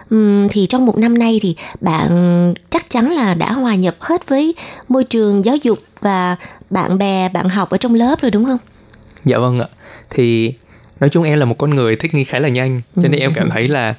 um, 0.09 0.47
thì 0.47 0.65
trong 0.65 0.85
một 0.85 0.97
năm 0.97 1.17
nay 1.17 1.39
thì 1.41 1.55
bạn 1.81 2.53
chắc 2.69 2.89
chắn 2.89 3.11
là 3.11 3.33
đã 3.33 3.53
hòa 3.53 3.75
nhập 3.75 3.95
hết 3.99 4.29
với 4.29 4.55
môi 4.89 5.03
trường 5.03 5.45
giáo 5.45 5.55
dục 5.55 5.79
và 6.01 6.35
bạn 6.69 6.97
bè 6.97 7.29
bạn 7.29 7.49
học 7.49 7.69
ở 7.69 7.77
trong 7.77 7.93
lớp 7.93 8.21
rồi 8.21 8.31
đúng 8.31 8.45
không 8.45 8.59
dạ 9.25 9.37
vâng 9.37 9.57
ạ 9.57 9.67
thì 10.09 10.53
nói 10.99 11.09
chung 11.09 11.23
em 11.23 11.39
là 11.39 11.45
một 11.45 11.57
con 11.57 11.75
người 11.75 11.95
thích 11.95 12.13
nghi 12.13 12.23
khá 12.23 12.39
là 12.39 12.49
nhanh 12.49 12.81
cho 12.95 13.09
nên 13.09 13.21
em 13.21 13.33
cảm 13.33 13.49
thấy 13.49 13.67
là 13.67 13.93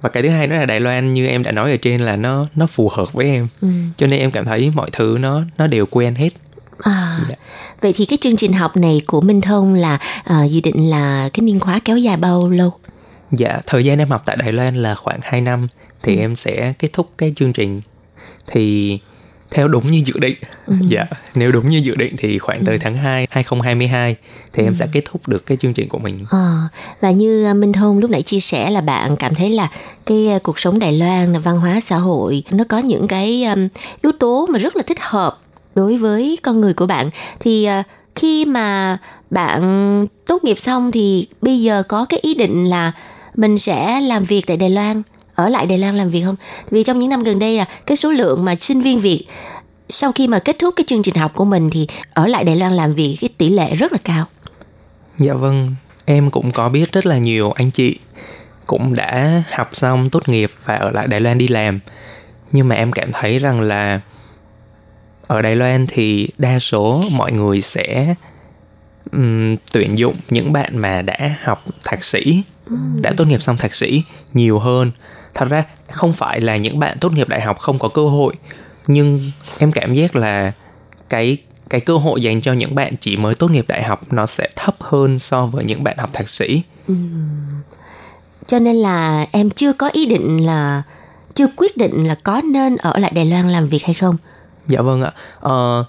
và 0.00 0.08
cái 0.08 0.22
thứ 0.22 0.28
hai 0.28 0.46
nữa 0.46 0.56
là 0.56 0.66
Đài 0.66 0.80
Loan 0.80 1.14
như 1.14 1.26
em 1.26 1.42
đã 1.42 1.52
nói 1.52 1.70
ở 1.70 1.76
trên 1.76 2.00
là 2.00 2.16
nó 2.16 2.46
nó 2.54 2.66
phù 2.66 2.88
hợp 2.88 3.12
với 3.12 3.26
em 3.26 3.48
ừ. 3.60 3.68
cho 3.96 4.06
nên 4.06 4.20
em 4.20 4.30
cảm 4.30 4.44
thấy 4.44 4.72
mọi 4.74 4.90
thứ 4.92 5.16
nó 5.20 5.42
nó 5.58 5.66
đều 5.66 5.86
quen 5.86 6.14
hết 6.14 6.30
À, 6.78 7.20
dạ. 7.28 7.36
vậy 7.80 7.92
thì 7.96 8.04
cái 8.04 8.18
chương 8.20 8.36
trình 8.36 8.52
học 8.52 8.76
này 8.76 9.00
của 9.06 9.20
Minh 9.20 9.40
Thông 9.40 9.74
là 9.74 9.98
uh, 10.30 10.50
dự 10.50 10.60
định 10.60 10.90
là 10.90 11.28
cái 11.32 11.42
niên 11.42 11.60
khóa 11.60 11.80
kéo 11.84 11.98
dài 11.98 12.16
bao 12.16 12.50
lâu? 12.50 12.72
Dạ, 13.32 13.60
thời 13.66 13.84
gian 13.84 13.98
em 13.98 14.10
học 14.10 14.22
tại 14.26 14.36
Đài 14.36 14.52
Loan 14.52 14.82
là 14.82 14.94
khoảng 14.94 15.20
2 15.22 15.40
năm 15.40 15.66
thì 16.02 16.16
ừ. 16.16 16.20
em 16.20 16.36
sẽ 16.36 16.72
kết 16.78 16.88
thúc 16.92 17.10
cái 17.18 17.32
chương 17.36 17.52
trình 17.52 17.80
thì 18.46 18.98
theo 19.50 19.68
đúng 19.68 19.90
như 19.90 20.02
dự 20.04 20.12
định. 20.18 20.36
Ừ. 20.66 20.74
Dạ, 20.88 21.06
nếu 21.34 21.52
đúng 21.52 21.68
như 21.68 21.78
dự 21.78 21.94
định 21.94 22.16
thì 22.18 22.38
khoảng 22.38 22.64
tới 22.64 22.74
ừ. 22.74 22.78
tháng 22.82 22.94
2 22.94 23.26
2022 23.30 24.16
thì 24.52 24.62
ừ. 24.62 24.66
em 24.66 24.74
sẽ 24.74 24.86
kết 24.92 25.02
thúc 25.04 25.28
được 25.28 25.46
cái 25.46 25.56
chương 25.60 25.72
trình 25.72 25.88
của 25.88 25.98
mình. 25.98 26.18
À, 26.30 26.68
và 27.00 27.10
như 27.10 27.54
Minh 27.54 27.72
Thông 27.72 27.98
lúc 27.98 28.10
nãy 28.10 28.22
chia 28.22 28.40
sẻ 28.40 28.70
là 28.70 28.80
bạn 28.80 29.16
cảm 29.16 29.34
thấy 29.34 29.50
là 29.50 29.70
cái 30.06 30.28
à, 30.28 30.38
cuộc 30.42 30.58
sống 30.58 30.78
Đài 30.78 30.92
Loan 30.92 31.32
là 31.32 31.38
văn 31.38 31.58
hóa 31.58 31.80
xã 31.80 31.96
hội 31.96 32.42
nó 32.50 32.64
có 32.68 32.78
những 32.78 33.08
cái 33.08 33.44
um, 33.44 33.68
yếu 34.02 34.12
tố 34.12 34.46
mà 34.50 34.58
rất 34.58 34.76
là 34.76 34.82
thích 34.86 35.00
hợp 35.00 35.38
đối 35.74 35.96
với 35.96 36.38
con 36.42 36.60
người 36.60 36.74
của 36.74 36.86
bạn 36.86 37.10
thì 37.40 37.68
uh, 37.80 37.86
khi 38.14 38.44
mà 38.44 38.98
bạn 39.30 40.06
tốt 40.26 40.44
nghiệp 40.44 40.60
xong 40.60 40.90
thì 40.92 41.28
bây 41.42 41.60
giờ 41.60 41.82
có 41.82 42.04
cái 42.04 42.20
ý 42.22 42.34
định 42.34 42.64
là 42.64 42.92
mình 43.38 43.58
sẽ 43.58 44.00
làm 44.00 44.24
việc 44.24 44.46
tại 44.46 44.56
Đài 44.56 44.70
Loan 44.70 45.02
ở 45.34 45.48
lại 45.48 45.66
Đài 45.66 45.78
Loan 45.78 45.96
làm 45.96 46.10
việc 46.10 46.22
không? 46.24 46.36
Vì 46.70 46.82
trong 46.82 46.98
những 46.98 47.08
năm 47.08 47.22
gần 47.22 47.38
đây 47.38 47.58
à 47.58 47.68
cái 47.86 47.96
số 47.96 48.12
lượng 48.12 48.44
mà 48.44 48.54
sinh 48.54 48.82
viên 48.82 49.00
Việt 49.00 49.26
sau 49.88 50.12
khi 50.12 50.28
mà 50.28 50.38
kết 50.38 50.56
thúc 50.58 50.74
cái 50.76 50.84
chương 50.86 51.02
trình 51.02 51.14
học 51.14 51.32
của 51.34 51.44
mình 51.44 51.70
thì 51.70 51.86
ở 52.14 52.26
lại 52.26 52.44
Đài 52.44 52.56
Loan 52.56 52.72
làm 52.72 52.92
việc 52.92 53.16
cái 53.20 53.30
tỷ 53.38 53.48
lệ 53.48 53.74
rất 53.74 53.92
là 53.92 53.98
cao. 54.04 54.26
Dạ 55.18 55.34
vâng, 55.34 55.74
em 56.04 56.30
cũng 56.30 56.50
có 56.50 56.68
biết 56.68 56.92
rất 56.92 57.06
là 57.06 57.18
nhiều 57.18 57.52
anh 57.52 57.70
chị 57.70 57.98
cũng 58.66 58.94
đã 58.94 59.42
học 59.52 59.70
xong 59.72 60.10
tốt 60.10 60.28
nghiệp 60.28 60.50
và 60.64 60.74
ở 60.74 60.90
lại 60.90 61.06
Đài 61.06 61.20
Loan 61.20 61.38
đi 61.38 61.48
làm. 61.48 61.80
Nhưng 62.52 62.68
mà 62.68 62.74
em 62.74 62.92
cảm 62.92 63.12
thấy 63.12 63.38
rằng 63.38 63.60
là 63.60 64.00
ở 65.26 65.42
Đài 65.42 65.56
Loan 65.56 65.86
thì 65.86 66.28
đa 66.38 66.58
số 66.58 67.04
mọi 67.10 67.32
người 67.32 67.60
sẽ 67.60 68.14
um, 69.12 69.56
tuyển 69.72 69.98
dụng 69.98 70.16
những 70.30 70.52
bạn 70.52 70.78
mà 70.78 71.02
đã 71.02 71.34
học 71.42 71.64
thạc 71.84 72.04
sĩ 72.04 72.42
đã 73.00 73.12
tốt 73.16 73.24
nghiệp 73.24 73.42
xong 73.42 73.56
thạc 73.56 73.74
sĩ 73.74 74.02
nhiều 74.34 74.58
hơn. 74.58 74.90
Thật 75.34 75.48
ra 75.48 75.64
không 75.90 76.12
phải 76.12 76.40
là 76.40 76.56
những 76.56 76.78
bạn 76.78 76.98
tốt 77.00 77.12
nghiệp 77.12 77.28
đại 77.28 77.40
học 77.40 77.58
không 77.58 77.78
có 77.78 77.88
cơ 77.88 78.02
hội 78.08 78.34
nhưng 78.86 79.30
em 79.58 79.72
cảm 79.72 79.94
giác 79.94 80.16
là 80.16 80.52
cái 81.08 81.36
cái 81.70 81.80
cơ 81.80 81.96
hội 81.96 82.22
dành 82.22 82.40
cho 82.40 82.52
những 82.52 82.74
bạn 82.74 82.94
chỉ 83.00 83.16
mới 83.16 83.34
tốt 83.34 83.50
nghiệp 83.50 83.64
đại 83.68 83.82
học 83.82 84.12
nó 84.12 84.26
sẽ 84.26 84.48
thấp 84.56 84.76
hơn 84.80 85.18
so 85.18 85.46
với 85.46 85.64
những 85.64 85.84
bạn 85.84 85.98
học 85.98 86.10
thạc 86.12 86.28
sĩ. 86.28 86.62
Ừ. 86.88 86.94
cho 88.46 88.58
nên 88.58 88.76
là 88.76 89.26
em 89.32 89.50
chưa 89.50 89.72
có 89.72 89.90
ý 89.92 90.06
định 90.06 90.46
là 90.46 90.82
chưa 91.34 91.46
quyết 91.56 91.76
định 91.76 92.08
là 92.08 92.14
có 92.14 92.40
nên 92.44 92.76
ở 92.76 92.98
lại 92.98 93.12
Đài 93.14 93.26
Loan 93.26 93.48
làm 93.48 93.68
việc 93.68 93.84
hay 93.84 93.94
không? 93.94 94.16
Dạ 94.66 94.80
vâng 94.80 95.02
ạ. 95.02 95.12
Ờ, 95.40 95.84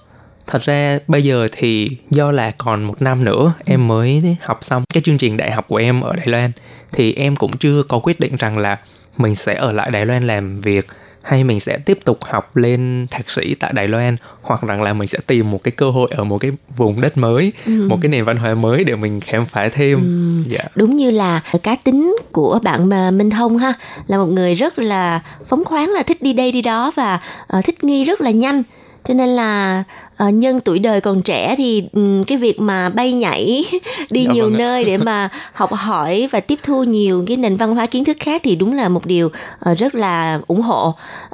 thật 0.50 0.62
ra 0.62 0.98
bây 1.08 1.24
giờ 1.24 1.48
thì 1.52 1.90
do 2.10 2.32
là 2.32 2.50
còn 2.50 2.84
một 2.84 3.02
năm 3.02 3.24
nữa 3.24 3.52
em 3.64 3.88
mới 3.88 4.36
học 4.42 4.58
xong 4.60 4.82
cái 4.94 5.02
chương 5.02 5.18
trình 5.18 5.36
đại 5.36 5.50
học 5.50 5.64
của 5.68 5.76
em 5.76 6.00
ở 6.00 6.16
Đài 6.16 6.26
Loan 6.26 6.52
thì 6.92 7.14
em 7.14 7.36
cũng 7.36 7.56
chưa 7.56 7.82
có 7.82 7.98
quyết 7.98 8.20
định 8.20 8.36
rằng 8.36 8.58
là 8.58 8.78
mình 9.18 9.36
sẽ 9.36 9.54
ở 9.54 9.72
lại 9.72 9.90
Đài 9.90 10.06
Loan 10.06 10.26
làm 10.26 10.60
việc 10.60 10.86
hay 11.22 11.44
mình 11.44 11.60
sẽ 11.60 11.78
tiếp 11.78 11.98
tục 12.04 12.18
học 12.24 12.56
lên 12.56 13.06
thạc 13.10 13.30
sĩ 13.30 13.54
tại 13.54 13.72
Đài 13.72 13.88
Loan 13.88 14.16
hoặc 14.42 14.62
rằng 14.62 14.82
là 14.82 14.92
mình 14.92 15.08
sẽ 15.08 15.18
tìm 15.26 15.50
một 15.50 15.62
cái 15.64 15.72
cơ 15.72 15.90
hội 15.90 16.08
ở 16.10 16.24
một 16.24 16.38
cái 16.38 16.50
vùng 16.76 17.00
đất 17.00 17.18
mới, 17.18 17.52
ừ. 17.66 17.86
một 17.88 17.98
cái 18.02 18.08
nền 18.08 18.24
văn 18.24 18.36
hóa 18.36 18.54
mới 18.54 18.84
để 18.84 18.96
mình 18.96 19.20
khám 19.20 19.46
phá 19.46 19.68
thêm. 19.68 19.98
Ừ. 19.98 20.50
Yeah. 20.52 20.64
Dạ. 20.64 20.70
Đúng 20.74 20.96
như 20.96 21.10
là 21.10 21.40
cá 21.62 21.76
tính 21.76 22.16
của 22.32 22.58
bạn 22.62 22.88
mà 22.88 23.10
Minh 23.10 23.30
Thông 23.30 23.58
ha, 23.58 23.72
là 24.06 24.16
một 24.16 24.26
người 24.26 24.54
rất 24.54 24.78
là 24.78 25.20
phóng 25.46 25.64
khoáng 25.64 25.90
là 25.90 26.02
thích 26.02 26.22
đi 26.22 26.32
đây 26.32 26.52
đi 26.52 26.62
đó 26.62 26.92
và 26.96 27.20
uh, 27.58 27.64
thích 27.64 27.84
nghi 27.84 28.04
rất 28.04 28.20
là 28.20 28.30
nhanh 28.30 28.62
cho 29.10 29.14
nên 29.14 29.28
là 29.28 29.84
uh, 30.28 30.34
nhân 30.34 30.60
tuổi 30.60 30.78
đời 30.78 31.00
còn 31.00 31.22
trẻ 31.22 31.54
thì 31.58 31.84
um, 31.92 32.22
cái 32.22 32.38
việc 32.38 32.60
mà 32.60 32.88
bay 32.88 33.12
nhảy 33.12 33.64
đi 34.10 34.24
dạ, 34.24 34.32
nhiều 34.32 34.44
vâng 34.44 34.58
nơi 34.58 34.84
để 34.84 34.96
mà 34.96 35.28
học 35.52 35.72
hỏi 35.72 36.28
và 36.30 36.40
tiếp 36.40 36.58
thu 36.62 36.82
nhiều 36.84 37.24
cái 37.28 37.36
nền 37.36 37.56
văn 37.56 37.74
hóa 37.74 37.86
kiến 37.86 38.04
thức 38.04 38.16
khác 38.20 38.40
thì 38.44 38.56
đúng 38.56 38.72
là 38.72 38.88
một 38.88 39.06
điều 39.06 39.26
uh, 39.26 39.78
rất 39.78 39.94
là 39.94 40.40
ủng 40.46 40.60
hộ 40.60 40.88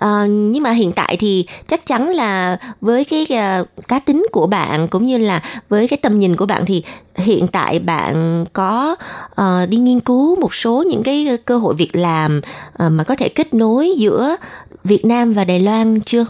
uh, 0.04 0.28
nhưng 0.28 0.62
mà 0.62 0.70
hiện 0.70 0.92
tại 0.92 1.16
thì 1.16 1.46
chắc 1.66 1.86
chắn 1.86 2.08
là 2.08 2.58
với 2.80 3.04
cái 3.04 3.26
uh, 3.60 3.68
cá 3.88 3.98
tính 3.98 4.26
của 4.32 4.46
bạn 4.46 4.88
cũng 4.88 5.06
như 5.06 5.18
là 5.18 5.42
với 5.68 5.88
cái 5.88 5.98
tầm 6.02 6.18
nhìn 6.18 6.36
của 6.36 6.46
bạn 6.46 6.66
thì 6.66 6.82
hiện 7.16 7.48
tại 7.48 7.78
bạn 7.78 8.44
có 8.52 8.96
uh, 9.40 9.68
đi 9.68 9.76
nghiên 9.78 10.00
cứu 10.00 10.36
một 10.40 10.54
số 10.54 10.84
những 10.88 11.02
cái 11.02 11.38
cơ 11.44 11.58
hội 11.58 11.74
việc 11.74 11.96
làm 11.96 12.40
uh, 12.84 12.92
mà 12.92 13.04
có 13.04 13.14
thể 13.14 13.28
kết 13.28 13.54
nối 13.54 13.94
giữa 13.96 14.36
Việt 14.84 15.04
Nam 15.04 15.32
và 15.32 15.44
Đài 15.44 15.60
Loan 15.60 16.00
chưa? 16.00 16.26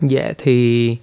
Dạ 0.00 0.32
thì 0.38 0.96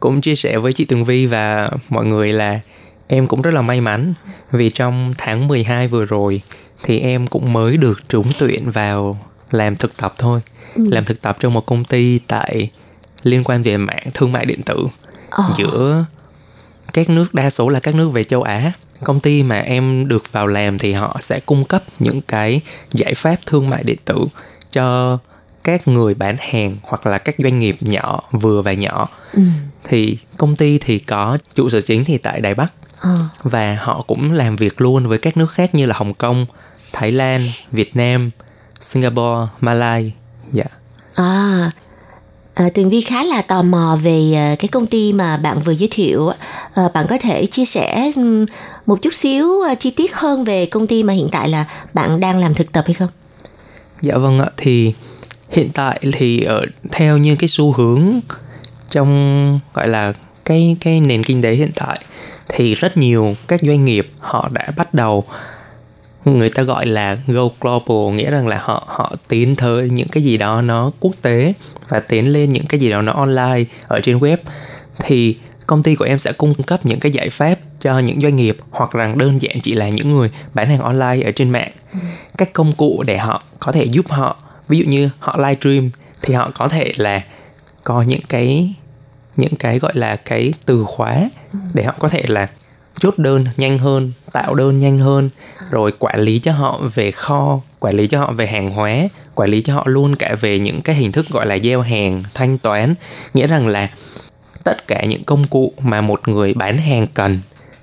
cũng 0.00 0.20
chia 0.20 0.34
sẻ 0.34 0.58
với 0.58 0.72
chị 0.72 0.84
Tường 0.84 1.04
Vi 1.04 1.26
và 1.26 1.70
mọi 1.88 2.06
người 2.06 2.28
là 2.32 2.60
em 3.08 3.26
cũng 3.26 3.42
rất 3.42 3.54
là 3.54 3.62
may 3.62 3.80
mắn 3.80 4.14
vì 4.52 4.70
trong 4.70 5.12
tháng 5.18 5.48
12 5.48 5.88
vừa 5.88 6.04
rồi 6.04 6.40
thì 6.82 6.98
em 6.98 7.26
cũng 7.26 7.52
mới 7.52 7.76
được 7.76 8.08
trúng 8.08 8.26
tuyển 8.38 8.70
vào 8.70 9.18
làm 9.50 9.76
thực 9.76 9.96
tập 9.96 10.14
thôi. 10.18 10.40
Ừ. 10.74 10.84
Làm 10.90 11.04
thực 11.04 11.22
tập 11.22 11.36
trong 11.40 11.54
một 11.54 11.66
công 11.66 11.84
ty 11.84 12.18
tại 12.26 12.70
liên 13.22 13.44
quan 13.44 13.62
về 13.62 13.76
mạng 13.76 14.02
thương 14.14 14.32
mại 14.32 14.44
điện 14.44 14.62
tử 14.62 14.76
oh. 14.78 15.58
giữa 15.58 16.04
các 16.92 17.10
nước 17.10 17.34
đa 17.34 17.50
số 17.50 17.68
là 17.68 17.80
các 17.80 17.94
nước 17.94 18.08
về 18.08 18.24
châu 18.24 18.42
Á. 18.42 18.72
Công 19.04 19.20
ty 19.20 19.42
mà 19.42 19.58
em 19.58 20.08
được 20.08 20.32
vào 20.32 20.46
làm 20.46 20.78
thì 20.78 20.92
họ 20.92 21.16
sẽ 21.20 21.40
cung 21.40 21.64
cấp 21.64 21.84
những 21.98 22.20
cái 22.20 22.60
giải 22.92 23.14
pháp 23.14 23.36
thương 23.46 23.70
mại 23.70 23.82
điện 23.82 23.98
tử 24.04 24.16
cho 24.72 25.18
các 25.64 25.88
người 25.88 26.14
bán 26.14 26.36
hàng 26.40 26.76
hoặc 26.82 27.06
là 27.06 27.18
các 27.18 27.34
doanh 27.38 27.58
nghiệp 27.58 27.76
nhỏ 27.80 28.20
vừa 28.32 28.62
và 28.62 28.72
nhỏ 28.72 29.08
ừ. 29.32 29.42
thì 29.84 30.18
công 30.36 30.56
ty 30.56 30.78
thì 30.78 30.98
có 30.98 31.38
trụ 31.54 31.68
sở 31.68 31.80
chính 31.80 32.04
thì 32.04 32.18
tại 32.18 32.40
Đài 32.40 32.54
Bắc 32.54 32.72
à. 33.00 33.28
và 33.42 33.78
họ 33.80 34.04
cũng 34.06 34.32
làm 34.32 34.56
việc 34.56 34.80
luôn 34.80 35.06
với 35.06 35.18
các 35.18 35.36
nước 35.36 35.52
khác 35.52 35.74
như 35.74 35.86
là 35.86 35.94
Hồng 35.98 36.14
Kông, 36.14 36.46
Thái 36.92 37.12
Lan, 37.12 37.50
Việt 37.72 37.96
Nam, 37.96 38.30
Singapore, 38.80 39.46
Malai. 39.60 40.12
Dạ. 40.52 40.64
Yeah. 40.64 40.72
À, 41.14 41.70
À, 42.54 42.70
Tường 42.74 42.90
Vi 42.90 43.00
khá 43.00 43.24
là 43.24 43.42
tò 43.42 43.62
mò 43.62 43.98
về 44.02 44.32
à, 44.34 44.56
cái 44.58 44.68
công 44.68 44.86
ty 44.86 45.12
mà 45.12 45.36
bạn 45.36 45.60
vừa 45.60 45.72
giới 45.72 45.88
thiệu. 45.90 46.30
À, 46.74 46.88
bạn 46.94 47.06
có 47.08 47.18
thể 47.20 47.46
chia 47.46 47.64
sẻ 47.64 48.10
một 48.86 49.02
chút 49.02 49.14
xíu 49.14 49.62
à, 49.62 49.74
chi 49.74 49.90
tiết 49.90 50.14
hơn 50.14 50.44
về 50.44 50.66
công 50.66 50.86
ty 50.86 51.02
mà 51.02 51.12
hiện 51.12 51.28
tại 51.32 51.48
là 51.48 51.66
bạn 51.94 52.20
đang 52.20 52.38
làm 52.38 52.54
thực 52.54 52.72
tập 52.72 52.84
hay 52.86 52.94
không? 52.94 53.08
Dạ 54.00 54.16
vâng 54.16 54.40
ạ, 54.40 54.50
thì 54.56 54.94
hiện 55.50 55.70
tại 55.74 56.00
thì 56.12 56.42
ở 56.42 56.66
theo 56.92 57.18
như 57.18 57.36
cái 57.36 57.48
xu 57.48 57.72
hướng 57.72 58.20
trong 58.90 59.60
gọi 59.74 59.88
là 59.88 60.12
cái 60.44 60.76
cái 60.80 61.00
nền 61.00 61.22
kinh 61.22 61.42
tế 61.42 61.52
hiện 61.52 61.70
tại 61.74 62.00
thì 62.48 62.74
rất 62.74 62.96
nhiều 62.96 63.36
các 63.48 63.60
doanh 63.62 63.84
nghiệp 63.84 64.10
họ 64.20 64.48
đã 64.52 64.72
bắt 64.76 64.94
đầu 64.94 65.24
người 66.24 66.48
ta 66.48 66.62
gọi 66.62 66.86
là 66.86 67.18
go 67.26 67.48
global 67.60 68.14
nghĩa 68.14 68.30
rằng 68.30 68.48
là 68.48 68.58
họ 68.62 68.84
họ 68.88 69.16
tiến 69.28 69.56
tới 69.56 69.90
những 69.90 70.08
cái 70.08 70.22
gì 70.22 70.36
đó 70.36 70.62
nó 70.62 70.90
quốc 71.00 71.12
tế 71.22 71.52
và 71.88 72.00
tiến 72.00 72.32
lên 72.32 72.52
những 72.52 72.66
cái 72.66 72.80
gì 72.80 72.90
đó 72.90 73.02
nó 73.02 73.12
online 73.12 73.64
ở 73.88 74.00
trên 74.00 74.18
web 74.18 74.36
thì 74.98 75.36
công 75.66 75.82
ty 75.82 75.94
của 75.94 76.04
em 76.04 76.18
sẽ 76.18 76.32
cung 76.32 76.54
cấp 76.54 76.86
những 76.86 77.00
cái 77.00 77.12
giải 77.12 77.30
pháp 77.30 77.58
cho 77.80 77.98
những 77.98 78.20
doanh 78.20 78.36
nghiệp 78.36 78.56
hoặc 78.70 78.90
rằng 78.92 79.18
đơn 79.18 79.42
giản 79.42 79.60
chỉ 79.62 79.74
là 79.74 79.88
những 79.88 80.12
người 80.12 80.30
bán 80.54 80.68
hàng 80.68 80.80
online 80.80 81.22
ở 81.24 81.32
trên 81.32 81.50
mạng 81.50 81.72
ừ. 81.92 81.98
các 82.38 82.52
công 82.52 82.72
cụ 82.72 83.02
để 83.06 83.18
họ 83.18 83.42
có 83.60 83.72
thể 83.72 83.84
giúp 83.84 84.08
họ 84.08 84.36
ví 84.70 84.78
dụ 84.78 84.84
như 84.84 85.08
họ 85.18 85.36
live 85.38 85.56
stream 85.60 85.90
thì 86.22 86.34
họ 86.34 86.50
có 86.54 86.68
thể 86.68 86.92
là 86.96 87.22
có 87.84 88.02
những 88.02 88.22
cái 88.28 88.74
những 89.36 89.56
cái 89.58 89.78
gọi 89.78 89.92
là 89.94 90.16
cái 90.16 90.52
từ 90.64 90.84
khóa 90.84 91.30
để 91.74 91.84
họ 91.84 91.94
có 91.98 92.08
thể 92.08 92.22
là 92.28 92.48
chốt 93.00 93.18
đơn 93.18 93.44
nhanh 93.56 93.78
hơn, 93.78 94.12
tạo 94.32 94.54
đơn 94.54 94.80
nhanh 94.80 94.98
hơn, 94.98 95.30
rồi 95.70 95.92
quản 95.98 96.20
lý 96.20 96.38
cho 96.38 96.52
họ 96.52 96.80
về 96.94 97.10
kho, 97.10 97.60
quản 97.80 97.94
lý 97.94 98.06
cho 98.06 98.20
họ 98.20 98.32
về 98.32 98.46
hàng 98.46 98.70
hóa, 98.70 98.96
quản 99.34 99.50
lý 99.50 99.60
cho 99.60 99.74
họ 99.74 99.82
luôn 99.86 100.16
cả 100.16 100.36
về 100.40 100.58
những 100.58 100.82
cái 100.82 100.96
hình 100.96 101.12
thức 101.12 101.28
gọi 101.28 101.46
là 101.46 101.58
gieo 101.58 101.80
hàng, 101.80 102.22
thanh 102.34 102.58
toán. 102.58 102.94
Nghĩa 103.34 103.46
rằng 103.46 103.68
là 103.68 103.90
tất 104.64 104.86
cả 104.86 105.04
những 105.04 105.24
công 105.24 105.44
cụ 105.46 105.72
mà 105.80 106.00
một 106.00 106.28
người 106.28 106.54
bán 106.54 106.78
hàng 106.78 107.06
cần 107.14 107.40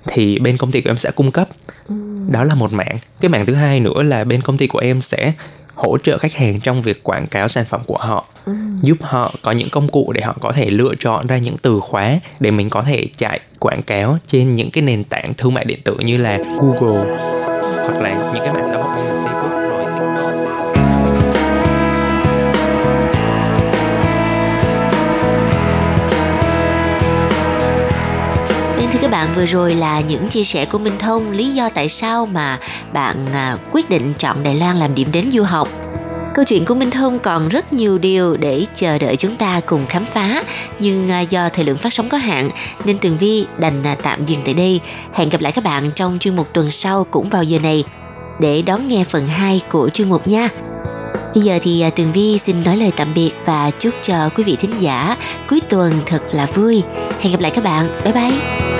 thì 0.08 0.38
bên 0.38 0.56
công 0.56 0.72
ty 0.72 0.80
của 0.80 0.90
em 0.90 0.98
sẽ 0.98 1.10
cung 1.10 1.32
cấp. 1.32 1.48
Đó 2.30 2.44
là 2.44 2.54
một 2.54 2.72
mạng 2.72 2.98
cái 3.20 3.28
mạng 3.28 3.46
thứ 3.46 3.54
hai 3.54 3.80
nữa 3.80 4.02
là 4.02 4.24
bên 4.24 4.42
công 4.42 4.58
ty 4.58 4.66
của 4.66 4.78
em 4.78 5.00
sẽ 5.00 5.32
hỗ 5.78 5.98
trợ 5.98 6.18
khách 6.18 6.34
hàng 6.34 6.60
trong 6.60 6.82
việc 6.82 7.02
quảng 7.02 7.26
cáo 7.26 7.48
sản 7.48 7.64
phẩm 7.64 7.80
của 7.86 7.96
họ 7.96 8.24
ừ. 8.44 8.52
giúp 8.82 8.98
họ 9.00 9.32
có 9.42 9.52
những 9.52 9.68
công 9.70 9.88
cụ 9.88 10.12
để 10.12 10.22
họ 10.22 10.36
có 10.40 10.52
thể 10.52 10.70
lựa 10.70 10.94
chọn 11.00 11.26
ra 11.26 11.38
những 11.38 11.56
từ 11.62 11.80
khóa 11.80 12.20
để 12.40 12.50
mình 12.50 12.70
có 12.70 12.82
thể 12.82 13.06
chạy 13.16 13.40
quảng 13.60 13.82
cáo 13.82 14.18
trên 14.26 14.54
những 14.54 14.70
cái 14.70 14.82
nền 14.82 15.04
tảng 15.04 15.34
thương 15.34 15.54
mại 15.54 15.64
điện 15.64 15.78
tử 15.84 15.96
như 15.98 16.16
là 16.16 16.38
Google 16.38 17.16
hoặc 17.74 18.00
là 18.02 18.30
những 18.34 18.44
cái 18.44 18.52
mạng 18.52 18.66
xã 18.68 18.74
hội 18.74 18.87
thưa 28.92 28.98
các 29.02 29.10
bạn, 29.10 29.28
vừa 29.36 29.46
rồi 29.46 29.74
là 29.74 30.00
những 30.00 30.28
chia 30.28 30.44
sẻ 30.44 30.64
của 30.64 30.78
Minh 30.78 30.98
Thông 30.98 31.30
lý 31.30 31.50
do 31.50 31.68
tại 31.68 31.88
sao 31.88 32.26
mà 32.26 32.58
bạn 32.92 33.26
à, 33.32 33.56
quyết 33.72 33.90
định 33.90 34.14
chọn 34.18 34.42
Đài 34.42 34.54
Loan 34.54 34.76
làm 34.76 34.94
điểm 34.94 35.08
đến 35.12 35.30
du 35.30 35.42
học. 35.42 35.68
Câu 36.34 36.44
chuyện 36.44 36.64
của 36.64 36.74
Minh 36.74 36.90
Thông 36.90 37.18
còn 37.18 37.48
rất 37.48 37.72
nhiều 37.72 37.98
điều 37.98 38.36
để 38.36 38.66
chờ 38.74 38.98
đợi 38.98 39.16
chúng 39.16 39.36
ta 39.36 39.60
cùng 39.66 39.86
khám 39.86 40.04
phá, 40.04 40.42
nhưng 40.78 41.10
à, 41.10 41.20
do 41.20 41.48
thời 41.48 41.64
lượng 41.64 41.78
phát 41.78 41.92
sóng 41.92 42.08
có 42.08 42.18
hạn 42.18 42.50
nên 42.84 42.98
Tường 42.98 43.18
Vi 43.18 43.46
đành 43.58 43.82
à, 43.82 43.96
tạm 44.02 44.26
dừng 44.26 44.40
tại 44.44 44.54
đây. 44.54 44.80
Hẹn 45.12 45.28
gặp 45.28 45.40
lại 45.40 45.52
các 45.52 45.64
bạn 45.64 45.90
trong 45.94 46.18
chuyên 46.18 46.36
mục 46.36 46.48
tuần 46.52 46.70
sau 46.70 47.04
cũng 47.04 47.28
vào 47.28 47.44
giờ 47.44 47.58
này 47.58 47.84
để 48.40 48.62
đón 48.62 48.88
nghe 48.88 49.04
phần 49.04 49.26
2 49.26 49.60
của 49.70 49.88
chuyên 49.88 50.08
mục 50.08 50.28
nha. 50.28 50.48
Bây 51.34 51.42
giờ 51.42 51.58
thì 51.62 51.84
Tường 51.96 52.12
Vi 52.12 52.38
xin 52.38 52.64
nói 52.64 52.76
lời 52.76 52.92
tạm 52.96 53.14
biệt 53.14 53.30
và 53.44 53.70
chúc 53.78 53.94
cho 54.02 54.28
quý 54.28 54.44
vị 54.44 54.56
thính 54.60 54.74
giả 54.80 55.16
cuối 55.48 55.60
tuần 55.68 55.92
thật 56.06 56.22
là 56.32 56.46
vui. 56.46 56.82
Hẹn 57.20 57.32
gặp 57.32 57.40
lại 57.40 57.52
các 57.54 57.64
bạn. 57.64 58.00
Bye 58.04 58.12
bye. 58.12 58.77